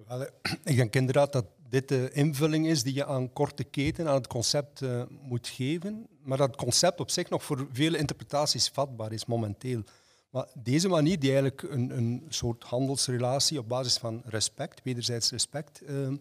Wel, 0.07 0.21
ik 0.63 0.75
denk 0.75 0.95
inderdaad 0.95 1.33
dat 1.33 1.45
dit 1.71 1.87
de 1.87 2.09
invulling 2.13 2.67
is 2.67 2.83
die 2.83 2.93
je 2.93 3.05
aan 3.05 3.33
korte 3.33 3.63
keten, 3.63 4.07
aan 4.07 4.15
het 4.15 4.27
concept 4.27 4.81
uh, 4.81 5.03
moet 5.21 5.47
geven. 5.47 6.07
Maar 6.23 6.37
dat 6.37 6.55
concept 6.55 6.99
op 6.99 7.09
zich 7.09 7.29
nog 7.29 7.43
voor 7.43 7.67
vele 7.71 7.97
interpretaties 7.97 8.69
vatbaar 8.69 9.11
is 9.11 9.25
momenteel. 9.25 9.83
Maar 10.29 10.47
deze 10.63 10.87
manier, 10.87 11.19
die 11.19 11.29
eigenlijk 11.29 11.61
een, 11.61 11.97
een 11.97 12.25
soort 12.29 12.63
handelsrelatie 12.63 13.59
op 13.59 13.67
basis 13.67 13.97
van 13.97 14.21
respect, 14.25 14.81
wederzijds 14.83 15.31
respect, 15.31 15.81
uh, 15.89 16.13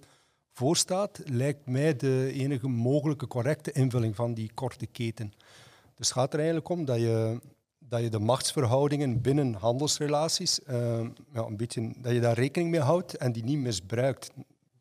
voorstaat, 0.52 1.20
lijkt 1.24 1.66
mij 1.66 1.96
de 1.96 2.30
enige 2.34 2.68
mogelijke 2.68 3.26
correcte 3.26 3.72
invulling 3.72 4.16
van 4.16 4.34
die 4.34 4.50
korte 4.54 4.86
keten. 4.86 5.32
Dus 5.96 6.08
het 6.08 6.16
gaat 6.16 6.32
er 6.32 6.38
eigenlijk 6.38 6.68
om 6.68 6.84
dat 6.84 6.98
je, 6.98 7.40
dat 7.78 8.02
je 8.02 8.08
de 8.08 8.18
machtsverhoudingen 8.18 9.20
binnen 9.20 9.54
handelsrelaties, 9.54 10.60
uh, 10.68 10.74
ja, 11.32 11.42
een 11.42 11.56
beetje, 11.56 11.92
dat 11.98 12.12
je 12.12 12.20
daar 12.20 12.38
rekening 12.38 12.70
mee 12.70 12.80
houdt 12.80 13.16
en 13.16 13.32
die 13.32 13.44
niet 13.44 13.58
misbruikt. 13.58 14.30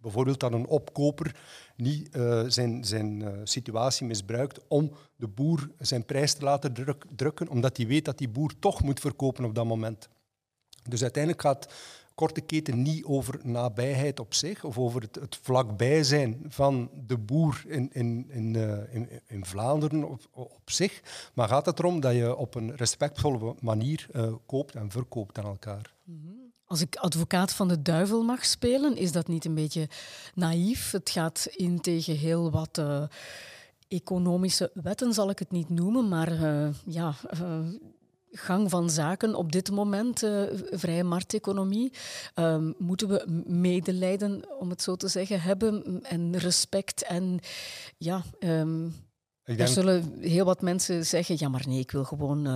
Bijvoorbeeld 0.01 0.39
dat 0.39 0.53
een 0.53 0.67
opkoper 0.67 1.35
niet 1.75 2.15
uh, 2.15 2.43
zijn, 2.47 2.85
zijn 2.85 3.21
uh, 3.21 3.29
situatie 3.43 4.07
misbruikt 4.07 4.59
om 4.67 4.91
de 5.15 5.27
boer 5.27 5.69
zijn 5.79 6.05
prijs 6.05 6.33
te 6.33 6.43
laten 6.43 6.73
druk, 6.73 7.05
drukken, 7.15 7.49
omdat 7.49 7.77
hij 7.77 7.87
weet 7.87 8.05
dat 8.05 8.17
die 8.17 8.29
boer 8.29 8.53
toch 8.59 8.83
moet 8.83 8.99
verkopen 8.99 9.45
op 9.45 9.55
dat 9.55 9.65
moment. 9.65 10.09
Dus 10.83 11.01
uiteindelijk 11.01 11.43
gaat 11.43 11.73
korte 12.15 12.41
keten 12.41 12.81
niet 12.81 13.05
over 13.05 13.39
nabijheid 13.43 14.19
op 14.19 14.33
zich 14.33 14.63
of 14.63 14.77
over 14.77 15.01
het, 15.01 15.15
het 15.15 15.39
vlakbij 15.41 16.03
zijn 16.03 16.45
van 16.47 16.89
de 17.07 17.17
boer 17.17 17.63
in, 17.67 17.89
in, 17.93 18.25
in, 18.29 18.53
uh, 18.53 18.93
in, 18.93 19.09
in, 19.27 19.45
Vlaanderen 19.45 20.09
op, 20.09 20.21
op, 20.31 20.71
zich, 20.71 21.01
maar 21.33 21.47
gaat 21.47 21.65
het 21.65 21.79
erom 21.79 21.99
dat 21.99 22.13
je 22.13 22.35
op 22.35 22.55
een 22.55 22.75
respectvolle 22.75 23.55
manier 23.59 24.07
koopt 24.45 24.75
en 24.75 24.91
verkoopt 24.91 25.37
aan 25.37 25.45
elkaar. 25.45 25.93
-hmm. 26.03 26.38
Als 26.69 26.81
ik 26.81 26.95
advocaat 26.95 27.53
van 27.53 27.67
de 27.67 27.81
duivel 27.81 28.23
mag 28.23 28.45
spelen, 28.45 28.95
is 28.95 29.11
dat 29.11 29.27
niet 29.27 29.45
een 29.45 29.53
beetje 29.53 29.87
naïef? 30.33 30.91
Het 30.91 31.09
gaat 31.09 31.47
in 31.51 31.81
tegen 31.81 32.15
heel 32.15 32.51
wat 32.51 32.77
uh, 32.77 33.03
economische 33.87 34.71
wetten, 34.73 35.13
zal 35.13 35.29
ik 35.29 35.39
het 35.39 35.51
niet 35.51 35.69
noemen, 35.69 36.07
maar 36.07 36.31
uh, 36.31 36.69
ja. 36.85 37.13
Uh, 37.33 37.59
gang 38.31 38.69
van 38.69 38.89
zaken 38.89 39.35
op 39.35 39.51
dit 39.51 39.71
moment, 39.71 40.19
vrije 40.71 41.03
markteconomie, 41.03 41.93
ehm, 42.33 42.71
moeten 42.77 43.07
we 43.07 43.43
medelijden, 43.47 44.59
om 44.59 44.69
het 44.69 44.81
zo 44.81 44.95
te 44.95 45.07
zeggen, 45.07 45.41
hebben 45.41 46.01
en 46.03 46.37
respect 46.37 47.03
en 47.03 47.39
ja. 47.97 48.23
Um, 48.39 48.93
er 49.43 49.67
zullen 49.67 50.13
heel 50.19 50.45
wat 50.45 50.61
mensen 50.61 51.05
zeggen, 51.05 51.35
ja 51.39 51.49
maar 51.49 51.63
nee, 51.67 51.79
ik 51.79 51.91
wil 51.91 52.03
gewoon 52.03 52.47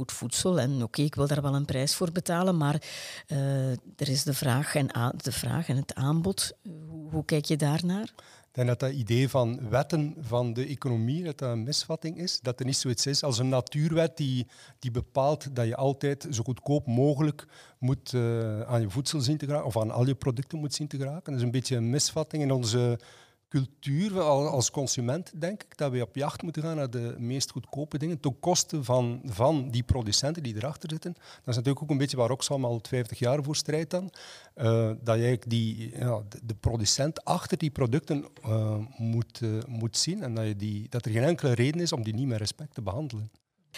goed 0.00 0.12
voedsel 0.12 0.60
en 0.60 0.82
oké, 0.82 1.02
ik 1.02 1.14
wil 1.14 1.26
daar 1.26 1.42
wel 1.42 1.54
een 1.54 1.64
prijs 1.64 1.94
voor 1.94 2.12
betalen, 2.12 2.56
maar 2.56 2.82
uh, 3.28 3.70
er 3.70 4.08
is 4.08 4.22
de 4.22 4.34
vraag, 4.34 4.74
en 4.74 4.86
de 5.16 5.32
vraag 5.32 5.68
en 5.68 5.76
het 5.76 5.94
aanbod. 5.94 6.52
Hoe, 7.10 7.24
kijk 7.24 7.44
je 7.44 7.56
daarnaar? 7.56 8.12
Ik 8.48 8.56
denk 8.56 8.68
dat 8.68 8.80
dat 8.80 8.92
idee 8.92 9.28
van 9.28 9.68
wetten 9.68 10.16
van 10.20 10.52
de 10.52 10.66
economie, 10.66 11.24
dat 11.24 11.38
dat 11.38 11.50
een 11.50 11.62
misvatting 11.62 12.18
is. 12.18 12.40
Dat 12.40 12.60
er 12.60 12.66
niet 12.66 12.76
zoiets 12.76 13.06
is 13.06 13.22
als 13.22 13.38
een 13.38 13.48
natuurwet 13.48 14.16
die, 14.16 14.46
die 14.78 14.90
bepaalt 14.90 15.56
dat 15.56 15.66
je 15.66 15.76
altijd 15.76 16.26
zo 16.30 16.42
goedkoop 16.42 16.86
mogelijk 16.86 17.46
moet, 17.78 18.12
uh, 18.12 18.60
aan 18.60 18.80
je 18.80 18.90
voedsel 18.90 19.20
zien 19.20 19.36
te 19.36 19.46
geraken, 19.46 19.66
of 19.66 19.78
aan 19.78 19.90
al 19.90 20.06
je 20.06 20.14
producten 20.14 20.58
moet 20.58 20.74
zien 20.74 20.88
te 20.88 20.96
geraken. 20.96 21.32
Dat 21.32 21.40
is 21.40 21.42
een 21.42 21.50
beetje 21.50 21.76
een 21.76 21.90
misvatting 21.90 22.42
in 22.42 22.52
onze 22.52 22.98
cultuur 23.50 24.20
als 24.20 24.70
consument, 24.70 25.40
denk 25.40 25.62
ik, 25.62 25.76
dat 25.76 25.92
we 25.92 26.02
op 26.02 26.16
jacht 26.16 26.42
moeten 26.42 26.62
gaan 26.62 26.76
naar 26.76 26.90
de 26.90 27.14
meest 27.18 27.50
goedkope 27.50 27.98
dingen, 27.98 28.20
ten 28.20 28.38
koste 28.40 28.84
van, 28.84 29.20
van 29.24 29.70
die 29.70 29.82
producenten 29.82 30.42
die 30.42 30.56
erachter 30.56 30.90
zitten. 30.90 31.12
Dat 31.12 31.48
is 31.48 31.56
natuurlijk 31.56 31.82
ook 31.82 31.90
een 31.90 31.98
beetje 31.98 32.16
waar 32.16 32.30
Oxfam 32.30 32.64
al 32.64 32.80
50 32.82 33.18
jaar 33.18 33.42
voor 33.42 33.56
strijdt 33.56 33.90
dan. 33.90 34.12
Uh, 34.56 34.90
dat 35.02 35.18
je 35.18 35.38
die, 35.46 35.98
ja, 35.98 36.22
de, 36.42 36.54
producent 36.54 37.24
achter 37.24 37.58
die 37.58 37.70
producten 37.70 38.24
uh, 38.46 38.76
moet, 38.96 39.40
uh, 39.40 39.62
moet 39.66 39.96
zien 39.96 40.22
en 40.22 40.34
dat, 40.34 40.46
je 40.46 40.56
die, 40.56 40.86
dat 40.88 41.04
er 41.04 41.12
geen 41.12 41.22
enkele 41.22 41.52
reden 41.52 41.80
is 41.80 41.92
om 41.92 42.02
die 42.02 42.14
niet 42.14 42.26
met 42.26 42.38
respect 42.38 42.74
te 42.74 42.82
behandelen. 42.82 43.30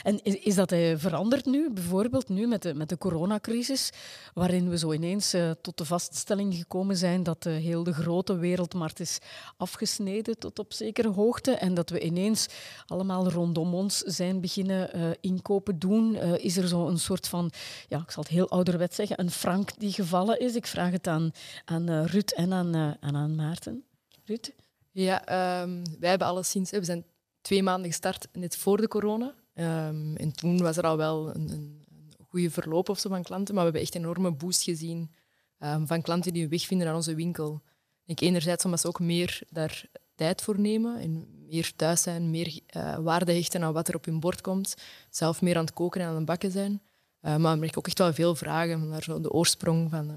En 0.02 0.22
is, 0.22 0.54
dat 0.54 0.72
uh, 0.72 0.94
veranderd 0.96 1.44
nu, 1.44 1.70
bijvoorbeeld 1.70 2.28
nu 2.28 2.46
met 2.46 2.62
de, 2.62 2.74
met 2.74 2.88
de 2.88 2.98
coronacrisis, 2.98 3.90
waarin 4.34 4.68
we 4.68 4.78
zo 4.78 4.92
ineens 4.92 5.34
uh, 5.34 5.50
tot 5.60 5.78
de 5.78 5.84
vaststelling 5.84 6.54
gekomen 6.54 6.96
zijn 6.96 7.22
dat 7.22 7.46
uh, 7.46 7.56
heel 7.56 7.82
de 7.82 7.92
grote 7.92 8.36
wereldmarkt 8.36 9.00
is 9.00 9.18
afgesneden 9.56 10.38
tot 10.38 10.58
op 10.58 10.72
zekere 10.72 11.08
hoogte 11.08 11.50
en 11.50 11.74
dat 11.74 11.90
we 11.90 12.00
ineens 12.00 12.46
allemaal 12.86 13.30
rondom 13.30 13.74
ons 13.74 13.98
zijn 13.98 14.40
beginnen 14.40 14.90
inkopen 15.20 15.78
doen? 15.78 16.16
is 16.16 16.56
er 16.56 16.68
zo 16.68 16.86
een 16.86 16.98
soort 16.98 17.28
van, 17.28 17.50
ja, 17.88 17.98
ik 17.98 18.10
zal 18.10 18.22
het 18.22 18.32
heel 18.32 18.48
ouderwet 18.48 18.94
zeggen, 18.94 19.20
een 19.20 19.30
frank 19.30 19.70
die 19.78 19.92
gevallen 19.92 20.40
is? 20.40 20.54
Ik 20.54 20.66
vraag 20.66 20.90
het 20.90 21.06
aan, 21.06 21.32
aan 21.64 22.04
Ruud 22.04 22.30
en 22.30 22.52
aan, 22.52 22.96
aan, 23.00 23.34
Maarten. 23.34 23.84
Ruud? 24.24 24.50
Ja, 24.90 25.20
um, 25.62 25.82
wij 25.98 26.10
hebben 26.10 26.28
alleszins, 26.28 26.70
we 26.70 26.84
zijn 26.84 27.04
twee 27.40 27.62
maanden 27.62 27.90
gestart 27.90 28.28
net 28.32 28.56
voor 28.56 28.76
de 28.76 28.88
corona. 28.88 29.34
Um, 29.54 30.16
en 30.16 30.32
toen 30.32 30.58
was 30.58 30.76
er 30.76 30.84
al 30.84 30.96
wel 30.96 31.34
een, 31.34 31.50
een, 31.50 31.84
een 32.18 32.26
goede 32.28 32.50
verloop 32.50 32.88
of 32.88 32.98
zo 32.98 33.08
van 33.08 33.22
klanten, 33.22 33.54
maar 33.54 33.64
we 33.64 33.70
hebben 33.70 33.88
echt 33.88 33.94
een 33.94 34.02
enorme 34.02 34.32
boost 34.32 34.62
gezien 34.62 35.10
um, 35.58 35.86
van 35.86 36.02
klanten 36.02 36.32
die 36.32 36.40
hun 36.40 36.50
weg 36.50 36.66
vinden 36.66 36.86
naar 36.86 36.96
onze 36.96 37.14
winkel. 37.14 37.62
Ik 38.06 38.20
enerzijds 38.20 38.64
omdat 38.64 38.80
ze 38.80 38.86
ook 38.86 39.00
meer 39.00 39.42
daar 39.50 39.84
tijd 40.14 40.42
voor 40.42 40.60
nemen 40.60 41.00
en 41.00 41.26
meer 41.46 41.72
thuis 41.76 42.02
zijn, 42.02 42.30
meer 42.30 42.60
uh, 42.76 42.96
waarde 42.96 43.32
hechten 43.32 43.62
aan 43.62 43.72
wat 43.72 43.88
er 43.88 43.94
op 43.94 44.04
hun 44.04 44.20
bord 44.20 44.40
komt, 44.40 44.74
zelf 45.10 45.42
meer 45.42 45.56
aan 45.56 45.64
het 45.64 45.74
koken 45.74 46.00
en 46.00 46.06
aan 46.06 46.14
het 46.14 46.24
bakken 46.24 46.50
zijn. 46.50 46.82
Uh, 47.22 47.36
maar 47.36 47.58
we 47.58 47.76
ook 47.76 47.86
echt 47.86 47.98
wel 47.98 48.12
veel 48.12 48.34
vragen 48.34 48.88
naar 48.88 49.02
zo 49.02 49.20
de 49.20 49.30
oorsprong 49.30 49.90
van 49.90 50.10
uh, 50.10 50.16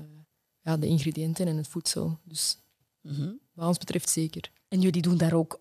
ja, 0.61 0.77
de 0.77 0.87
ingrediënten 0.87 1.47
en 1.47 1.57
het 1.57 1.67
voedsel. 1.67 2.19
Dus 2.23 2.57
mm 3.01 3.15
-hmm. 3.15 3.39
wat 3.53 3.67
ons 3.67 3.77
betreft 3.77 4.09
zeker. 4.09 4.51
En 4.67 4.81
jullie 4.81 5.01
doen 5.01 5.17
daar 5.17 5.33
ook, 5.33 5.57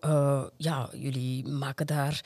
ja, 0.57 0.89
jullie 0.93 1.47
maken 1.47 1.87
daar 1.87 2.23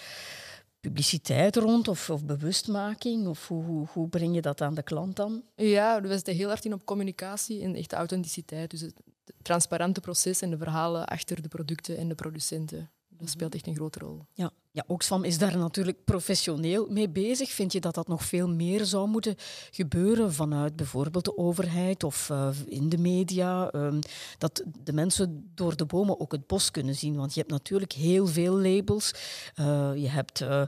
publiciteit 0.79 1.55
rond 1.55 1.87
of, 1.87 2.09
of 2.09 2.25
bewustmaking? 2.25 3.27
Of 3.27 3.47
hoe, 3.47 3.63
hoe, 3.63 3.87
hoe, 3.91 4.09
breng 4.09 4.35
je 4.35 4.41
dat 4.41 4.61
aan 4.61 4.73
de 4.73 4.83
klant 4.83 5.15
dan? 5.15 5.43
Ja, 5.55 6.01
we 6.01 6.07
zitten 6.13 6.35
heel 6.35 6.47
hard 6.47 6.65
in 6.65 6.73
op 6.73 6.85
communicatie 6.85 7.61
en 7.61 7.75
echte 7.75 7.95
authenticiteit. 7.95 8.71
Dus 8.71 8.81
het, 8.81 9.01
het 9.25 9.35
transparante 9.41 10.01
proces 10.01 10.41
en 10.41 10.49
de 10.49 10.57
verhalen 10.57 11.07
achter 11.07 11.41
de 11.41 11.47
producten 11.47 11.97
en 11.97 12.07
de 12.07 12.15
producenten. 12.15 12.91
Dat 13.19 13.29
speelt 13.29 13.55
echt 13.55 13.67
een 13.67 13.75
grote 13.75 13.99
rol. 13.99 14.25
Ja, 14.33 14.51
ja 14.71 14.83
Oxfam 14.87 15.23
is 15.23 15.37
daar 15.37 15.57
natuurlijk 15.57 16.03
professioneel 16.05 16.87
mee 16.89 17.09
bezig. 17.09 17.49
Vind 17.49 17.71
je 17.71 17.79
dat 17.79 17.95
dat 17.95 18.07
nog 18.07 18.23
veel 18.23 18.47
meer 18.49 18.85
zou 18.85 19.07
moeten 19.07 19.35
gebeuren 19.71 20.33
vanuit 20.33 20.75
bijvoorbeeld 20.75 21.25
de 21.25 21.37
overheid 21.37 22.03
of 22.03 22.29
uh, 22.29 22.49
in 22.65 22.89
de 22.89 22.97
media? 22.97 23.73
Um, 23.73 23.99
dat 24.37 24.63
de 24.83 24.93
mensen 24.93 25.51
door 25.55 25.75
de 25.75 25.85
bomen 25.85 26.19
ook 26.19 26.31
het 26.31 26.47
bos 26.47 26.71
kunnen 26.71 26.95
zien. 26.95 27.15
Want 27.15 27.33
je 27.33 27.39
hebt 27.39 27.51
natuurlijk 27.51 27.91
heel 27.91 28.27
veel 28.27 28.59
labels. 28.59 29.13
Uh, 29.55 29.91
je 29.95 30.09
hebt 30.09 30.41
uh, 30.41 30.63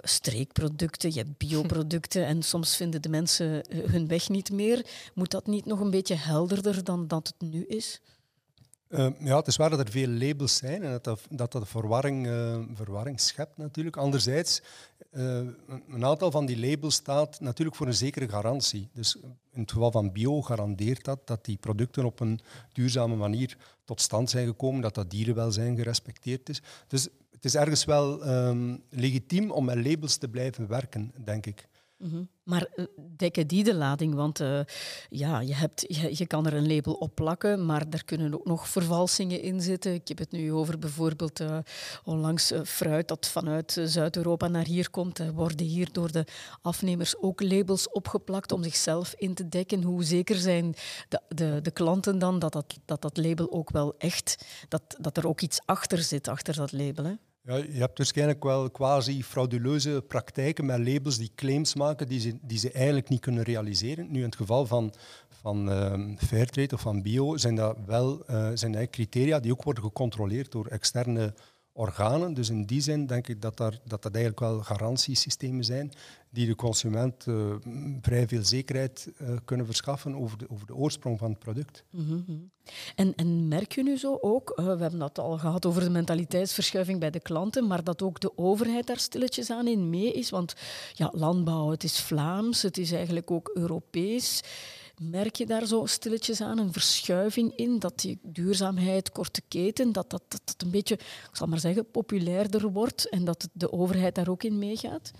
streekproducten, 0.00 1.12
je 1.12 1.18
hebt 1.18 1.38
bioproducten 1.38 2.26
en 2.32 2.42
soms 2.42 2.76
vinden 2.76 3.02
de 3.02 3.08
mensen 3.08 3.64
hun 3.90 4.06
weg 4.06 4.28
niet 4.28 4.52
meer. 4.52 4.86
Moet 5.14 5.30
dat 5.30 5.46
niet 5.46 5.66
nog 5.66 5.80
een 5.80 5.90
beetje 5.90 6.14
helderder 6.14 6.84
dan 6.84 7.08
dat 7.08 7.26
het 7.26 7.50
nu 7.50 7.64
is? 7.64 8.00
Uh, 8.92 9.06
ja, 9.18 9.36
het 9.36 9.46
is 9.46 9.56
waar 9.56 9.70
dat 9.70 9.78
er 9.78 9.90
veel 9.90 10.08
labels 10.08 10.56
zijn 10.56 10.82
en 10.82 10.90
dat 10.90 11.04
dat, 11.30 11.52
dat, 11.52 11.68
verwarring, 11.68 12.26
uh, 12.26 12.58
verwarring 12.74 13.20
schept 13.20 13.56
natuurlijk. 13.56 13.96
Anderzijds, 13.96 14.62
uh, 15.12 15.40
een 15.88 16.04
aantal 16.04 16.30
van 16.30 16.46
die 16.46 16.70
labels 16.70 16.94
staat 16.94 17.40
natuurlijk 17.40 17.76
voor 17.76 17.86
een 17.86 17.94
zekere 17.94 18.28
garantie. 18.28 18.88
Dus 18.92 19.16
in 19.52 19.60
het 19.60 19.72
geval 19.72 19.90
van 19.90 20.12
bio 20.12 20.42
garandeert 20.42 21.04
dat 21.04 21.26
dat 21.26 21.44
die 21.44 21.56
producten 21.56 22.04
op 22.04 22.20
een 22.20 22.40
duurzame 22.72 23.16
manier 23.16 23.56
tot 23.84 24.00
stand 24.00 24.30
zijn 24.30 24.46
gekomen, 24.46 24.80
dat 24.80 24.94
dat 24.94 25.10
dierenwelzijn 25.10 25.76
gerespecteerd 25.76 26.48
is. 26.48 26.62
Dus 26.86 27.08
het 27.30 27.44
is 27.44 27.54
ergens 27.54 27.84
wel 27.84 28.20
legitiem 28.90 29.50
om 29.50 29.64
met 29.64 29.86
labels 29.86 30.16
te 30.16 30.28
blijven 30.28 30.68
werken, 30.68 31.12
denk 31.24 31.46
ik. 31.46 31.68
Mhm. 32.02 32.22
Maar 32.42 32.66
uh, 32.76 32.84
dekken 33.16 33.46
die 33.46 33.64
de 33.64 33.74
lading? 33.74 34.14
Want 34.14 34.40
uh, 34.40 34.60
ja, 35.08 35.40
je, 35.40 35.54
hebt, 35.54 35.84
je, 36.18 36.26
kan 36.26 36.46
er 36.46 36.54
een 36.54 36.74
label 36.74 36.92
op 36.92 37.14
plakken, 37.14 37.66
maar 37.66 37.84
er 37.90 38.04
kunnen 38.04 38.34
ook 38.34 38.44
nog 38.44 38.68
vervalsingen 38.68 39.42
in 39.42 39.60
zitten. 39.60 39.94
Ik 39.94 40.08
heb 40.08 40.18
het 40.18 40.32
nu 40.32 40.52
over 40.52 40.78
bijvoorbeeld 40.78 41.40
uh, 41.40 41.58
onlangs 42.04 42.52
fruit 42.64 43.08
dat 43.08 43.28
vanuit 43.28 43.80
Zuid-Europa 43.84 44.48
naar 44.48 44.64
hier 44.64 44.90
komt. 44.90 45.32
Worden 45.34 45.66
hier 45.66 45.92
door 45.92 46.12
de 46.12 46.26
afnemers 46.62 47.16
ook 47.16 47.42
labels 47.42 47.90
opgeplakt 47.90 48.52
om 48.52 48.62
zichzelf 48.62 49.14
in 49.16 49.34
te 49.34 49.48
dekken. 49.48 49.82
Hoe 49.82 50.04
zeker 50.04 50.36
zijn 50.36 50.74
de, 51.08 51.20
de, 51.28 51.60
de 51.62 51.70
klanten 51.70 52.18
dan 52.18 52.38
dat 52.38 52.52
dat, 52.52 52.78
dat 52.84 53.02
dat 53.02 53.16
label 53.16 53.52
ook 53.52 53.70
wel 53.70 53.94
echt, 53.98 54.44
dat, 54.68 54.82
dat 55.00 55.16
er 55.16 55.28
ook 55.28 55.40
iets 55.40 55.60
achter 55.64 55.98
zit, 55.98 56.28
achter 56.28 56.54
dat 56.54 56.72
label? 56.72 57.04
Hè? 57.04 57.14
Ja, 57.44 57.56
je 57.56 57.78
hebt 57.78 57.98
waarschijnlijk 57.98 58.44
wel 58.44 58.70
quasi 58.70 59.24
frauduleuze 59.24 60.04
praktijken 60.08 60.66
met 60.66 60.78
labels 60.88 61.18
die 61.18 61.32
claims 61.34 61.74
maken 61.74 62.08
die 62.08 62.20
ze, 62.20 62.38
die 62.42 62.58
ze 62.58 62.72
eigenlijk 62.72 63.08
niet 63.08 63.20
kunnen 63.20 63.42
realiseren. 63.42 64.10
Nu, 64.10 64.18
in 64.18 64.24
het 64.24 64.36
geval 64.36 64.66
van, 64.66 64.92
van 65.28 65.68
uh, 65.68 66.16
Fairtrade 66.16 66.74
of 66.74 66.80
van 66.80 67.02
bio 67.02 67.36
zijn 67.36 67.54
dat 67.54 67.76
wel 67.86 68.30
uh, 68.30 68.50
zijn 68.54 68.72
dat 68.72 68.90
criteria 68.90 69.40
die 69.40 69.52
ook 69.52 69.62
worden 69.62 69.82
gecontroleerd 69.82 70.52
door 70.52 70.66
externe 70.66 71.34
organen. 71.72 72.34
Dus 72.34 72.50
in 72.50 72.64
die 72.64 72.80
zin 72.80 73.06
denk 73.06 73.28
ik 73.28 73.42
dat 73.42 73.56
dat, 73.56 73.80
dat 73.84 74.04
eigenlijk 74.04 74.40
wel 74.40 74.60
garantiesystemen 74.60 75.64
zijn 75.64 75.92
die 76.32 76.46
de 76.46 76.54
consument 76.54 77.26
uh, 77.26 77.54
vrij 78.00 78.28
veel 78.28 78.44
zekerheid 78.44 79.12
uh, 79.22 79.28
kunnen 79.44 79.66
verschaffen 79.66 80.14
over 80.14 80.38
de, 80.38 80.50
over 80.50 80.66
de 80.66 80.74
oorsprong 80.74 81.18
van 81.18 81.30
het 81.30 81.38
product. 81.38 81.84
Mm 81.90 82.24
-hmm. 82.26 82.50
en, 82.94 83.14
en 83.14 83.48
merk 83.48 83.72
je 83.72 83.82
nu 83.82 83.96
zo 83.96 84.18
ook, 84.20 84.52
uh, 84.56 84.64
we 84.64 84.80
hebben 84.80 84.98
dat 84.98 85.18
al 85.18 85.38
gehad 85.38 85.66
over 85.66 85.82
de 85.82 85.90
mentaliteitsverschuiving 85.90 87.00
bij 87.00 87.10
de 87.10 87.20
klanten, 87.20 87.66
maar 87.66 87.84
dat 87.84 88.02
ook 88.02 88.20
de 88.20 88.38
overheid 88.38 88.86
daar 88.86 88.98
stilletjes 88.98 89.50
aan 89.50 89.66
in 89.66 89.90
mee 89.90 90.12
is? 90.12 90.30
Want 90.30 90.54
ja, 90.92 91.10
landbouw, 91.14 91.70
het 91.70 91.84
is 91.84 92.00
Vlaams, 92.00 92.62
het 92.62 92.78
is 92.78 92.92
eigenlijk 92.92 93.30
ook 93.30 93.50
Europees. 93.54 94.42
Merk 95.10 95.36
je 95.36 95.46
daar 95.46 95.66
zo 95.66 95.86
stilletjes 95.86 96.40
aan 96.40 96.58
een 96.58 96.72
verschuiving 96.72 97.56
in, 97.56 97.78
dat 97.78 98.00
die 98.00 98.18
duurzaamheid, 98.22 99.10
korte 99.10 99.42
keten, 99.48 99.92
dat 99.92 100.10
dat, 100.10 100.22
dat, 100.28 100.40
dat 100.44 100.62
een 100.62 100.70
beetje, 100.70 100.94
ik 100.94 101.30
zal 101.32 101.46
maar 101.46 101.60
zeggen, 101.60 101.90
populairder 101.90 102.72
wordt 102.72 103.08
en 103.08 103.24
dat 103.24 103.48
de 103.52 103.72
overheid 103.72 104.14
daar 104.14 104.28
ook 104.28 104.42
in 104.42 104.58
meegaat? 104.58 105.12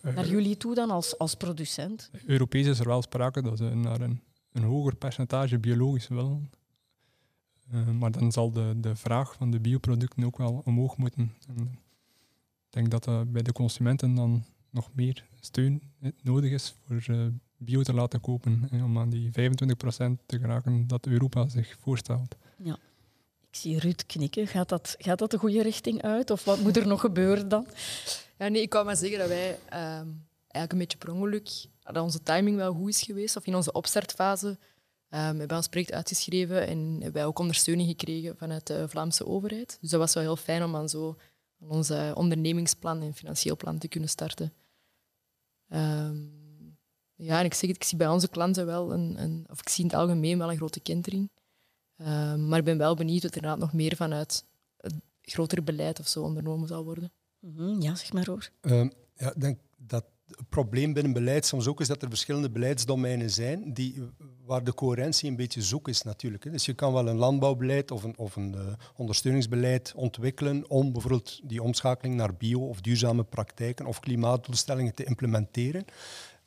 Naar 0.00 0.24
uh, 0.24 0.30
jullie 0.30 0.56
toe 0.56 0.74
dan 0.74 0.90
als, 0.90 1.18
als 1.18 1.34
producent? 1.34 2.10
Europees 2.26 2.66
is 2.66 2.78
er 2.78 2.86
wel 2.86 3.02
sprake 3.02 3.42
dat 3.42 3.58
ze 3.58 3.64
naar 3.64 4.00
een, 4.00 4.20
een 4.52 4.62
hoger 4.62 4.96
percentage 4.96 5.58
biologisch 5.58 6.08
willen. 6.08 6.50
Uh, 7.72 7.88
maar 7.88 8.10
dan 8.10 8.32
zal 8.32 8.52
de, 8.52 8.74
de 8.76 8.96
vraag 8.96 9.34
van 9.34 9.50
de 9.50 9.60
bioproducten 9.60 10.24
ook 10.24 10.38
wel 10.38 10.62
omhoog 10.64 10.96
moeten. 10.96 11.34
En 11.48 11.80
ik 12.66 12.70
denk 12.70 12.90
dat 12.90 13.06
er 13.06 13.30
bij 13.30 13.42
de 13.42 13.52
consumenten 13.52 14.14
dan 14.14 14.44
nog 14.70 14.90
meer 14.94 15.24
steun 15.40 15.82
nodig 16.22 16.50
is 16.50 16.74
voor 16.86 17.04
uh, 17.10 17.26
bio 17.58 17.82
te 17.82 17.94
laten 17.94 18.20
kopen. 18.20 18.66
Hè, 18.70 18.84
om 18.84 18.98
aan 18.98 19.10
die 19.10 19.30
25% 19.30 19.32
te 20.26 20.38
geraken 20.38 20.86
dat 20.86 21.06
Europa 21.06 21.48
zich 21.48 21.76
voorstelt. 21.80 22.36
Ja. 22.56 22.78
Ik 23.50 23.56
zie 23.56 23.78
Ruud 23.78 24.06
knikken. 24.06 24.46
Gaat 24.46 24.68
dat, 24.68 24.94
gaat 24.98 25.18
dat 25.18 25.30
de 25.30 25.38
goede 25.38 25.62
richting 25.62 26.02
uit? 26.02 26.30
Of 26.30 26.44
wat 26.44 26.60
moet 26.60 26.76
er 26.76 26.86
nog 26.86 27.00
gebeuren 27.00 27.48
dan? 27.48 27.66
Ja, 28.38 28.48
nee, 28.48 28.62
ik 28.62 28.68
kan 28.68 28.84
maar 28.84 28.96
zeggen 28.96 29.18
dat 29.18 29.28
wij 29.28 29.50
um, 29.50 30.26
eigenlijk 30.40 30.72
een 30.72 30.78
beetje 30.78 30.98
per 30.98 31.12
ongeluk, 31.12 31.66
dat 31.82 32.02
onze 32.02 32.22
timing 32.22 32.56
wel 32.56 32.72
goed 32.72 32.88
is 32.88 33.02
geweest. 33.02 33.36
Of 33.36 33.46
in 33.46 33.54
onze 33.54 33.72
opstartfase 33.72 34.48
um, 34.48 34.56
hebben 35.10 35.48
we 35.48 35.54
ons 35.54 35.68
project 35.68 35.92
uitgeschreven 35.92 36.66
en 36.66 36.78
hebben 36.78 37.12
wij 37.12 37.26
ook 37.26 37.38
ondersteuning 37.38 37.88
gekregen 37.88 38.36
vanuit 38.36 38.66
de 38.66 38.88
Vlaamse 38.88 39.26
overheid. 39.26 39.78
Dus 39.80 39.90
dat 39.90 40.00
was 40.00 40.14
wel 40.14 40.22
heel 40.22 40.36
fijn 40.36 40.62
om 40.62 40.76
aan 40.76 40.88
zo 40.88 41.16
aan 41.60 41.68
ons 41.68 41.90
ondernemingsplan 42.14 43.02
en 43.02 43.14
financieel 43.14 43.56
plan 43.56 43.78
te 43.78 43.88
kunnen 43.88 44.08
starten. 44.08 44.52
Um, 45.68 46.37
ja, 47.18 47.38
en 47.38 47.44
ik 47.44 47.54
zeg 47.54 47.68
het, 47.68 47.76
ik 47.76 47.84
zie 47.84 47.98
bij 47.98 48.08
onze 48.08 48.28
klanten 48.28 48.66
wel 48.66 48.92
een, 48.92 49.22
een 49.22 49.46
of 49.50 49.60
ik 49.60 49.68
zie 49.68 49.84
in 49.84 49.90
het 49.90 49.98
algemeen 49.98 50.38
wel 50.38 50.50
een 50.50 50.56
grote 50.56 50.80
kentering. 50.80 51.30
Um, 51.96 52.48
maar 52.48 52.58
ik 52.58 52.64
ben 52.64 52.78
wel 52.78 52.94
benieuwd 52.94 53.22
wat 53.22 53.30
er 53.30 53.36
inderdaad 53.36 53.60
nog 53.60 53.72
meer 53.72 53.96
vanuit 53.96 54.44
het 54.76 54.94
grotere 55.22 55.62
beleid 55.62 56.00
of 56.00 56.08
zo 56.08 56.22
ondernomen 56.22 56.68
zal 56.68 56.84
worden. 56.84 57.12
Mm 57.40 57.56
-hmm, 57.56 57.80
ja, 57.80 57.94
zeg 57.94 58.12
maar 58.12 58.26
hoor. 58.26 58.50
Um, 58.60 58.92
ja, 59.16 59.32
ik 59.32 59.40
denk 59.40 59.58
dat 59.76 60.04
het 60.26 60.48
probleem 60.48 60.92
binnen 60.92 61.12
beleid 61.12 61.46
soms 61.46 61.66
ook 61.66 61.80
is 61.80 61.88
dat 61.88 62.02
er 62.02 62.08
verschillende 62.08 62.50
beleidsdomeinen 62.50 63.30
zijn 63.30 63.74
die, 63.74 64.02
waar 64.44 64.64
de 64.64 64.74
coherentie 64.74 65.30
een 65.30 65.36
beetje 65.36 65.62
zoek 65.62 65.88
is 65.88 66.02
natuurlijk. 66.02 66.42
Dus 66.52 66.64
je 66.64 66.74
kan 66.74 66.92
wel 66.92 67.08
een 67.08 67.16
landbouwbeleid 67.16 67.90
of 67.90 68.02
een, 68.02 68.18
of 68.18 68.36
een 68.36 68.54
uh, 68.54 68.60
ondersteuningsbeleid 68.96 69.92
ontwikkelen 69.96 70.70
om 70.70 70.92
bijvoorbeeld 70.92 71.40
die 71.44 71.62
omschakeling 71.62 72.14
naar 72.14 72.34
bio 72.34 72.68
of 72.68 72.80
duurzame 72.80 73.24
praktijken 73.24 73.86
of 73.86 74.00
klimaatdoelstellingen 74.00 74.94
te 74.94 75.04
implementeren. 75.04 75.84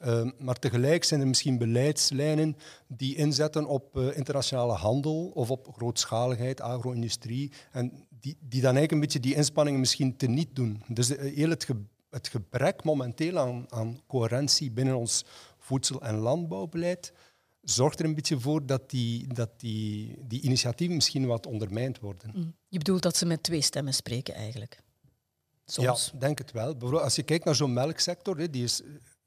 Uh, 0.05 0.29
maar 0.39 0.59
tegelijk 0.59 1.03
zijn 1.03 1.21
er 1.21 1.27
misschien 1.27 1.57
beleidslijnen 1.57 2.57
die 2.87 3.15
inzetten 3.15 3.65
op 3.65 3.97
uh, 3.97 4.17
internationale 4.17 4.73
handel 4.73 5.31
of 5.33 5.51
op 5.51 5.73
grootschaligheid, 5.75 6.61
agro-industrie, 6.61 7.51
en 7.71 8.07
die, 8.19 8.37
die 8.39 8.61
dan 8.61 8.75
eigenlijk 8.75 8.91
een 8.91 8.99
beetje 8.99 9.19
die 9.19 9.35
inspanningen 9.35 9.79
misschien 9.79 10.17
teniet 10.17 10.55
doen. 10.55 10.83
Dus 10.87 11.11
uh, 11.11 11.35
heel 11.35 11.49
het, 11.49 11.63
ge 11.63 11.75
het, 12.09 12.27
gebrek 12.27 12.83
momenteel 12.83 13.37
aan, 13.37 13.65
aan, 13.69 13.99
coherentie 14.07 14.71
binnen 14.71 14.95
ons 14.95 15.25
voedsel- 15.57 16.01
en 16.01 16.15
landbouwbeleid 16.15 17.13
zorgt 17.61 17.99
er 17.99 18.05
een 18.05 18.15
beetje 18.15 18.39
voor 18.39 18.65
dat 18.65 18.89
die, 18.89 19.33
dat 19.33 19.59
die, 19.59 20.15
die 20.27 20.41
initiatieven 20.41 20.95
misschien 20.95 21.25
wat 21.25 21.45
ondermijnd 21.45 21.99
worden. 21.99 22.31
Mm. 22.33 22.55
Je 22.67 22.77
bedoelt 22.77 23.01
dat 23.01 23.17
ze 23.17 23.25
met 23.25 23.43
twee 23.43 23.61
stemmen 23.61 23.93
spreken 23.93 24.33
eigenlijk? 24.33 24.83
Soms. 25.65 26.09
Ja, 26.13 26.19
denk 26.19 26.37
het 26.37 26.51
wel. 26.51 26.71
Bijvoorbeeld 26.71 27.03
als 27.03 27.15
je 27.15 27.23
kijkt 27.23 27.45
naar 27.45 27.55
zo'n 27.55 27.73
melksector, 27.73 28.51
die 28.51 28.63
is 28.63 28.81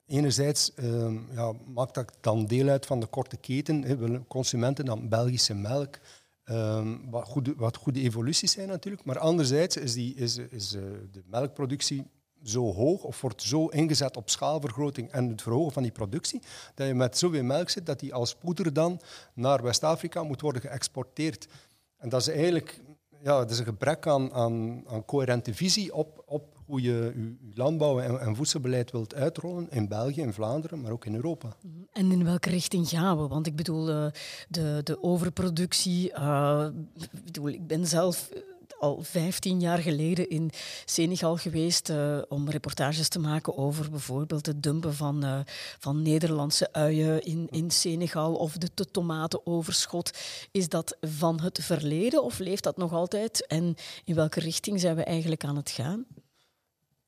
Enerzijds 0.07 0.73
uh, 0.77 1.12
ja, 1.35 1.53
maakt 1.67 1.95
dat 1.95 2.12
dan 2.21 2.47
deel 2.47 2.69
uit 2.69 2.87
van 2.87 3.01
de 3.01 3.07
korte 3.07 3.37
keten. 3.37 3.83
Hè. 3.83 4.25
Consumenten 4.27 4.85
dan 4.85 5.09
Belgische 5.09 5.55
melk, 5.55 5.99
um, 6.45 7.11
wat, 7.11 7.29
goede, 7.29 7.55
wat 7.57 7.77
goede 7.77 8.01
evoluties 8.01 8.53
zijn 8.53 8.69
natuurlijk. 8.69 9.05
Maar 9.05 9.19
anderzijds 9.19 9.77
is, 9.77 9.93
die, 9.93 10.14
is, 10.14 10.37
is 10.37 10.75
uh, 10.75 10.83
de 11.12 11.23
melkproductie 11.27 12.05
zo 12.43 12.73
hoog 12.73 13.03
of 13.03 13.21
wordt 13.21 13.43
zo 13.43 13.67
ingezet 13.67 14.17
op 14.17 14.31
schaalvergroting 14.31 15.11
en 15.11 15.29
het 15.29 15.43
verhogen 15.43 15.73
van 15.73 15.83
die 15.83 15.93
productie, 15.93 16.43
dat 16.75 16.87
je 16.87 16.95
met 16.95 17.19
zoveel 17.19 17.43
melk 17.43 17.71
zit 17.71 17.87
dat 17.87 18.01
die 18.01 18.14
als 18.14 18.35
poeder 18.35 18.73
dan 18.73 19.01
naar 19.35 19.62
West-Afrika 19.62 20.23
moet 20.23 20.40
worden 20.40 20.62
geëxporteerd. 20.62 21.49
En 21.97 22.09
dat 22.09 22.21
is 22.21 22.29
eigenlijk 22.29 22.81
ja, 23.25 23.38
het 23.38 23.51
is 23.51 23.59
een 23.59 23.64
gebrek 23.64 24.07
aan, 24.07 24.33
aan, 24.33 24.85
aan 24.88 25.05
coherente 25.05 25.55
visie 25.55 25.95
op, 25.95 26.23
op 26.27 26.54
hoe 26.66 26.83
je 26.83 26.92
je 26.92 27.35
landbouw- 27.55 28.00
en, 28.00 28.20
en, 28.20 28.37
voedselbeleid 28.37 28.90
wilt 28.90 29.14
uitrollen 29.14 29.70
in 29.70 29.88
België, 29.88 30.20
in 30.20 30.33
Vlaanderen, 30.33 30.81
maar 30.81 30.92
ook 30.92 31.05
in 31.05 31.14
Europa. 31.14 31.57
Mhm. 31.61 31.74
En 31.92 32.12
in 32.12 32.24
welke 32.24 32.50
richting 32.50 32.88
gaan 32.88 33.18
we? 33.18 33.29
Want 33.29 33.46
ik 33.46 33.57
bedoel, 33.57 33.85
de, 33.85 34.12
de, 34.48 34.81
de 34.85 35.03
overproductie. 35.03 36.12
Uh, 36.12 36.66
ik, 37.12 37.24
bedoel, 37.24 37.48
ik 37.48 37.66
ben 37.66 37.87
zelf 37.87 38.31
al 38.79 39.03
15 39.03 39.61
jaar 39.61 39.79
geleden 39.79 40.29
in 40.29 40.50
Senegal 40.85 41.37
geweest 41.37 41.88
uh, 41.88 42.18
om 42.29 42.50
reportages 42.50 43.09
te 43.09 43.18
maken 43.18 43.57
over 43.57 43.90
bijvoorbeeld 43.90 44.46
het 44.46 44.62
dumpen 44.62 44.94
van, 44.94 45.24
uh, 45.24 45.40
van 45.79 46.03
Nederlandse 46.03 46.72
uien 46.72 47.22
in, 47.22 47.48
in 47.50 47.70
Senegal 47.70 48.35
of 48.35 48.57
de, 48.57 48.70
de 48.74 48.90
tomatenoverschot. 48.90 50.11
Is 50.50 50.68
dat 50.68 50.96
van 51.00 51.40
het 51.40 51.59
verleden 51.62 52.22
of 52.22 52.38
leeft 52.38 52.62
dat 52.62 52.77
nog 52.77 52.92
altijd? 52.92 53.46
En 53.46 53.74
in 54.05 54.14
welke 54.14 54.40
richting 54.40 54.81
zijn 54.81 54.96
we 54.96 55.05
eigenlijk 55.05 55.44
aan 55.44 55.57
het 55.57 55.70
gaan? 55.70 56.07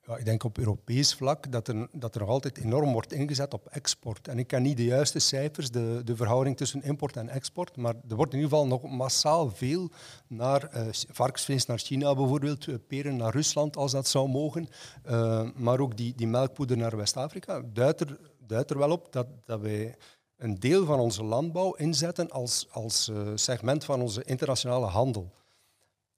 Ja, 0.07 0.17
ik 0.17 0.25
denk 0.25 0.45
op 0.45 0.59
Europees 0.59 1.15
vlak 1.15 1.53
dat 1.53 1.69
er, 1.69 1.89
dat 1.93 2.15
er 2.15 2.21
nog 2.21 2.29
altijd 2.29 2.59
enorm 2.59 2.93
wordt 2.93 3.13
ingezet 3.13 3.55
op 3.55 3.67
export. 3.67 4.29
En 4.29 4.39
ik 4.39 4.47
ken 4.47 4.63
niet 4.63 4.77
de 4.77 4.85
juiste 4.85 5.19
cijfers, 5.19 5.71
de, 5.71 6.01
de 6.05 6.17
verhouding 6.17 6.57
tussen 6.57 6.83
import 6.83 7.17
en 7.17 7.29
export, 7.29 7.77
maar 7.77 7.95
er 8.09 8.17
wordt 8.17 8.33
in 8.33 8.39
ieder 8.39 8.53
geval 8.53 8.67
nog 8.67 8.83
massaal 8.83 9.51
veel 9.51 9.91
naar 10.27 10.71
uh, 10.75 10.89
varkensvlees 10.91 11.67
naar 11.67 11.79
China 11.79 12.15
bijvoorbeeld, 12.15 12.67
uh, 12.67 12.75
peren 12.89 13.17
naar 13.17 13.33
Rusland 13.33 13.77
als 13.77 13.93
dat 13.93 14.09
zou 14.09 14.29
mogen, 14.29 14.69
uh, 15.07 15.49
maar 15.55 15.81
ook 15.81 15.97
die, 15.97 16.15
die 16.15 16.27
melkpoeder 16.27 16.77
naar 16.77 16.97
West-Afrika. 16.97 17.63
Duidt 17.73 18.01
er, 18.01 18.19
duidt 18.47 18.71
er 18.71 18.79
wel 18.79 18.91
op 18.91 19.13
dat, 19.13 19.27
dat 19.45 19.61
wij 19.61 19.95
een 20.37 20.59
deel 20.59 20.85
van 20.85 20.99
onze 20.99 21.25
landbouw 21.25 21.73
inzetten 21.73 22.31
als, 22.31 22.67
als 22.71 23.11
segment 23.35 23.85
van 23.85 24.01
onze 24.01 24.25
internationale 24.25 24.87
handel. 24.87 25.33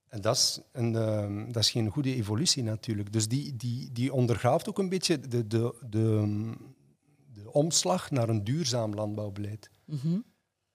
En 0.09 0.21
dat 0.21 0.37
is, 0.37 0.61
een, 0.73 0.93
uh, 0.93 1.53
dat 1.53 1.63
is 1.63 1.71
geen 1.71 1.91
goede 1.91 2.15
evolutie 2.15 2.63
natuurlijk. 2.63 3.13
Dus 3.13 3.29
die, 3.29 3.57
die, 3.57 3.93
die 3.93 4.13
ondergraaft 4.13 4.69
ook 4.69 4.79
een 4.79 4.89
beetje 4.89 5.21
de, 5.21 5.47
de, 5.47 5.75
de, 5.91 6.53
de 7.33 7.53
omslag 7.53 8.11
naar 8.11 8.29
een 8.29 8.45
duurzaam 8.45 8.95
landbouwbeleid. 8.95 9.71
Mm 9.85 9.99
-hmm. 10.03 10.25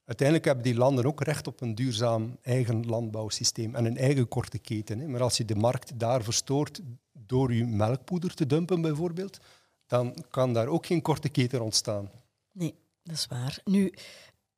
Uiteindelijk 0.05 0.47
hebben 0.47 0.63
die 0.63 0.75
landen 0.75 1.05
ook 1.05 1.23
recht 1.23 1.47
op 1.47 1.61
een 1.61 1.75
duurzaam 1.75 2.37
eigen 2.41 2.85
landbouwsysteem 2.85 3.75
en 3.75 3.85
een 3.85 3.97
eigen 3.97 4.27
korte 4.27 4.59
keten. 4.59 4.99
Hè. 4.99 5.07
Maar 5.07 5.21
als 5.21 5.37
je 5.37 5.45
de 5.45 5.55
markt 5.55 5.99
daar 5.99 6.23
verstoort 6.23 6.81
door 7.11 7.53
je 7.53 7.65
melkpoeder 7.65 8.33
te 8.33 8.45
dumpen 8.45 8.81
bijvoorbeeld, 8.81 9.39
dan 9.87 10.23
kan 10.29 10.53
daar 10.53 10.67
ook 10.67 10.85
geen 10.85 11.01
korte 11.01 11.29
keten 11.29 11.61
ontstaan. 11.61 12.09
Nee, 12.51 12.75
dat 13.03 13.15
is 13.15 13.27
waar. 13.27 13.61
Nu, 13.65 13.93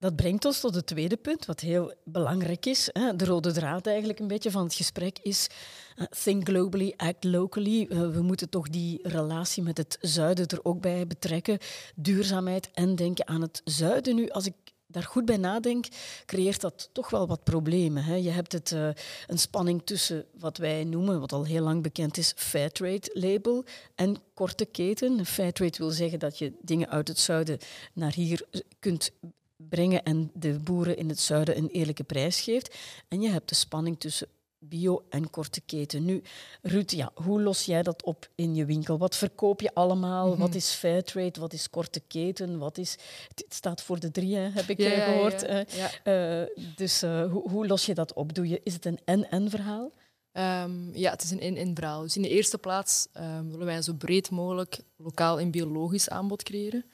Dat 0.06 0.16
brengt 0.16 0.46
ons 0.46 0.60
tot 0.60 0.76
het 0.76 0.86
tweede 0.86 1.18
punt, 1.18 1.46
wat 1.46 1.60
heel 1.60 1.94
belangrijk 2.04 2.66
is. 2.66 2.90
De 3.16 3.26
rode 3.26 3.52
draad 3.52 3.88
eigenlijk 3.88 4.20
een 4.20 4.28
beetje 4.28 4.52
van 4.52 4.64
het 4.64 4.74
gesprek 4.74 5.20
is 5.22 5.48
eh, 5.96 6.06
think 6.24 6.48
globally, 6.48 6.94
act 6.98 7.24
locally. 7.24 7.88
Eh, 7.90 8.10
we 8.10 8.22
moeten 8.22 8.50
toch 8.50 8.70
die 8.70 9.00
relatie 9.04 9.64
met 9.64 9.78
het 9.78 9.98
zuiden 10.02 10.48
er 10.48 10.60
ook 10.64 10.82
bij 10.82 11.08
betrekken. 11.08 11.58
Duurzaamheid 11.96 12.70
en 12.74 12.96
denken 12.96 13.28
aan 13.28 13.42
het 13.42 13.62
zuiden. 13.64 14.16
Nu, 14.16 14.30
als 14.30 14.46
ik 14.46 14.54
daar 14.88 15.04
goed 15.04 15.26
bij 15.26 15.38
nadenk, 15.38 15.86
creëert 16.26 16.62
dat 16.62 16.90
toch 16.92 17.10
wel 17.10 17.28
wat 17.28 17.44
problemen. 17.44 18.04
Hè. 18.04 18.16
Je 18.16 18.32
hebt 18.32 18.52
het, 18.52 18.72
uh, 18.72 18.90
een 19.28 19.40
spanning 19.40 19.82
tussen 19.86 20.26
wat 20.40 20.58
wij 20.58 20.84
noemen, 20.84 21.20
wat 21.20 21.32
al 21.32 21.46
heel 21.46 21.64
lang 21.64 21.84
bekend 21.84 22.18
is, 22.18 22.34
Fairtrade 22.36 23.10
label 23.14 23.66
en 23.96 24.16
korte 24.34 24.66
keten. 24.66 25.26
Fairtrade 25.26 25.78
wil 25.78 25.90
zeggen 25.90 26.20
dat 26.20 26.38
je 26.38 26.54
dingen 26.62 26.90
uit 26.90 27.08
het 27.08 27.20
zuiden 27.20 27.58
naar 27.94 28.14
hier 28.14 28.46
kunt 28.80 29.12
brengen 29.56 30.04
en 30.04 30.32
de 30.34 30.60
boeren 30.60 30.98
in 30.98 31.10
het 31.10 31.20
zuiden 31.20 31.58
een 31.58 31.70
eerlijke 31.70 32.04
prijs 32.04 32.42
geeft. 32.42 32.76
En 33.08 33.22
je 33.22 33.30
hebt 33.30 33.50
de 33.50 33.56
spanning 33.56 34.00
tussen 34.00 34.28
bio 34.60 35.06
en 35.10 35.30
korte 35.30 35.62
keten. 35.62 36.06
Nu, 36.06 36.22
Ruud, 36.62 36.92
ja, 36.92 37.12
hoe 37.14 37.42
los 37.42 37.66
jij 37.66 37.84
dat 37.84 38.04
op 38.04 38.30
in 38.36 38.56
je 38.56 38.66
winkel? 38.66 38.98
Wat 38.98 39.16
verkoop 39.16 39.62
je 39.62 39.74
allemaal? 39.74 40.30
Mhm. 40.30 40.40
Wat 40.40 40.56
is 40.56 40.70
fairtrade? 40.70 41.40
Wat 41.40 41.54
is 41.54 41.70
korte 41.70 42.02
keten? 42.08 42.58
Wat 42.58 42.78
is... 42.78 42.98
Het 43.28 43.46
staat 43.54 43.82
voor 43.82 44.00
de 44.00 44.12
drie, 44.12 44.36
heb 44.36 44.70
ik 44.70 44.78
ja, 44.80 45.04
gehoord. 45.04 45.42
Ja, 45.42 46.42
uh, 46.42 46.48
dus 46.76 47.04
uh, 47.04 47.32
hoe, 47.32 47.50
hoe, 47.50 47.68
los 47.68 47.86
je 47.86 47.94
dat 47.94 48.14
op? 48.14 48.34
Doe 48.34 48.48
je, 48.48 48.62
is 48.64 48.74
het 48.74 48.86
een 48.86 49.00
en-en 49.06 49.50
verhaal? 49.50 49.92
Um, 50.38 50.90
ja, 50.94 51.12
het 51.12 51.24
is 51.24 51.32
een 51.32 51.40
in-in 51.40 51.76
verhaal. 51.76 52.02
Dus 52.02 52.16
in 52.16 52.22
de 52.22 52.30
eerste 52.30 52.58
plaats 52.58 53.08
um, 53.18 53.52
willen 53.52 53.66
wij 53.66 53.82
zo 53.82 53.94
breed 53.94 54.30
mogelijk 54.30 54.80
lokaal 54.96 55.40
en 55.40 55.52
biologisch 55.52 56.10
aanbod 56.10 56.44
creëren. 56.44 56.86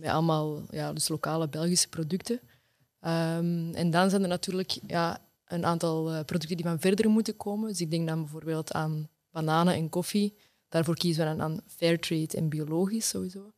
Ja, 0.00 0.12
allemaal 0.12 0.62
ja, 0.70 0.92
dus 0.92 1.08
lokale 1.08 1.48
Belgische 1.48 1.88
producten. 1.88 2.40
en 3.00 3.90
dan 3.90 4.10
zijn 4.10 4.22
er 4.22 4.28
natuurlijk 4.28 4.78
ja, 4.86 5.20
een 5.50 5.64
aantal 5.64 6.10
eh, 6.10 6.24
producten 6.24 6.56
die 6.56 6.66
van 6.66 6.80
verder 6.80 7.10
moeten 7.10 7.36
komen. 7.36 7.68
Dus 7.68 7.80
ik 7.80 7.90
denk 7.90 8.08
dan 8.08 8.20
bijvoorbeeld 8.20 8.72
aan 8.72 9.08
bananen 9.30 9.74
en 9.74 9.88
koffie. 9.88 10.36
Daarvoor 10.68 10.96
kiezen 10.96 11.24
we 11.24 11.36
dan 11.36 11.42
aan 11.42 11.60
fairtrade 11.66 12.36
en 12.36 12.48
biologisch 12.48 13.08
sowieso. 13.08 13.52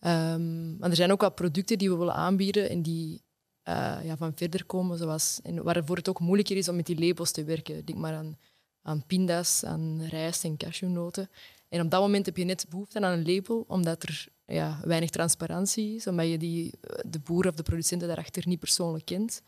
Um, 0.00 0.76
maar 0.78 0.90
er 0.90 0.96
zijn 0.96 1.12
ook 1.12 1.20
wat 1.20 1.34
producten 1.34 1.78
die 1.78 1.90
we 1.90 1.96
willen 1.96 2.14
aanbieden 2.14 2.70
en 2.70 2.82
die 2.82 3.22
uh, 3.68 3.98
ja, 4.02 4.16
van 4.16 4.32
verder 4.34 4.64
komen, 4.64 4.98
zoals, 4.98 5.40
en 5.42 5.62
waarvoor 5.62 5.96
het 5.96 6.08
ook 6.08 6.20
moeilijker 6.20 6.56
is 6.56 6.68
om 6.68 6.76
met 6.76 6.86
die 6.86 7.06
labels 7.06 7.30
te 7.30 7.44
werken. 7.44 7.84
Denk 7.84 7.98
maar 7.98 8.14
aan, 8.14 8.38
aan 8.82 9.04
pinda's, 9.06 9.64
aan 9.64 10.02
rijst 10.02 10.44
en 10.44 10.56
cashewnoten. 10.56 11.30
En 11.68 11.80
op 11.80 11.90
dat 11.90 12.00
moment 12.00 12.26
heb 12.26 12.36
je 12.36 12.44
net 12.44 12.66
behoefte 12.68 13.00
aan 13.00 13.18
een 13.18 13.34
label, 13.34 13.64
omdat 13.68 14.02
er 14.02 14.28
ja, 14.54 14.80
weinig 14.84 15.10
transparantie 15.10 15.94
is, 15.94 16.06
omdat 16.06 16.28
je 16.28 16.38
die, 16.38 16.74
de 17.06 17.18
boer 17.18 17.48
of 17.48 17.54
de 17.54 17.62
producenten 17.62 18.08
daarachter 18.08 18.42
niet 18.46 18.60
persoonlijk 18.60 19.04
kent. 19.04 19.42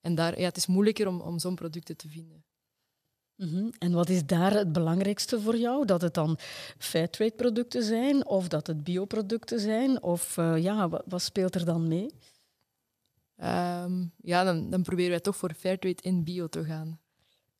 En 0.00 0.14
daar, 0.14 0.38
ja, 0.38 0.44
het 0.44 0.56
is 0.56 0.66
moeilijker 0.66 1.06
om, 1.06 1.20
om 1.20 1.38
zo'n 1.38 1.54
producten 1.54 1.96
te 1.96 2.08
vinden. 2.08 2.44
Mhm. 3.36 3.68
En 3.78 3.92
wat 3.92 4.08
is 4.08 4.26
daar 4.26 4.52
het 4.52 4.72
belangrijkste 4.72 5.40
voor 5.40 5.56
jou? 5.56 5.84
Dat 5.84 6.00
het 6.00 6.14
dan 6.14 6.38
fairtrade 6.78 7.34
producten 7.34 7.82
zijn 7.82 8.26
of 8.26 8.48
dat 8.48 8.66
het 8.66 8.84
bioproducten 8.84 9.60
zijn? 9.60 10.02
Of 10.02 10.36
uh, 10.36 10.62
ja, 10.62 10.88
wat, 10.88 11.02
wat, 11.06 11.22
speelt 11.22 11.54
er 11.54 11.64
dan 11.64 11.88
mee? 11.88 12.10
Um, 13.42 14.12
ja, 14.16 14.44
dan, 14.44 14.70
dan 14.70 14.82
proberen 14.82 15.10
wij 15.10 15.20
toch 15.20 15.36
voor 15.36 15.54
fairtrade 15.54 16.02
in 16.02 16.24
bio 16.24 16.46
te 16.46 16.64
gaan. 16.64 17.00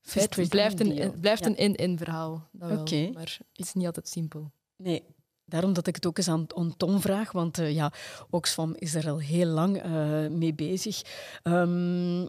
Fairtrade 0.01 0.43
het 0.43 0.51
blijft 0.51 0.81
een, 0.81 0.97
het 0.97 1.21
blijft 1.21 1.45
ja. 1.45 1.51
een 1.51 1.57
in-in 1.57 1.99
verhaal. 1.99 2.49
Oké. 2.61 3.11
Maar 3.12 3.39
het 3.53 3.67
is 3.67 3.73
niet 3.73 3.87
altijd 3.87 4.09
simpel. 4.09 4.53
Nee, 4.77 5.03
Daarom 5.48 5.72
dat 5.72 5.87
ik 5.87 5.94
het 5.94 6.06
ook 6.06 6.18
eens 6.18 6.28
aan, 6.28 6.46
aan 6.54 6.76
Tom 6.76 7.00
vraag, 7.00 7.32
want 7.32 7.59
uh, 7.59 7.74
ja, 7.74 7.92
Oxfam 8.30 8.74
is 8.78 8.94
er 8.94 9.09
al 9.09 9.18
heel 9.18 9.46
lang 9.46 9.85
uh, 9.85 10.26
mee 10.28 10.54
bezig. 10.54 11.02
Um, 11.42 12.28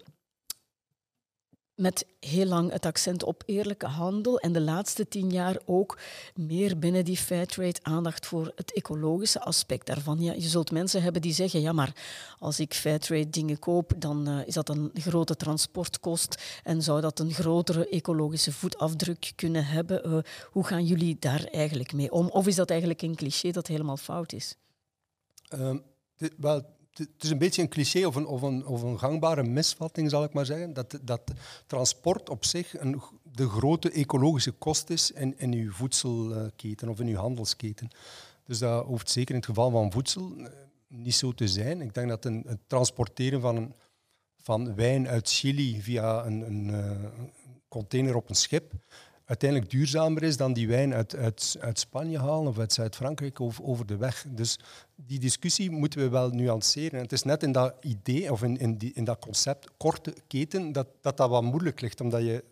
met 1.78 2.06
heel 2.20 2.46
lang 2.46 2.72
het 2.72 2.86
accent 2.86 3.24
op 3.24 3.44
eerlijke 3.46 3.86
handel 3.86 4.40
en 4.40 4.52
de 4.52 4.62
laatste 4.62 5.08
tien 5.08 5.30
jaar 5.30 5.58
ook 5.66 5.98
meer 6.36 6.80
binnen 6.80 7.06
die 7.06 7.18
Fairtrade 7.18 7.80
aandacht 7.82 8.26
voor 8.26 8.52
het 8.56 8.74
ecologische 8.74 9.42
aspect 9.42 9.86
daarvan. 9.86 10.20
Ja, 10.20 10.34
je 10.34 10.48
zult 10.48 10.72
mensen 10.72 11.02
hebben 11.02 11.22
die 11.22 11.34
zeggen, 11.34 11.62
ja 11.62 11.72
maar 11.72 11.96
als 12.40 12.60
ik 12.60 12.74
Fairtrade 12.74 13.30
dingen 13.30 13.60
koop, 13.60 13.94
dan 13.98 14.30
uh, 14.30 14.48
is 14.48 14.54
dat 14.54 14.70
een 14.70 14.92
grote 14.94 15.36
transportkost 15.36 16.62
en 16.64 16.82
zou 16.82 17.02
dat 17.02 17.20
een 17.20 17.34
grotere 17.34 17.90
ecologische 17.90 18.52
voetafdruk 18.52 19.32
kunnen 19.36 19.66
hebben. 19.66 20.08
Uh, 20.08 20.18
hoe 20.52 20.66
gaan 20.66 20.86
jullie 20.86 21.18
daar 21.20 21.44
eigenlijk 21.44 21.94
mee 21.94 22.12
om? 22.12 22.30
Of 22.30 22.48
is 22.48 22.56
dat 22.56 22.70
eigenlijk 22.70 23.02
een 23.02 23.16
cliché 23.16 23.52
dat 23.52 23.68
helemaal 23.68 23.98
fout 23.98 24.34
is? 24.34 24.56
Um, 25.54 25.84
wel, 26.38 26.77
het 26.98 27.24
is 27.24 27.30
een 27.30 27.38
beetje 27.38 27.62
een 27.62 27.70
cliché 27.70 28.06
of 28.06 28.16
een, 28.16 28.26
of, 28.26 28.42
een, 28.42 28.66
of 28.66 28.82
een 28.82 29.00
gangbare 29.00 29.44
misvatting, 29.44 30.10
zal 30.10 30.24
ik 30.24 30.34
maar 30.34 30.46
zeggen, 30.46 30.74
dat, 30.74 31.00
dat 31.02 31.22
transport 31.68 32.30
op 32.30 32.46
zich 32.46 32.80
een, 32.80 33.02
de 33.32 33.50
grote 33.50 33.92
ecologische 33.92 34.52
kost 34.52 34.90
is 34.90 35.12
in, 35.12 35.40
in 35.40 35.54
uw 35.54 35.72
voedselketen 35.72 36.90
of 36.90 37.00
in 37.00 37.08
uw 37.08 37.16
handelsketen. 37.16 37.90
Dus 38.46 38.60
dat 38.60 38.86
hoeft 38.86 39.10
zeker 39.10 39.30
in 39.30 39.36
het 39.36 39.50
geval 39.50 39.70
van 39.70 39.92
voedsel 39.92 40.36
eh, 40.38 40.46
niet 40.88 41.16
zo 41.16 41.32
te 41.32 41.48
zijn. 41.48 41.82
Ik 41.82 41.94
denk 41.94 42.10
dat 42.10 42.26
een, 42.26 42.44
het 42.48 42.60
transporteren 42.68 43.42
van, 43.42 43.76
van 44.42 44.76
wijn 44.76 45.08
uit 45.08 45.30
Chili 45.30 45.82
via 45.82 46.26
een, 46.26 46.42
een, 46.42 46.68
een 46.68 47.24
eh, 47.24 47.24
container 47.68 48.16
op 48.16 48.30
een 48.30 48.36
schip 48.36 48.74
uiteindelijk 49.28 49.72
duurzamer 49.72 50.24
is 50.24 50.38
dan 50.38 50.54
die 50.54 50.68
wijn 50.68 50.94
uit, 50.94 51.16
uit, 51.16 51.56
uit 51.60 51.80
Spanje 51.80 52.20
halen 52.20 52.48
of 52.48 52.60
uit 52.60 52.74
Zuid-Frankrijk 52.74 53.42
over, 53.42 53.64
over 53.64 53.86
de 53.86 53.98
weg. 53.98 54.26
Dus 54.30 54.60
die 54.96 55.20
discussie 55.20 55.72
moeten 55.72 56.00
we 56.00 56.10
wel 56.10 56.30
nuanceren. 56.30 56.92
En 56.92 57.04
het 57.04 57.12
is 57.12 57.24
net 57.24 57.44
in 57.44 57.52
dat 57.52 57.74
idee 57.82 58.32
of 58.32 58.44
in, 58.44 58.58
in, 58.58 58.78
die, 58.78 58.92
in 58.94 59.04
dat 59.04 59.20
concept 59.20 59.70
korte 59.78 60.14
keten 60.28 60.72
dat, 60.72 60.88
dat 61.02 61.18
dat 61.18 61.30
wat 61.30 61.44
moeilijk 61.44 61.82
ligt, 61.82 62.02
omdat 62.02 62.22
je 62.22 62.44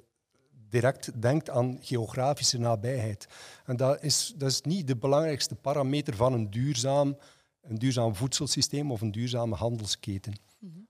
direct 0.69 1.21
denkt 1.21 1.49
aan 1.49 1.77
geografische 1.81 2.59
nabijheid. 2.59 3.27
En 3.65 3.77
dat 3.77 4.03
is, 4.03 4.33
dat 4.37 4.49
is 4.49 4.61
niet 4.61 4.87
de 4.87 4.95
belangrijkste 4.95 5.55
parameter 5.55 6.15
van 6.15 6.33
een 6.33 6.49
duurzaam, 6.49 7.17
een 7.61 7.77
duurzaam 7.77 8.15
voedselsysteem 8.15 8.91
of 8.91 9.01
een 9.01 9.11
duurzame 9.11 9.55
handelsketen. 9.55 10.33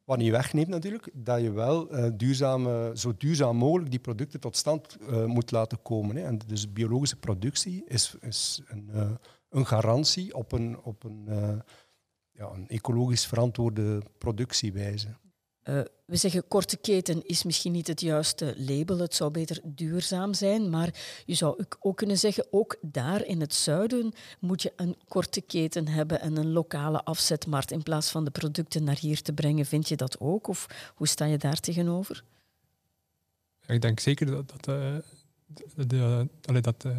Wat 0.03 0.17
niet 0.17 0.31
wegneemt 0.31 0.67
natuurlijk, 0.67 1.09
dat 1.13 1.41
je 1.41 1.51
wel 1.51 1.95
uh, 1.95 2.07
duurzame, 2.13 2.91
zo 2.95 3.13
duurzaam 3.17 3.57
mogelijk 3.57 3.89
die 3.89 3.99
producten 3.99 4.39
tot 4.39 4.55
stand 4.55 4.97
uh, 5.01 5.25
moet 5.25 5.51
laten 5.51 5.81
komen. 5.81 6.15
Hè. 6.15 6.23
En 6.23 6.37
dus 6.47 6.73
biologische 6.73 7.19
productie 7.19 7.83
is, 7.85 8.17
een, 8.67 8.89
uh, 8.93 9.11
een 9.49 9.65
garantie 9.65 10.35
op 10.35 10.51
een, 10.51 10.79
op 10.81 11.03
een, 11.03 11.25
ja, 12.31 12.49
een 12.53 12.67
ecologisch 12.67 13.25
verantwoorde 13.25 14.01
productiewijze. 14.17 15.07
Uh, 15.69 15.81
we 16.05 16.15
zeggen 16.15 16.47
korte 16.47 16.77
keten 16.77 17.25
is 17.27 17.43
misschien 17.43 17.71
niet 17.71 17.87
het 17.87 18.01
juiste 18.01 18.53
label. 18.57 18.97
Het 18.97 19.15
zou 19.15 19.31
beter 19.31 19.59
duurzaam 19.63 20.33
zijn. 20.33 20.69
Maar 20.69 20.93
je 21.25 21.33
zou 21.33 21.65
ook 21.79 21.97
kunnen 21.97 22.17
zeggen, 22.17 22.47
ook 22.51 22.77
daar 22.81 23.25
in 23.25 23.41
het 23.41 23.53
zuiden 23.53 24.13
moet 24.39 24.61
je 24.61 24.73
een 24.75 24.95
korte 25.07 25.41
keten 25.41 25.87
hebben 25.87 26.21
en 26.21 26.37
een 26.37 26.51
lokale 26.51 27.03
afzetmarkt 27.03 27.71
in 27.71 27.83
plaats 27.83 28.09
van 28.09 28.23
de 28.23 28.31
producten 28.31 28.83
naar 28.83 28.97
hier 28.99 29.21
te 29.21 29.33
brengen. 29.33 29.65
Vind 29.65 29.87
je 29.87 29.95
dat 29.95 30.19
ook? 30.19 30.47
Of 30.47 30.91
hoe 30.95 31.07
sta 31.07 31.25
je 31.25 31.37
daar 31.37 31.59
tegenover? 31.59 32.23
ik 33.67 33.81
denk 33.81 33.99
zeker 33.99 34.25
dat, 34.25 34.49
dat, 34.49 34.67
uh, 34.67 34.95
de, 35.87 36.27
dat 36.61 36.85
uh, 36.85 36.97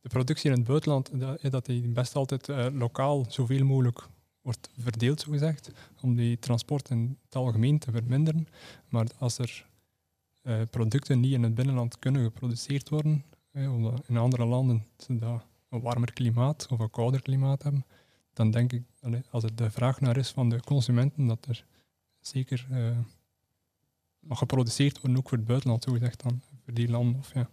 de 0.00 0.08
productie 0.08 0.50
in 0.50 0.56
het 0.56 0.66
buitenland 0.66 1.20
dat, 1.20 1.40
dat 1.42 1.66
die 1.66 1.88
best 1.88 2.14
altijd 2.14 2.48
lokaal 2.72 3.24
zoveel 3.28 3.64
mogelijk 3.64 4.08
wordt 4.42 4.70
verdeeld, 4.78 5.20
zogezegd, 5.20 5.70
om 6.00 6.14
die 6.16 6.38
transport 6.38 6.90
in 6.90 7.18
het 7.24 7.34
algemeen 7.34 7.78
te 7.78 7.90
verminderen. 7.90 8.48
Maar 8.88 9.06
als 9.18 9.38
er 9.38 9.66
uh, 10.42 10.60
producten 10.70 11.20
niet 11.20 11.32
in 11.32 11.42
het 11.42 11.54
binnenland 11.54 11.98
kunnen 11.98 12.22
geproduceerd 12.22 12.88
worden, 12.88 13.24
eh, 13.50 13.74
omdat 13.74 14.02
in 14.06 14.16
andere 14.16 14.44
landen 14.44 14.86
ze 14.96 15.18
dat 15.18 15.44
een 15.68 15.80
warmer 15.80 16.12
klimaat 16.12 16.66
of 16.70 16.78
een 16.78 16.90
kouder 16.90 17.22
klimaat 17.22 17.62
hebben, 17.62 17.86
dan 18.32 18.50
denk 18.50 18.72
ik, 18.72 18.82
als 19.30 19.44
er 19.44 19.54
de 19.54 19.70
vraag 19.70 20.00
naar 20.00 20.16
is 20.16 20.30
van 20.30 20.48
de 20.48 20.60
consumenten, 20.60 21.26
dat 21.26 21.46
er 21.46 21.64
zeker 22.20 22.66
uh, 22.70 22.98
geproduceerd 24.28 25.00
worden, 25.00 25.18
ook 25.18 25.28
voor 25.28 25.38
het 25.38 25.46
buitenland, 25.46 25.82
zogezegd 25.82 26.22
dan, 26.22 26.42
voor 26.64 26.74
die 26.74 26.90
landen. 26.90 27.18
Of, 27.18 27.34
ja. 27.34 27.50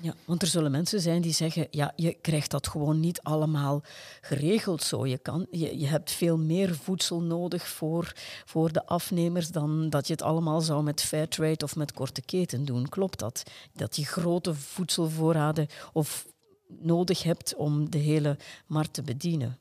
Ja, 0.00 0.14
want 0.24 0.42
er 0.42 0.48
zullen 0.48 0.70
mensen 0.70 1.00
zijn 1.00 1.22
die 1.22 1.32
zeggen, 1.32 1.66
ja, 1.70 1.92
je 1.96 2.14
krijgt 2.20 2.50
dat 2.50 2.68
gewoon 2.68 3.00
niet 3.00 3.22
allemaal 3.22 3.82
geregeld 4.20 4.82
zo. 4.82 5.06
Je, 5.06 5.18
kan, 5.18 5.46
je, 5.50 5.78
je 5.78 5.86
hebt 5.86 6.10
veel 6.10 6.38
meer 6.38 6.74
voedsel 6.74 7.22
nodig 7.22 7.68
voor, 7.68 8.12
voor 8.44 8.72
de 8.72 8.86
afnemers 8.86 9.48
dan 9.48 9.90
dat 9.90 10.06
je 10.06 10.12
het 10.12 10.22
allemaal 10.22 10.60
zou 10.60 10.82
met 10.82 11.02
fairtrade 11.02 11.64
of 11.64 11.76
met 11.76 11.92
korte 11.92 12.22
keten 12.22 12.64
doen. 12.64 12.88
Klopt 12.88 13.18
dat? 13.18 13.42
Dat 13.72 13.96
je 13.96 14.04
grote 14.04 14.54
voedselvoorraden 14.54 15.66
of 15.92 16.26
nodig 16.68 17.22
hebt 17.22 17.54
om 17.54 17.90
de 17.90 17.98
hele 17.98 18.36
markt 18.66 18.92
te 18.92 19.02
bedienen? 19.02 19.58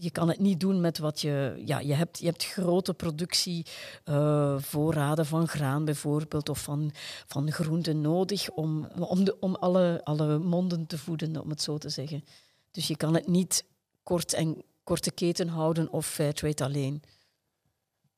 Je 0.00 0.10
kan 0.10 0.28
het 0.28 0.38
niet 0.38 0.60
doen 0.60 0.80
met 0.80 0.98
wat 0.98 1.20
je... 1.20 1.62
Ja, 1.64 1.78
je 1.78 1.94
hebt, 1.94 2.18
je 2.18 2.26
hebt 2.26 2.44
grote 2.44 2.94
productievoorraden 2.94 5.24
uh, 5.24 5.30
van 5.30 5.48
graan 5.48 5.84
bijvoorbeeld 5.84 6.48
of 6.48 6.62
van, 6.62 6.90
van 7.26 7.52
groenten 7.52 8.00
nodig 8.00 8.50
om, 8.50 8.88
om, 8.98 9.24
de, 9.24 9.40
om 9.40 9.54
alle, 9.54 10.00
alle 10.04 10.38
monden 10.38 10.86
te 10.86 10.98
voeden, 10.98 11.42
om 11.42 11.50
het 11.50 11.62
zo 11.62 11.78
te 11.78 11.88
zeggen. 11.88 12.24
Dus 12.70 12.86
je 12.86 12.96
kan 12.96 13.14
het 13.14 13.26
niet 13.26 13.64
kort 14.02 14.32
en 14.32 14.62
korte 14.84 15.10
keten 15.10 15.48
houden 15.48 15.92
of 15.92 16.06
fairtrade 16.06 16.64
alleen. 16.64 17.02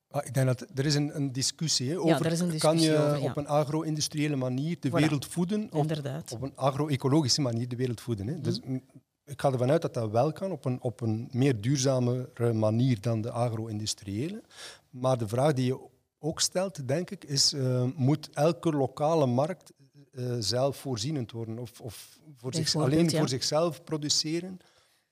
Ah, 0.09 0.25
ik 0.25 0.33
denk 0.33 0.47
dat 0.47 0.65
er 0.75 0.85
is 0.85 0.95
een, 0.95 1.15
een 1.15 1.31
discussie 1.31 1.89
hè, 1.89 1.99
over 1.99 2.25
er 2.25 2.31
is 2.31 2.39
een 2.39 2.57
kan 2.57 2.79
je 2.79 2.79
discussie 2.79 2.97
over, 2.97 3.21
ja. 3.21 3.29
op 3.29 3.37
een 3.37 3.47
agro-industriële 3.47 4.35
manier 4.35 4.77
de 4.79 4.89
Voilà. 4.89 4.91
wereld 4.91 5.25
voeden 5.25 5.67
of 5.71 5.81
Inderdaad. 5.81 6.31
op 6.31 6.41
een 6.41 6.55
agro-ecologische 6.55 7.41
manier 7.41 7.67
de 7.67 7.75
wereld 7.75 8.01
voeden. 8.01 8.27
Hè. 8.27 8.41
Dus 8.41 8.59
mm, 8.59 8.83
ik 9.25 9.41
ga 9.41 9.51
ervan 9.51 9.71
uit 9.71 9.81
dat 9.81 9.93
dat 9.93 10.11
wel 10.11 10.31
kan 10.31 10.51
op 10.51 10.65
een, 10.65 10.81
op 10.81 11.01
een 11.01 11.29
meer 11.31 11.61
duurzamere 11.61 12.53
manier 12.53 13.01
dan 13.01 13.21
de 13.21 13.31
agro-industriële. 13.31 14.43
Maar 14.89 15.17
de 15.17 15.27
vraag 15.27 15.53
die 15.53 15.65
je 15.65 15.79
ook 16.19 16.39
stelt, 16.39 16.87
denk 16.87 17.09
ik, 17.09 17.23
is 17.23 17.53
eh, 17.53 17.85
moet 17.95 18.29
elke 18.33 18.71
lokale 18.71 19.25
markt 19.25 19.71
eh, 20.11 20.25
zelf 20.39 20.77
voorzienend 20.77 21.31
worden 21.31 21.57
of, 21.57 21.81
of 21.81 22.19
voor 22.37 22.53
zich, 22.53 22.75
alleen 22.75 23.09
ja. 23.09 23.17
voor 23.17 23.29
zichzelf 23.29 23.83
produceren? 23.83 24.59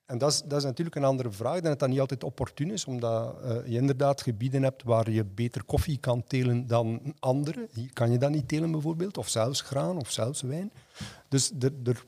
En 0.05 0.18
dat 0.18 0.32
is, 0.32 0.41
dat 0.41 0.57
is 0.57 0.64
natuurlijk 0.64 0.95
een 0.95 1.03
andere 1.03 1.32
vraag. 1.32 1.55
Ik 1.55 1.62
denk 1.62 1.74
dat 1.74 1.80
dat 1.80 1.89
niet 1.89 1.99
altijd 1.99 2.24
opportun 2.24 2.72
is, 2.72 2.86
omdat 2.86 3.41
eh, 3.41 3.55
je 3.66 3.78
inderdaad 3.78 4.22
gebieden 4.22 4.64
hebt 4.64 4.84
waar 4.84 5.12
je 5.12 5.26
beter 5.26 5.64
koffie 5.64 5.97
kan 5.97 6.24
telen 6.24 6.68
dan 6.68 7.16
andere. 7.20 7.68
Hier 7.74 7.93
kan 7.93 8.12
je 8.12 8.18
dat 8.18 8.32
niet 8.32 8.47
telen 8.47 8.72
bijvoorbeeld, 8.72 9.18
of 9.18 9.30
zelfs 9.30 9.62
graan 9.62 9.97
of 9.97 10.12
zelfs 10.12 10.41
wijn. 10.41 10.72
Dus 11.28 11.51
er, 11.84 12.05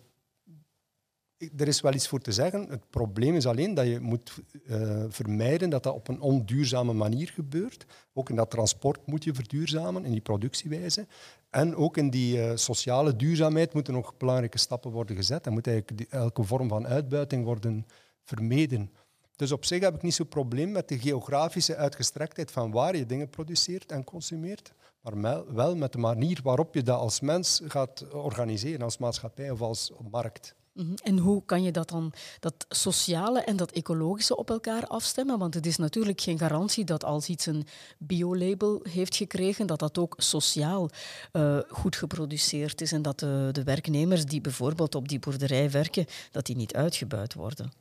er, 1.57 1.67
is 1.67 1.81
wel 1.81 1.93
iets 1.93 2.07
voor 2.07 2.19
te 2.19 2.31
zeggen. 2.31 2.69
Het 2.69 2.89
probleem 2.89 3.35
is 3.35 3.47
alleen 3.47 3.73
dat 3.73 3.85
je 3.85 3.99
moet 3.99 4.33
eh, 4.67 5.03
vermijden 5.07 5.69
dat 5.69 5.83
dat 5.83 5.93
op 5.93 6.07
een 6.07 6.21
onduurzame 6.21 6.93
manier 6.93 7.27
gebeurt. 7.27 7.85
Ook 8.13 8.29
in 8.29 8.35
dat 8.35 8.49
transport 8.51 9.07
moet 9.07 9.23
je 9.23 9.33
verduurzamen, 9.33 10.05
in 10.05 10.11
die 10.11 10.21
productiewijze. 10.21 11.07
En 11.49 11.75
ook 11.75 11.97
in 11.97 12.09
die 12.09 12.41
eh, 12.41 12.51
sociale 12.55 13.15
duurzaamheid 13.15 13.73
moeten 13.73 13.93
nog 13.93 14.17
belangrijke 14.17 14.57
stappen 14.57 14.91
worden 14.91 15.15
gezet. 15.15 15.45
En 15.45 15.53
moet 15.53 15.67
eigenlijk 15.67 16.11
elke 16.11 16.43
vorm 16.43 16.67
van 16.67 16.87
uitbuiting 16.87 17.43
worden 17.43 17.85
vermeden. 18.23 18.89
Dus 19.35 19.51
op 19.51 19.65
zich 19.65 19.81
heb 19.81 19.95
ik 19.95 20.01
niet 20.01 20.13
zo'n 20.13 20.27
probleem 20.27 20.71
met 20.71 20.87
de 20.87 20.99
geografische 20.99 21.75
uitgestrektheid 21.75 22.51
van 22.51 22.71
waar 22.71 22.95
je 22.95 23.05
dingen 23.05 23.29
produceert 23.29 23.91
en 23.91 24.03
consumeert, 24.03 24.73
maar 25.01 25.53
wel 25.53 25.75
met 25.75 25.91
de 25.91 25.97
manier 25.97 26.39
waarop 26.43 26.73
je 26.73 26.83
dat 26.83 26.99
als 26.99 27.19
mens 27.19 27.61
gaat 27.67 28.13
organiseren, 28.13 28.81
als 28.81 28.97
maatschappij 28.97 29.51
of 29.51 29.61
als 29.61 29.91
markt. 30.11 30.55
Mhm. 30.73 30.93
En 31.03 31.17
hoe 31.17 31.45
kan 31.45 31.63
je 31.63 31.71
dat 31.71 31.89
dan, 31.89 32.13
dat 32.39 32.65
sociale 32.69 33.41
en 33.41 33.55
dat 33.55 33.71
ecologische 33.71 34.35
op 34.35 34.49
elkaar 34.49 34.87
afstemmen? 34.87 35.39
Want 35.39 35.53
het 35.53 35.65
is 35.65 35.77
natuurlijk 35.77 36.21
geen 36.21 36.37
garantie 36.37 36.83
dat 36.83 37.03
als 37.03 37.27
iets 37.29 37.45
een 37.45 37.65
biolabel 37.97 38.79
heeft 38.89 39.15
gekregen, 39.15 39.67
dat 39.67 39.79
dat 39.79 39.97
ook 39.97 40.15
sociaal 40.17 40.89
eh, 41.31 41.57
goed 41.67 41.95
geproduceerd 41.95 42.81
is 42.81 42.91
en 42.91 43.01
dat 43.01 43.19
de, 43.19 43.49
de 43.51 43.63
werknemers 43.63 44.25
die 44.25 44.41
bijvoorbeeld 44.41 44.95
op 44.95 45.07
die 45.07 45.19
boerderij 45.19 45.71
werken, 45.71 46.05
dat 46.31 46.45
die 46.45 46.55
niet 46.55 46.73
uitgebuit 46.73 47.33
worden. 47.33 47.71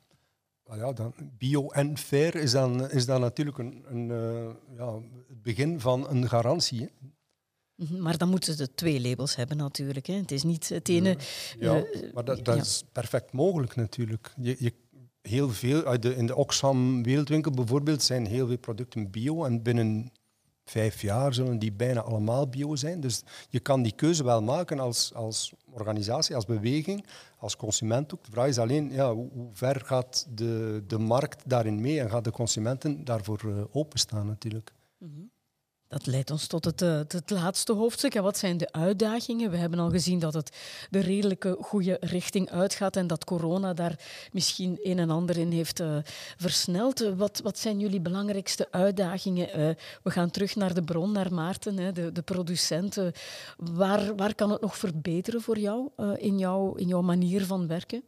Ja, 0.74 0.92
dan, 0.92 1.14
bio 1.38 1.70
en 1.70 1.98
fair 1.98 2.34
is 2.34 2.50
dan, 2.50 2.90
is 2.90 3.06
dan 3.06 3.20
natuurlijk 3.20 3.58
een, 3.58 3.84
een, 3.88 4.10
eh, 4.10 4.76
ja, 4.76 4.94
het 5.28 5.42
begin 5.42 5.80
van 5.80 6.08
een 6.08 6.28
garantie. 6.28 6.80
Hè. 6.80 6.86
Mhm. 7.74 8.02
Maar 8.02 8.18
dan 8.18 8.28
moeten 8.28 8.54
ze 8.54 8.74
twee 8.74 9.00
labels 9.00 9.36
hebben 9.36 9.56
natuurlijk. 9.56 10.06
Hè. 10.06 10.14
Het 10.14 10.32
is 10.32 10.42
niet 10.42 10.68
het 10.68 10.88
ene... 10.88 11.16
Ja, 11.58 11.76
eh, 11.76 12.12
maar 12.12 12.24
dat, 12.24 12.44
dat 12.44 12.54
ja. 12.54 12.60
is 12.60 12.84
perfect 12.92 13.32
mogelijk 13.32 13.76
natuurlijk. 13.76 14.32
Je, 14.40 14.56
je, 14.58 14.72
heel 15.22 15.50
veel, 15.50 15.84
uit 15.84 16.02
de, 16.02 16.16
in 16.16 16.26
de 16.26 16.36
Oxfam 16.36 17.02
Wereldwinkel 17.02 17.50
bijvoorbeeld 17.50 18.02
zijn 18.02 18.26
heel 18.26 18.46
veel 18.46 18.58
producten 18.58 19.10
bio 19.10 19.44
en 19.44 19.62
binnen 19.62 20.12
vijf 20.64 21.00
jaar 21.02 21.34
zullen 21.34 21.58
die 21.58 21.72
bijna 21.72 22.00
allemaal 22.00 22.48
bio 22.48 22.76
zijn. 22.76 23.00
Dus 23.00 23.22
je 23.48 23.60
kan 23.60 23.82
die 23.82 23.94
keuze 23.94 24.24
wel 24.24 24.42
maken 24.42 24.78
als, 24.78 25.14
als 25.14 25.52
organisatie, 25.70 26.34
als 26.34 26.44
beweging, 26.44 27.06
als 27.38 27.56
consument 27.56 28.14
ook. 28.14 28.24
De 28.24 28.30
vraag 28.30 28.48
is 28.48 28.58
alleen, 28.58 28.90
ja, 28.90 29.14
hoe, 29.14 29.30
hoe 29.32 29.50
ver 29.52 29.80
gaat 29.84 30.26
de, 30.30 30.84
de 30.86 30.98
markt 30.98 31.48
daarin 31.48 31.80
mee 31.80 32.00
en 32.00 32.10
gaat 32.10 32.24
de 32.24 32.30
consumenten 32.30 33.04
daarvoor 33.04 33.40
eh, 33.44 33.64
openstaan 33.70 34.26
natuurlijk. 34.26 34.72
Dat 35.92 36.06
leidt 36.06 36.30
ons 36.30 36.46
tot 36.46 36.64
het, 36.64 36.82
eh, 36.82 36.98
het 37.08 37.30
laatste 37.30 37.72
hoofdstuk. 37.72 38.14
En 38.14 38.22
wat 38.22 38.38
zijn 38.38 38.56
de 38.56 38.72
uitdagingen? 38.72 39.50
We 39.50 39.56
hebben 39.56 39.78
al 39.78 39.90
gezien 39.90 40.18
dat 40.18 40.34
het 40.34 40.56
de 40.90 40.98
redelijke 40.98 41.56
goede 41.60 41.96
richting 42.00 42.50
uitgaat 42.50 42.96
en 42.96 43.06
dat 43.06 43.24
corona 43.24 43.74
daar 43.74 43.98
misschien 44.32 44.78
een 44.82 44.98
en 44.98 45.10
ander 45.10 45.38
in 45.38 45.50
heeft 45.50 45.80
eh, 45.80 45.96
versneld. 46.36 46.98
Wat, 47.16 47.40
wat 47.42 47.58
zijn 47.58 47.78
jullie 47.78 48.00
belangrijkste 48.00 48.68
uitdagingen? 48.70 49.52
Eh, 49.52 49.68
we 50.02 50.10
gaan 50.10 50.30
terug 50.30 50.56
naar 50.56 50.74
de 50.74 50.82
bron, 50.82 51.12
naar 51.12 51.34
Maarten, 51.34 51.78
hè, 51.78 51.92
de, 51.92 52.12
de 52.12 52.22
producent. 52.22 52.98
Waar, 53.56 54.16
waar 54.16 54.34
kan 54.34 54.50
het 54.50 54.60
nog 54.60 54.78
verbeteren 54.78 55.40
voor 55.40 55.58
jou 55.58 55.90
in, 56.16 56.38
jouw, 56.38 56.74
in 56.74 56.86
jouw 56.86 57.02
manier 57.02 57.46
van 57.46 57.66
werken? 57.66 58.02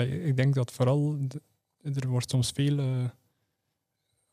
Ik 0.00 0.36
denk 0.36 0.54
dat 0.54 0.72
vooral, 0.72 1.18
er 1.82 2.08
wordt 2.08 2.30
soms 2.30 2.50
veel 2.50 2.78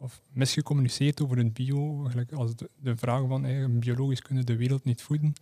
of 0.04 0.22
misgecommuniceerd 0.32 1.22
over 1.22 1.38
het 1.38 1.54
bio. 1.54 1.98
Gelijk 1.98 2.32
als 2.32 2.56
de, 2.56 2.70
de 2.76 2.96
vraag 2.96 3.28
van 3.28 3.46
eh, 3.46 3.66
biologisch 3.70 4.22
kunnen 4.22 4.46
de 4.46 4.56
wereld 4.56 4.84
niet 4.84 5.02
voeden. 5.02 5.34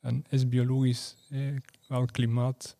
En 0.00 0.24
is 0.28 0.48
biologisch 0.48 1.16
eh, 1.30 1.40
wel 1.88 2.04
klimaat 2.04 2.76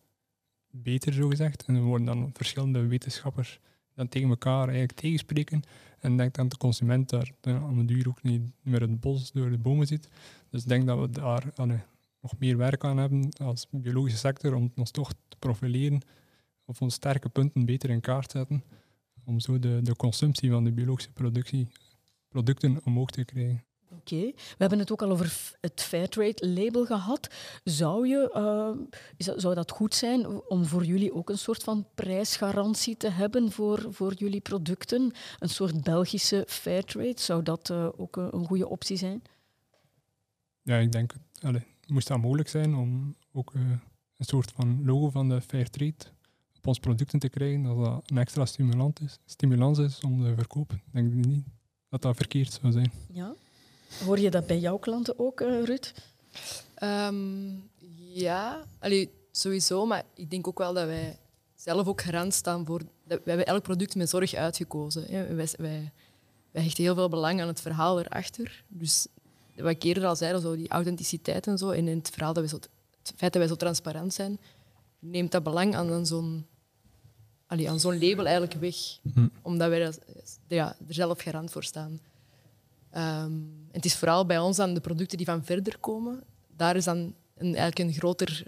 beter, 0.69 1.13
zo 1.13 1.27
gezegd? 1.27 1.65
En 1.65 1.75
er 1.75 1.81
worden 1.81 2.05
dan 2.05 2.29
verschillende 2.33 2.87
wetenschappers 2.87 3.59
dan 3.93 4.07
tegen 4.07 4.29
elkaar 4.29 4.63
eigenlijk 4.67 4.99
tegenspreken. 4.99 5.61
En 5.99 6.17
denk 6.17 6.33
dat 6.33 6.49
de 6.49 6.57
consument 6.57 7.09
daar 7.09 7.31
aan 7.41 7.77
de 7.77 7.85
duur 7.85 8.07
ook 8.07 8.23
niet 8.23 8.41
meer 8.61 8.81
het 8.81 8.99
bos 8.99 9.31
door 9.31 9.49
de 9.49 9.57
bomen 9.57 9.87
ziet. 9.87 10.09
Dus 10.49 10.61
ik 10.61 10.67
denk 10.67 10.85
dat 10.85 10.99
we 10.99 11.09
daar 11.09 11.43
nog 12.21 12.33
meer 12.39 12.57
werk 12.57 12.83
aan 12.83 12.97
hebben 12.97 13.29
als 13.37 13.67
biologische 13.71 14.17
sector 14.17 14.55
om 14.55 14.71
ons 14.75 14.91
toch 14.91 15.13
te 15.27 15.37
profileren 15.39 16.01
of 16.65 16.81
onze 16.81 16.95
sterke 16.95 17.29
punten 17.29 17.65
beter 17.65 17.89
in 17.89 18.01
kaart 18.01 18.31
zetten, 18.31 18.63
om 19.29 19.39
zo 19.39 19.59
de, 19.59 19.79
de 19.83 19.95
consumptie 19.95 20.49
van 20.51 20.63
de 20.63 20.71
biologische 20.71 21.11
productie, 21.11 21.67
producten 22.27 22.81
omhoog 22.85 23.09
te 23.09 23.25
krijgen. 23.25 23.63
Oké, 23.91 24.15
we 24.35 24.55
hebben 24.57 24.79
het 24.79 24.91
ook 24.91 25.01
al 25.01 25.09
over 25.11 25.55
het 25.61 25.81
Fairtrade 25.81 26.49
label 26.49 26.85
gehad. 26.85 27.33
Zou, 27.63 28.07
je, 28.07 28.31
eh, 28.33 28.97
is 29.17 29.25
dat- 29.25 29.41
zou 29.41 29.55
dat 29.55 29.71
goed 29.71 29.95
zijn 29.95 30.27
om 30.27 30.65
voor 30.65 30.85
jullie 30.85 31.13
ook 31.13 31.29
een 31.29 31.37
soort 31.37 31.63
van 31.63 31.87
prijsgarantie 31.95 32.97
te 32.97 33.09
hebben 33.09 33.51
voor, 33.51 33.85
voor 33.89 34.13
jullie 34.13 34.41
producten? 34.41 35.11
Een 35.39 35.49
soort 35.49 35.83
Belgische 35.83 36.43
Fairtrade, 36.47 37.13
zou 37.19 37.43
dat 37.43 37.69
eh, 37.69 37.87
ook 37.97 38.15
een, 38.17 38.35
een 38.35 38.45
goede 38.45 38.67
optie 38.67 38.97
zijn? 38.97 39.21
Ja, 40.61 40.77
ik 40.77 40.91
denk, 40.91 41.13
allee, 41.41 41.63
moest 41.87 42.07
dat 42.07 42.17
mogelijk 42.21 42.49
zijn 42.49 42.75
om 42.75 43.15
ook 43.31 43.53
eh, 43.53 43.61
een 44.17 44.25
soort 44.25 44.51
van 44.51 44.85
logo 44.85 45.09
van 45.09 45.29
de 45.29 45.41
Fairtrade 45.41 45.95
op 46.59 46.67
onze 46.67 46.79
producten 46.79 47.19
te 47.19 47.29
krijgen, 47.29 47.63
dat 47.63 47.77
dat 47.77 48.03
een 48.05 48.17
extra 48.17 48.45
stimulant 48.45 49.01
is, 49.01 49.19
stimulans 49.25 49.77
is 49.77 49.99
om 49.99 50.23
te 50.23 50.33
verkopen. 50.35 50.75
Ik 50.75 50.93
denk 50.93 51.13
niet 51.13 51.43
dat 51.89 52.01
dat 52.01 52.15
verkeerd 52.15 52.59
zou 52.61 52.71
zijn. 52.73 52.91
Ja. 53.13 53.33
Hoor 54.05 54.19
je 54.19 54.29
dat 54.29 54.47
bij 54.47 54.59
jouw 54.59 54.77
klanten 54.77 55.19
ook, 55.19 55.41
eh, 55.41 55.63
Ruud? 55.63 55.93
Ehm, 56.75 57.49
ja, 58.13 58.63
allee, 58.79 59.09
sowieso. 59.31 59.85
Maar 59.85 60.03
ik 60.13 60.29
denk 60.29 60.47
ook 60.47 60.57
wel 60.57 60.73
dat 60.73 60.85
wij 60.85 61.17
zelf 61.55 61.87
ook 61.87 62.01
garant 62.01 62.33
staan 62.33 62.65
voor... 62.65 62.79
Dat, 62.79 63.21
wij 63.23 63.35
hebben 63.35 63.45
elk 63.45 63.63
product 63.63 63.95
met 63.95 64.09
zorg 64.09 64.33
uitgekozen. 64.33 65.03
Hè. 65.03 65.35
Wij, 65.35 65.47
wij, 65.57 65.91
wij 66.51 66.63
hechten 66.63 66.83
heel 66.83 66.95
veel 66.95 67.09
belang 67.09 67.41
aan 67.41 67.47
het 67.47 67.61
verhaal 67.61 67.99
erachter. 67.99 68.63
Dus 68.67 69.07
wat 69.55 69.71
ik 69.71 69.83
eerder 69.83 70.05
al 70.05 70.15
zei, 70.15 70.39
zo 70.39 70.55
die 70.55 70.69
authenticiteit 70.69 71.47
en 71.47 71.57
zo, 71.57 71.69
en 71.69 71.87
in 71.87 71.97
het 71.97 72.09
verhaal 72.09 72.33
dat 72.33 72.43
we 72.43 72.49
zo, 72.49 72.55
het 72.55 73.13
feit 73.15 73.33
dat 73.33 73.41
wij 73.41 73.47
zo 73.47 73.55
transparant 73.55 74.13
zijn, 74.13 74.39
neemt 74.99 75.31
dat 75.31 75.43
belang 75.43 75.75
aan, 75.75 75.91
aan 75.91 76.05
zo'n 76.05 76.45
allee, 77.49 77.69
aan 77.69 77.79
zo'n 77.79 77.99
label 77.99 78.25
eigenlijk 78.25 78.53
weg. 78.59 78.75
Omdat 79.41 79.69
wij 79.69 79.79
dat, 79.83 79.99
ja, 80.47 80.75
er 80.87 80.93
zelf 80.93 81.21
garant 81.21 81.51
voor 81.51 81.63
staan. 81.63 81.99
Ehm, 82.89 83.31
en 83.31 83.67
het 83.71 83.85
is 83.85 83.95
vooral 83.95 84.25
bij 84.25 84.39
ons 84.39 84.59
aan 84.59 84.73
de 84.73 84.79
producten 84.79 85.17
die 85.17 85.25
van 85.25 85.43
verder 85.45 85.77
komen. 85.77 86.23
Daar 86.55 86.75
is 86.75 86.83
dan 86.85 86.97
een, 87.35 87.55
eigenlijk 87.55 87.79
een 87.79 87.93
groter, 87.93 88.43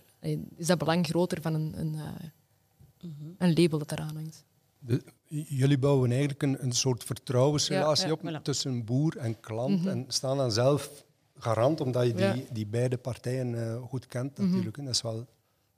is 0.56 0.68
dat 0.68 0.78
belang 0.78 1.06
groter 1.08 1.41
van 1.41 1.54
een, 1.54 1.74
een, 1.80 1.95
eh, 1.95 3.10
een 3.38 3.54
label 3.54 3.78
dat 3.78 3.91
eraan 3.91 4.16
hangt. 4.16 4.43
De- 4.80 5.04
jullie 5.47 5.78
bouwen 5.78 6.10
eigenlijk 6.10 6.41
een, 6.43 6.64
een 6.64 6.72
soort 6.72 7.04
vertrouwensrelatie 7.04 8.08
Ja, 8.08 8.16
ja, 8.22 8.30
op 8.36 8.39
voilà. 8.39 8.41
tussen 8.43 8.86
boer 8.86 9.18
en 9.18 9.39
klant 9.39 9.86
en 9.86 10.06
staan 10.08 10.38
dan 10.38 10.52
zelf 10.52 11.06
garant 11.38 11.82
omdat 11.82 12.06
je 12.08 12.14
die, 12.14 12.26
Ja. 12.26 12.36
die 12.52 12.66
beide 12.68 12.97
partijen 12.97 13.68
eh, 13.68 13.82
goed 13.82 14.06
kent 14.08 14.38
natuurlijk. 14.38 14.76
hè. 14.78 14.84
Dat 14.84 14.93
is 14.93 15.02
wel 15.02 15.26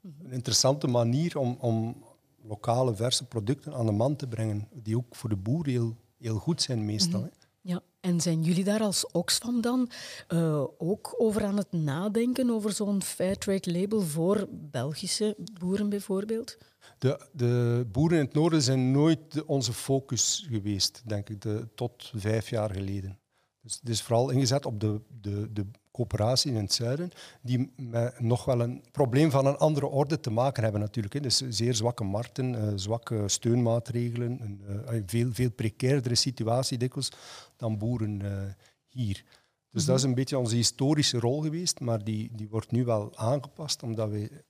een 0.01 0.31
interessante 0.31 0.87
manier 0.87 1.37
om, 1.37 1.57
om 1.59 2.03
lokale 2.43 2.95
verse 2.95 3.25
producten 3.25 3.73
aan 3.73 3.85
de 3.85 3.91
man 3.91 4.15
te 4.15 4.27
brengen, 4.27 4.67
die 4.73 4.97
ook 4.97 5.15
voor 5.15 5.29
de 5.29 5.35
boer 5.35 5.67
heel, 5.67 5.95
heel 6.17 6.37
goed 6.37 6.61
zijn 6.61 6.85
meestal. 6.85 7.23
hè. 7.23 7.29
Ja, 7.61 7.81
en 7.99 8.21
zijn 8.21 8.43
jullie 8.43 8.63
daar 8.63 8.81
als 8.81 9.11
Oxfam 9.11 9.61
dan 9.61 9.89
eh, 10.27 10.63
ook 10.77 11.15
over 11.17 11.43
aan 11.43 11.57
het 11.57 11.71
nadenken, 11.71 12.49
over 12.49 12.71
zo'n 12.71 13.01
Fairtrade 13.01 13.71
label 13.71 14.01
voor 14.01 14.47
Belgische 14.51 15.35
boeren 15.59 15.89
bijvoorbeeld? 15.89 16.57
De, 16.97 17.27
de 17.31 17.85
boeren 17.91 18.17
in 18.17 18.25
het 18.25 18.33
noorden 18.33 18.61
zijn 18.61 18.91
nooit 18.91 19.43
onze 19.45 19.73
focus 19.73 20.47
geweest, 20.49 21.01
denk 21.05 21.29
ik, 21.29 21.41
de, 21.41 21.67
tot 21.75 22.11
vijf 22.15 22.49
jaar 22.49 22.71
geleden. 22.71 23.19
Dus 23.61 23.73
het 23.79 23.89
is 23.89 24.01
vooral 24.01 24.29
ingezet 24.29 24.65
op 24.65 24.79
de, 24.79 25.01
de, 25.21 25.53
de 25.53 25.65
coöperatie 25.93 26.51
in 26.51 26.57
het 26.57 26.73
zuiden, 26.73 27.11
die 27.41 27.71
met 27.75 28.19
nog 28.19 28.45
wel 28.45 28.61
een 28.61 28.83
probleem 28.91 29.31
van 29.31 29.45
een 29.45 29.57
andere 29.57 29.87
orde 29.87 30.19
te 30.19 30.29
maken 30.29 30.63
hebben 30.63 30.81
natuurlijk. 30.81 31.23
Dus 31.23 31.43
zeer 31.49 31.75
zwakke 31.75 32.03
markten, 32.03 32.53
uh, 32.53 32.71
zwakke 32.75 33.23
steunmaatregelen, 33.25 34.41
een 34.41 34.61
uh, 34.91 35.01
veel, 35.05 35.33
veel 35.33 35.51
precairdere 35.51 36.15
situatie 36.15 36.77
dikwijls 36.77 37.11
dan 37.55 37.77
boeren 37.77 38.19
uh, 38.19 38.31
hier. 38.87 39.23
Dus 39.71 39.85
dat 39.85 39.95
is 39.95 40.01
mhm. 40.01 40.09
een 40.09 40.15
beetje 40.15 40.37
onze 40.37 40.55
historische 40.55 41.19
rol 41.19 41.41
geweest, 41.41 41.79
maar 41.79 42.03
die, 42.03 42.29
die 42.33 42.49
wordt 42.49 42.71
nu 42.71 42.85
wel 42.85 43.17
aangepast, 43.17 43.83
omdat 43.83 44.09
we... 44.09 44.43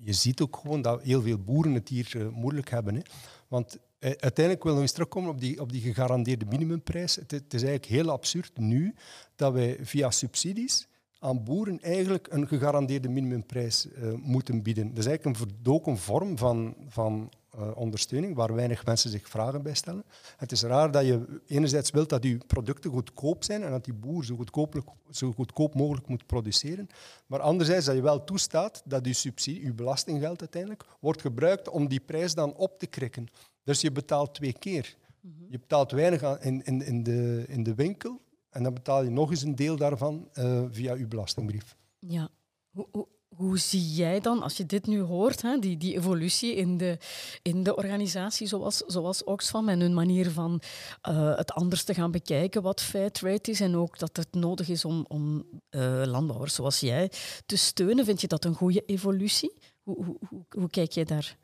Je 0.00 0.12
ziet 0.12 0.40
ook 0.40 0.56
gewoon 0.56 0.82
dat 0.82 1.02
heel 1.02 1.22
veel 1.22 1.38
boeren 1.38 1.74
het 1.74 1.88
hier 1.88 2.28
moeilijk 2.32 2.70
hebben. 2.70 2.94
Hè. 2.94 3.00
Want 3.48 3.74
eh, 3.74 3.80
uiteindelijk 4.00 4.62
wil 4.62 4.72
nog 4.72 4.82
eens 4.82 4.92
terugkomen 4.92 5.30
op 5.30 5.40
die, 5.40 5.60
op 5.60 5.72
die 5.72 5.80
gegarandeerde 5.80 6.44
minimumprijs. 6.44 7.16
Het, 7.16 7.32
is 7.32 7.62
eigenlijk 7.62 7.84
heel 7.84 8.10
absurd 8.10 8.58
nu 8.58 8.94
dat 9.36 9.52
wij 9.52 9.78
via 9.80 10.10
subsidies 10.10 10.88
aan 11.18 11.44
boeren 11.44 11.80
eigenlijk 11.80 12.26
een 12.30 12.48
gegarandeerde 12.48 13.08
minimumprijs 13.08 13.86
uh, 13.86 14.12
moeten 14.14 14.62
bieden. 14.62 14.88
Dat 14.88 14.98
is 14.98 15.06
eigenlijk 15.06 15.38
een 15.38 15.46
verdoken 15.48 15.98
vorm 15.98 16.38
van, 16.38 16.74
van 16.88 17.30
uh, 17.58 17.70
ondersteuning 17.74 18.34
waar 18.34 18.54
weinig 18.54 18.84
mensen 18.84 19.10
zich 19.10 19.28
vragen 19.28 19.62
bij 19.62 19.74
stellen. 19.74 20.04
Het 20.36 20.52
is 20.52 20.62
raar 20.62 20.90
dat 20.90 21.06
je 21.06 21.40
enerzijds 21.46 21.90
wilt 21.90 22.08
dat 22.08 22.24
je 22.24 22.38
producten 22.46 22.90
goedkoop 22.90 23.44
zijn 23.44 23.62
en 23.62 23.70
dat 23.70 23.84
die 23.84 23.94
boer 23.94 24.24
zo 24.24 24.36
goedkoop, 24.36 24.82
zo 25.10 25.32
goedkoop 25.32 25.74
mogelijk 25.74 26.08
moet 26.08 26.26
produceren, 26.26 26.88
maar 27.26 27.40
anderzijds 27.40 27.86
dat 27.86 27.94
je 27.94 28.02
wel 28.02 28.24
toestaat 28.24 28.82
dat 28.84 29.06
je 29.06 29.12
subsidie, 29.12 29.64
je 29.64 29.72
belastinggeld 29.72 30.40
uiteindelijk, 30.40 30.84
wordt 31.00 31.20
gebruikt 31.20 31.68
om 31.68 31.88
die 31.88 32.00
prijs 32.00 32.34
dan 32.34 32.54
op 32.54 32.78
te 32.78 32.86
krikken. 32.86 33.28
Dus 33.68 33.80
je 33.80 33.92
betaalt 33.92 34.34
twee 34.34 34.52
keer. 34.52 34.96
Mhm. 35.20 35.34
Je 35.50 35.58
betaalt 35.58 35.90
weinig 35.90 36.40
in, 36.40 36.64
in, 36.64 36.82
in, 36.82 37.02
de, 37.02 37.44
in 37.48 37.62
de 37.62 37.74
winkel 37.74 38.20
en 38.50 38.62
dan 38.62 38.74
betaal 38.74 39.02
je 39.02 39.10
nog 39.10 39.30
eens 39.30 39.42
een 39.42 39.54
deel 39.54 39.76
daarvan 39.76 40.28
uh, 40.34 40.62
via 40.70 40.94
je 40.94 41.06
belastingbrief. 41.06 41.76
Ja. 41.98 42.28
Hoe, 42.70 42.86
hoe, 42.90 43.06
hoe, 43.28 43.58
zie 43.58 43.94
jij 43.94 44.20
dan, 44.20 44.42
als 44.42 44.56
je 44.56 44.66
dit 44.66 44.86
nu 44.86 45.00
hoort, 45.00 45.42
hè, 45.42 45.58
die, 45.58 45.76
die 45.76 45.94
evolutie 45.94 46.54
in 46.54 46.76
de, 46.76 46.98
in 47.42 47.62
de 47.62 47.76
organisatie 47.76 48.46
zoals, 48.46 48.76
zoals 48.76 49.24
Oxfam 49.24 49.68
en 49.68 49.80
hun 49.80 49.94
manier 49.94 50.30
van 50.30 50.60
uh, 51.08 51.36
het 51.36 51.52
anders 51.52 51.84
te 51.84 51.94
gaan 51.94 52.10
bekijken 52.10 52.62
wat 52.62 52.80
fair 52.80 53.10
trade 53.10 53.50
is 53.50 53.60
en 53.60 53.76
ook 53.76 53.98
dat 53.98 54.16
het 54.16 54.34
nodig 54.34 54.68
is 54.68 54.84
om, 54.84 55.04
om 55.08 55.44
uh, 55.70 56.02
landbouwers 56.04 56.54
zoals 56.54 56.80
jij 56.80 57.10
te 57.46 57.56
steunen. 57.56 58.04
Vind 58.04 58.20
je 58.20 58.26
dat 58.26 58.44
een 58.44 58.54
goede 58.54 58.82
evolutie? 58.86 59.52
Hoe, 59.82 60.04
hoe, 60.04 60.16
hoe, 60.28 60.44
hoe 60.48 60.70
kijk 60.70 60.92
jij 60.92 61.04
daar 61.04 61.36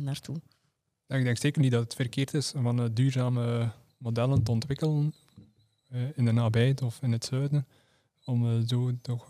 naartoe? 0.00 0.36
Ik 1.18 1.24
denk 1.24 1.36
zeker 1.36 1.62
niet 1.62 1.70
dat 1.70 1.82
het 1.82 1.94
verkeerd 1.94 2.34
is 2.34 2.54
om 2.54 2.62
van 2.62 2.94
duurzame 2.94 3.70
modellen 3.96 4.42
te 4.42 4.50
ontwikkelen 4.50 5.14
uh, 5.92 6.02
in 6.14 6.24
de 6.24 6.32
nabijheid 6.32 6.82
of 6.82 7.02
in 7.02 7.12
het 7.12 7.24
zuiden, 7.24 7.66
om 8.24 8.44
uh, 8.44 8.60
zo 8.66 8.90
toch 9.02 9.26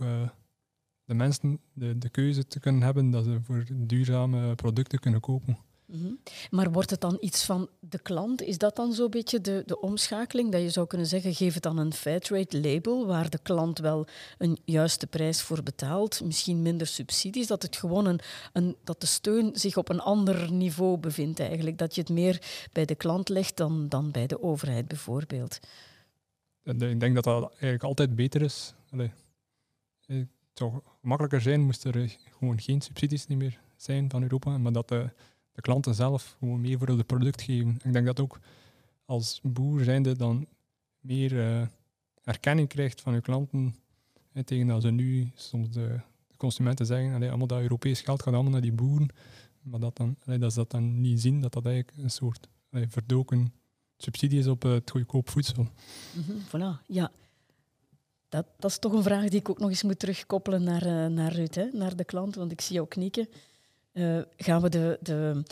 de 1.05 1.15
mensen 1.15 1.61
de, 1.73 1.99
de 1.99 2.09
keuze 2.09 2.47
te 2.47 2.61
kunnen 2.61 2.83
hebben 2.83 3.11
dat 3.11 3.25
ze 3.25 3.39
voor 3.43 3.65
duurzame 3.71 4.55
producten 4.55 4.99
kunnen 4.99 5.21
kopen. 5.21 5.59
Mhm. 5.93 6.13
Maar 6.51 6.73
wordt 6.73 6.91
het 6.91 7.01
dan 7.01 7.17
iets 7.21 7.45
van 7.45 7.69
de 7.81 7.99
klant? 7.99 8.43
Is 8.43 8.59
dat 8.59 8.77
dan 8.77 8.93
zo'n 8.93 9.11
beetje 9.11 9.41
de, 9.41 9.63
de 9.67 9.81
omschakeling? 9.81 10.53
Dat 10.53 10.61
je 10.63 10.71
zou 10.71 10.87
kunnen 10.87 11.07
zeggen, 11.07 11.35
geef 11.35 11.55
het 11.55 11.63
dan 11.63 11.79
een 11.79 11.93
Fairtrade 11.93 12.61
label 12.61 13.07
waar 13.07 13.31
de 13.31 13.39
klant 13.43 13.79
wel 13.79 14.07
een 14.39 14.59
juiste 14.65 15.07
prijs 15.07 15.43
voor 15.43 15.63
betaalt, 15.63 16.25
misschien 16.25 16.63
minder 16.63 16.87
subsidies, 16.87 17.47
dat 17.47 17.63
het 17.63 17.77
gewoon 17.77 18.21
een, 18.53 18.77
dat 18.85 19.01
de 19.01 19.07
steun 19.07 19.51
zich 19.53 19.77
op 19.77 19.89
een 19.89 20.01
ander 20.01 20.53
niveau 20.53 20.99
bevindt 20.99 21.41
eigenlijk. 21.41 21.79
Dat 21.79 21.95
je 21.95 22.01
het 22.01 22.11
meer 22.11 22.67
bij 22.73 22.85
de 22.85 22.95
klant 22.95 23.29
legt 23.29 23.57
dan, 23.57 23.89
dan 23.89 24.11
bij 24.11 24.27
de 24.27 24.43
overheid 24.43 24.89
bijvoorbeeld. 24.89 25.59
Ik 26.63 27.01
denk 27.01 27.15
dat 27.15 27.25
dat 27.25 27.51
eigenlijk 27.51 27.83
altijd 27.83 28.15
beter 28.15 28.43
is. 28.43 28.75
Allee, 28.91 29.13
het 30.07 30.29
zou 30.53 30.81
makkelijker 31.01 31.41
zijn 31.41 31.61
moest 31.61 31.85
er 31.85 32.17
gewoon 32.39 32.61
geen 32.61 32.81
subsidies 32.81 33.27
meer 33.27 33.61
zijn 33.77 34.11
van 34.11 34.23
Europa, 34.23 34.59
maar 34.59 34.73
dat 34.73 34.89
de 34.89 35.11
de 35.53 35.61
klanten 35.61 35.95
zelf 35.95 36.37
gewoon 36.39 36.61
meer 36.61 36.79
voor 36.79 36.89
het 36.89 37.07
product 37.07 37.43
geven. 37.43 37.79
Ik 37.85 37.93
denk 37.93 38.07
dat 38.07 38.21
ook 38.21 38.39
als 39.05 39.41
boer 39.43 39.85
zijnde 39.85 40.17
dan 40.17 40.47
meer 41.01 41.33
uh, 41.33 41.67
erkenning 42.23 42.69
krijgt 42.69 43.01
van 43.01 43.15
je 43.15 43.21
klanten. 43.21 43.75
Hè, 44.33 44.45
tegen 44.45 44.67
dat 44.67 44.83
ze 44.83 44.91
nu 44.91 45.31
soms 45.35 45.71
de, 45.71 46.01
de 46.29 46.37
consumenten 46.37 46.87
zeggen, 46.87 47.15
allemaal 47.15 47.47
dat 47.47 47.61
Europees 47.61 48.01
geld 48.01 48.23
gaat 48.23 48.35
allemaal 48.35 48.53
naar 48.53 48.61
die 48.61 48.73
boeren. 48.73 49.09
Maar 49.63 49.81
dat, 49.81 49.97
dan, 49.97 50.17
dat 50.25 50.53
ze 50.53 50.59
dat 50.59 50.71
dan 50.71 51.01
niet 51.01 51.21
zien, 51.21 51.41
dat 51.41 51.53
dat 51.53 51.67
eigenlijk 51.67 51.99
een 51.99 52.11
soort 52.11 52.49
verdoken 52.71 53.53
subsidie 53.97 54.39
is 54.39 54.47
op 54.47 54.63
het 54.63 54.91
goedkoop 54.91 55.29
voedsel. 55.29 55.67
Mm 56.13 56.41
voilà, 56.49 56.87
ja. 56.87 57.11
Dat, 58.29 58.47
dat 58.59 58.71
is 58.71 58.79
toch 58.79 58.93
een 58.93 59.03
vraag 59.03 59.29
die 59.29 59.41
ik 59.41 59.49
ook 59.49 59.59
nog 59.59 59.69
eens 59.69 59.83
moet 59.83 59.99
terugkoppelen 59.99 60.63
naar, 60.63 60.87
uh, 60.87 61.07
naar 61.07 61.33
Ruud, 61.33 61.55
hè? 61.55 61.69
naar 61.73 61.97
de 61.97 62.05
klant, 62.05 62.35
want 62.35 62.53
ik 62.53 62.61
zie 62.61 62.75
jou 62.75 62.89
knikken. 62.89 63.29
Uh, 63.93 64.23
gaan 64.37 64.63
we 64.63 64.69
de, 64.69 64.99
de 65.01 65.43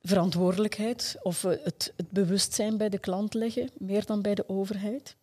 verantwoordelijkheid 0.00 1.16
of 1.22 1.42
het, 1.42 1.92
het, 1.96 2.10
bewustzijn 2.10 2.76
bij 2.76 2.88
de 2.88 2.98
klant 2.98 3.34
leggen, 3.34 3.70
meer 3.78 4.06
dan 4.06 4.22
bij 4.22 4.34
de 4.34 4.48
overheid? 4.48 5.16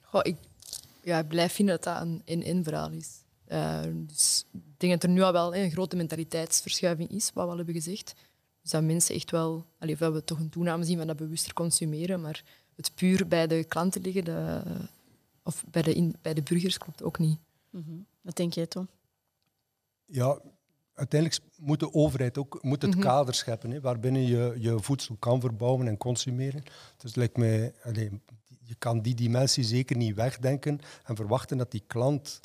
Goh, 0.00 0.20
ik, 0.22 0.36
ja, 1.02 1.18
ik 1.18 1.28
blijf 1.28 1.52
vinden 1.52 1.74
dat 1.74 1.84
dat 1.84 2.02
een 2.02 2.22
in-in 2.24 2.64
verhaal 2.64 2.90
is. 2.90 3.24
Uh, 3.48 3.82
dus 4.06 4.44
ik 4.52 4.60
denk 4.76 4.92
dat 4.92 5.02
er 5.02 5.08
nu 5.08 5.22
al 5.22 5.32
wel 5.32 5.54
een 5.54 5.70
grote 5.70 5.96
mentaliteitsverschuiving 5.96 7.10
is, 7.10 7.30
wat 7.34 7.44
we 7.44 7.50
al 7.50 7.56
hebben 7.56 7.74
gezegd. 7.74 8.14
Dus 8.62 8.70
dat 8.70 8.82
mensen 8.82 9.14
echt 9.14 9.30
wel, 9.30 9.66
allee, 9.78 9.96
we 9.96 10.24
toch 10.24 10.38
een 10.38 10.48
toename 10.48 10.84
zien 10.84 10.98
van 10.98 11.06
dat 11.06 11.16
bewuster 11.16 11.52
consumeren, 11.52 12.20
maar 12.20 12.44
het 12.76 12.94
puur 12.94 13.28
bij 13.28 13.46
de 13.46 13.64
klanten 13.64 14.02
liggen, 14.02 14.24
de, 14.24 14.62
of 15.42 15.64
bij 15.70 15.82
de, 15.82 15.94
in, 15.94 16.16
bij 16.22 16.34
de 16.34 16.42
burgers, 16.42 16.78
klopt 16.78 17.02
ook 17.02 17.18
niet. 17.18 17.38
Mm 17.70 17.82
-hmm. 17.86 18.06
Wat 18.20 18.36
denk 18.36 18.52
jij, 18.52 18.66
Tom? 18.66 18.88
Ja, 20.04 20.40
uiteindelijk 20.96 21.42
moet 21.56 21.80
de 21.80 21.92
overheid 21.92 22.38
ook 22.38 22.62
moet 22.62 22.82
het 22.82 22.94
mhm. 22.94 23.00
kader 23.00 23.34
scheppen 23.34 23.70
hè, 23.70 23.80
waarbinnen 23.80 24.26
je 24.26 24.56
je 24.58 24.80
voedsel 24.80 25.16
kan 25.18 25.40
verbouwen 25.40 25.86
en 25.86 25.96
consumeren. 25.96 26.62
Dus 26.96 27.14
lijkt 27.14 27.36
mij, 27.36 27.74
allez, 27.82 28.10
je 28.62 28.74
kan 28.74 29.00
die 29.00 29.14
dimensie 29.14 29.64
zeker 29.64 29.96
niet 29.96 30.14
wegdenken 30.14 30.78
en 31.04 31.16
verwachten 31.16 31.58
dat 31.58 31.70
die 31.70 31.82
klant 31.86 32.40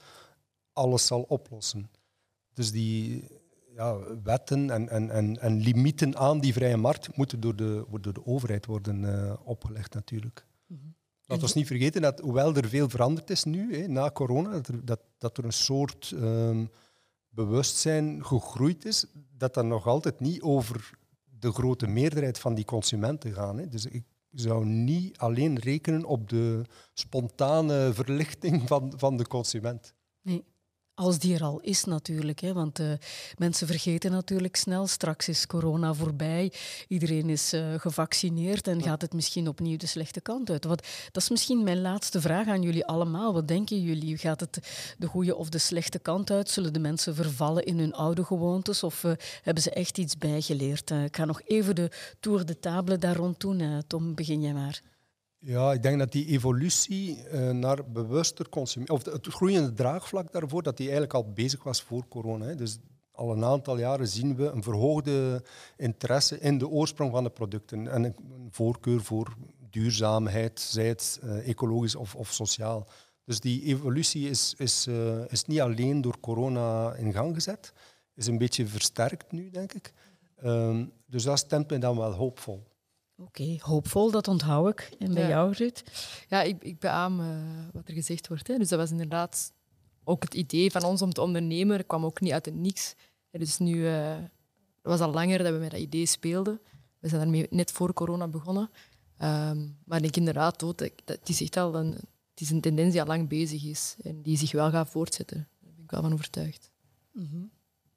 alles 0.73 1.05
zal 1.05 1.21
oplossen. 1.21 1.89
Dus 2.53 2.71
die 2.71 3.27
ja, 3.75 3.97
wetten 4.23 4.69
en, 4.69 4.89
en, 4.89 5.09
en, 5.09 5.39
en 5.39 5.59
limieten 5.59 6.17
aan 6.17 6.39
die 6.39 6.53
vrije 6.53 6.77
markt 6.77 7.17
moeten 7.17 7.39
door 7.39 7.55
de, 7.55 7.85
door 8.01 8.13
de 8.13 8.25
overheid 8.25 8.65
worden 8.65 9.03
uh, 9.03 9.33
opgelegd 9.43 9.93
natuurlijk. 9.93 10.45
Mm 10.67 10.77
-hmm. 10.81 10.95
Laten 11.25 11.47
we 11.47 11.53
niet 11.55 11.67
vergeten 11.67 12.01
dat, 12.01 12.19
hoewel 12.19 12.55
er 12.55 12.69
veel 12.69 12.89
veranderd 12.89 13.29
is 13.29 13.43
nu, 13.43 13.75
hè, 13.75 13.87
na 13.87 14.11
corona, 14.11 14.49
dat 14.49 14.67
er, 14.67 14.85
dat, 14.85 14.99
dat 15.17 15.37
er 15.37 15.45
een 15.45 15.53
soort... 15.53 16.11
Um, 16.11 16.69
bewustzijn 17.31 18.25
gegroeid 18.25 18.85
is, 18.85 19.05
dat 19.37 19.53
dat 19.53 19.65
nog 19.65 19.87
altijd 19.87 20.19
niet 20.19 20.41
over 20.41 20.91
de 21.39 21.51
grote 21.51 21.87
meerderheid 21.87 22.39
van 22.39 22.53
die 22.53 22.65
consumenten 22.65 23.33
gaat. 23.33 23.57
Hè. 23.57 23.67
Dus 23.67 23.85
ik 23.85 24.03
zou 24.31 24.65
niet 24.65 25.17
alleen 25.17 25.59
rekenen 25.59 26.05
op 26.05 26.29
de 26.29 26.61
spontane 26.93 27.93
verlichting 27.93 28.67
van, 28.67 28.93
van 28.95 29.17
de 29.17 29.27
consument. 29.27 29.93
Nee. 30.21 30.43
Als 30.93 31.19
die 31.19 31.33
er 31.33 31.43
al 31.43 31.59
is 31.59 31.83
natuurlijk, 31.83 32.39
hè, 32.39 32.53
want 32.53 32.79
uh, 32.79 32.91
mensen 33.37 33.67
vergeten 33.67 34.11
natuurlijk 34.11 34.55
snel. 34.55 34.87
Straks 34.87 35.27
is 35.27 35.47
corona 35.47 35.93
voorbij, 35.93 36.53
iedereen 36.87 37.29
is 37.29 37.53
uh, 37.53 37.73
gevaccineerd 37.77 38.67
en 38.67 38.81
gaat 38.81 39.01
het 39.01 39.13
misschien 39.13 39.47
opnieuw 39.47 39.77
de 39.77 39.85
slechte 39.85 40.21
kant 40.21 40.49
uit. 40.49 40.65
Wat, 40.65 40.87
dat 41.11 41.23
is 41.23 41.29
misschien 41.29 41.63
mijn 41.63 41.81
laatste 41.81 42.21
vraag 42.21 42.47
aan 42.47 42.61
jullie 42.61 42.85
allemaal. 42.85 43.33
Wat 43.33 43.47
denken 43.47 43.81
jullie? 43.81 44.17
Gaat 44.17 44.39
het 44.39 44.59
de 44.97 45.07
goede 45.07 45.35
of 45.35 45.49
de 45.49 45.57
slechte 45.57 45.99
kant 45.99 46.31
uit? 46.31 46.49
Zullen 46.49 46.73
de 46.73 46.79
mensen 46.79 47.15
vervallen 47.15 47.65
in 47.65 47.79
hun 47.79 47.93
oude 47.93 48.23
gewoontes 48.23 48.83
of 48.83 49.03
uh, 49.03 49.11
hebben 49.41 49.63
ze 49.63 49.71
echt 49.71 49.97
iets 49.97 50.17
bijgeleerd? 50.17 50.89
ik 50.89 51.15
ga 51.15 51.25
nog 51.25 51.41
even 51.45 51.75
de 51.75 51.91
tour 52.19 52.45
de 52.45 52.59
table 52.59 52.97
daar 52.97 53.15
rond 53.15 53.39
doen. 53.39 53.83
Tom, 53.87 54.15
begin 54.15 54.41
jij 54.41 54.53
maar. 54.53 54.90
Ja, 55.43 55.73
ik 55.73 55.83
denk 55.83 55.99
dat 55.99 56.11
die 56.11 56.25
evolutie 56.25 57.17
uh, 57.33 57.49
naar 57.49 57.91
bewuster 57.91 58.49
consumeren, 58.49 58.95
of 58.95 59.05
het 59.05 59.27
groeiende 59.27 59.73
draagvlak 59.73 60.31
daarvoor, 60.31 60.63
dat 60.63 60.77
die 60.77 60.85
eigenlijk 60.85 61.15
al 61.15 61.33
bezig 61.33 61.63
was 61.63 61.81
voor 61.81 62.07
corona. 62.07 62.45
Hè. 62.45 62.55
Dus 62.55 62.77
al 63.11 63.31
een 63.31 63.43
aantal 63.43 63.77
jaren 63.77 64.07
zien 64.07 64.35
we 64.35 64.45
een 64.45 64.63
verhoogde 64.63 65.43
interesse 65.77 66.39
in 66.39 66.57
de 66.57 66.67
oorsprong 66.67 67.11
van 67.11 67.23
de 67.23 67.29
producten 67.29 67.87
en 67.87 68.03
een 68.03 68.15
voorkeur 68.49 69.01
voor 69.01 69.35
duurzaamheid, 69.69 70.59
zij 70.59 70.87
het 70.87 71.19
uh, 71.23 71.47
ecologisch 71.47 71.95
of, 71.95 72.15
of, 72.15 72.31
sociaal. 72.31 72.87
Dus 73.25 73.39
die 73.39 73.63
evolutie 73.63 74.29
is, 74.29 74.53
is, 74.57 74.87
uh, 74.87 75.31
is 75.31 75.45
niet 75.45 75.61
alleen 75.61 76.01
door 76.01 76.19
corona 76.19 76.93
in 76.93 77.13
gang 77.13 77.33
gezet, 77.33 77.73
is 78.15 78.27
een 78.27 78.37
beetje 78.37 78.67
versterkt 78.67 79.31
nu, 79.31 79.49
denk 79.49 79.73
ik. 79.73 79.93
Um, 80.43 80.91
dus 81.05 81.23
dat 81.23 81.39
stemt 81.39 81.69
mij 81.69 81.79
dan 81.79 81.97
wel 81.97 82.11
hoopvol. 82.11 82.70
Oké, 83.21 83.57
hoopvol, 83.59 84.11
dat 84.11 84.27
onthoud 84.27 84.69
ik. 84.69 84.91
En 84.99 85.13
bij 85.13 85.27
jou, 85.27 85.53
Ruud? 85.53 85.83
Ja, 86.29 86.41
ik, 86.41 86.63
ik 86.63 86.79
beaam 86.79 87.19
uh, 87.19 87.27
wat 87.73 87.87
er 87.87 87.93
gezegd 87.93 88.27
wordt. 88.27 88.47
Hè. 88.47 88.57
Dus 88.57 88.69
dat 88.69 88.79
was 88.79 88.91
inderdaad 88.91 89.53
ook 90.03 90.23
het 90.23 90.33
idee 90.33 90.71
van 90.71 90.83
ons 90.83 91.01
om 91.01 91.13
te 91.13 91.21
ondernemen. 91.21 91.77
Dat 91.77 91.87
kwam 91.87 92.05
ook 92.05 92.21
niet 92.21 92.31
uit 92.31 92.45
het 92.45 92.55
niks. 92.55 92.95
Dus 93.31 93.57
nu, 93.57 93.75
uh, 93.75 94.15
het 94.15 94.81
was 94.81 94.99
al 94.99 95.11
langer 95.11 95.37
dat 95.37 95.53
we 95.53 95.59
met 95.59 95.71
dat 95.71 95.79
idee 95.79 96.05
speelden. 96.05 96.59
We 96.99 97.07
zijn 97.07 97.21
daarmee 97.21 97.47
net 97.49 97.71
voor 97.71 97.93
corona 97.93 98.27
begonnen. 98.27 98.69
Um, 99.21 99.77
maar 99.85 99.97
ik 99.97 100.03
denk 100.03 100.15
inderdaad, 100.15 100.59
dat, 100.59 100.77
dat, 100.77 100.91
het 101.05 101.29
is 101.29 101.41
echt 101.41 101.57
al 101.57 101.75
een, 101.75 101.91
het 102.31 102.41
is 102.41 102.49
een 102.49 102.61
tendens 102.61 102.91
die 102.91 103.01
al 103.01 103.07
lang 103.07 103.29
bezig 103.29 103.63
is 103.63 103.95
en 104.03 104.21
die 104.21 104.37
zich 104.37 104.51
wel 104.51 104.69
gaat 104.69 104.89
voortzetten. 104.89 105.47
Daar 105.59 105.73
ben 105.75 105.83
ik 105.83 105.91
wel 105.91 106.01
van 106.01 106.13
overtuigd. 106.13 106.71
Mhm. 107.11 107.43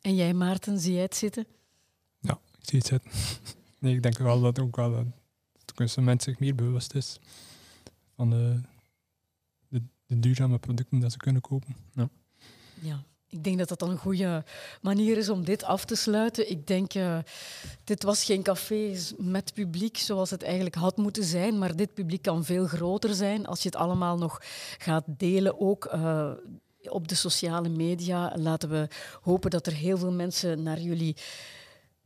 En 0.01 0.15
jij, 0.15 0.35
Maarten, 0.35 0.79
zie 0.79 0.93
jij 0.93 1.03
het 1.03 1.17
zitten? 1.17 1.47
Ja, 2.21 2.39
ik 2.59 2.69
zie 2.69 2.79
het 2.79 2.87
zitten. 2.87 3.11
Nee, 3.85 3.95
ik 3.95 4.03
denk 4.03 4.19
wel 4.19 4.41
dat 4.41 4.59
ook 4.59 4.77
wel 4.77 4.91
dat 4.91 5.05
de 5.65 5.75
consument 5.75 6.23
zich 6.23 6.39
meer 6.39 6.55
bewust 6.55 6.95
is 6.95 7.19
van 8.17 8.31
de, 8.31 8.61
de, 9.69 9.83
de 10.07 10.19
duurzame 10.21 10.59
producten 10.59 11.01
dat 11.01 11.13
ze 11.13 11.19
kunnen 11.19 11.43
kopen. 11.43 11.77
Ja. 11.95 12.09
Ja. 12.81 13.05
Ik 13.29 13.45
denk 13.45 13.59
dat 13.59 13.69
dat 13.69 13.79
dan 13.79 13.91
een 13.91 13.99
goede 13.99 14.45
manier 14.83 15.17
is 15.17 15.29
om 15.29 15.45
dit 15.45 15.65
af 15.65 15.85
te 15.85 15.95
sluiten. 15.95 16.51
Ik 16.51 16.67
denk, 16.67 16.95
uh, 16.95 17.19
dit 17.85 18.03
was 18.03 18.25
geen 18.25 18.43
café 18.43 18.97
met 19.19 19.55
publiek 19.55 19.97
zoals 19.97 20.31
het 20.31 20.43
eigenlijk 20.43 20.75
had 20.75 20.97
moeten 20.97 21.25
zijn, 21.25 21.59
maar 21.59 21.77
dit 21.77 21.95
publiek 21.95 22.23
kan 22.23 22.45
veel 22.45 22.67
groter 22.67 23.15
zijn 23.15 23.47
als 23.47 23.63
je 23.63 23.69
het 23.69 23.79
allemaal 23.79 24.19
nog 24.19 24.41
gaat 24.79 25.05
delen, 25.07 25.61
ook 25.61 25.95
uh, 25.95 26.31
op 26.83 27.09
de 27.09 27.15
sociale 27.15 27.69
media. 27.69 28.33
Laten 28.37 28.69
we 28.69 28.89
hopen 29.21 29.51
dat 29.51 29.67
er 29.67 29.73
heel 29.73 29.99
veel 29.99 30.13
mensen 30.13 30.63
naar 30.63 30.81
jullie 30.81 31.17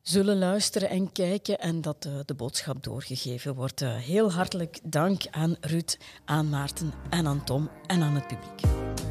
zullen 0.09 0.39
luisteren 0.39 0.89
en 0.89 1.13
kijken 1.13 1.59
en 1.59 1.81
dat 1.81 2.07
uh, 2.07 2.13
de 2.25 2.35
boodschap 2.35 2.83
doorgegeven 2.83 3.55
wordt. 3.55 3.81
heel 3.81 4.33
hartelijk 4.33 4.81
dank 4.83 5.23
aan 5.31 5.57
Ruud, 5.61 5.99
aan 6.25 6.49
Maarten 6.49 6.93
en 7.11 7.27
aan 7.27 7.45
Tom 7.45 7.71
en 7.87 8.03
aan 8.03 8.15
het 8.15 8.27
publiek. 8.27 9.08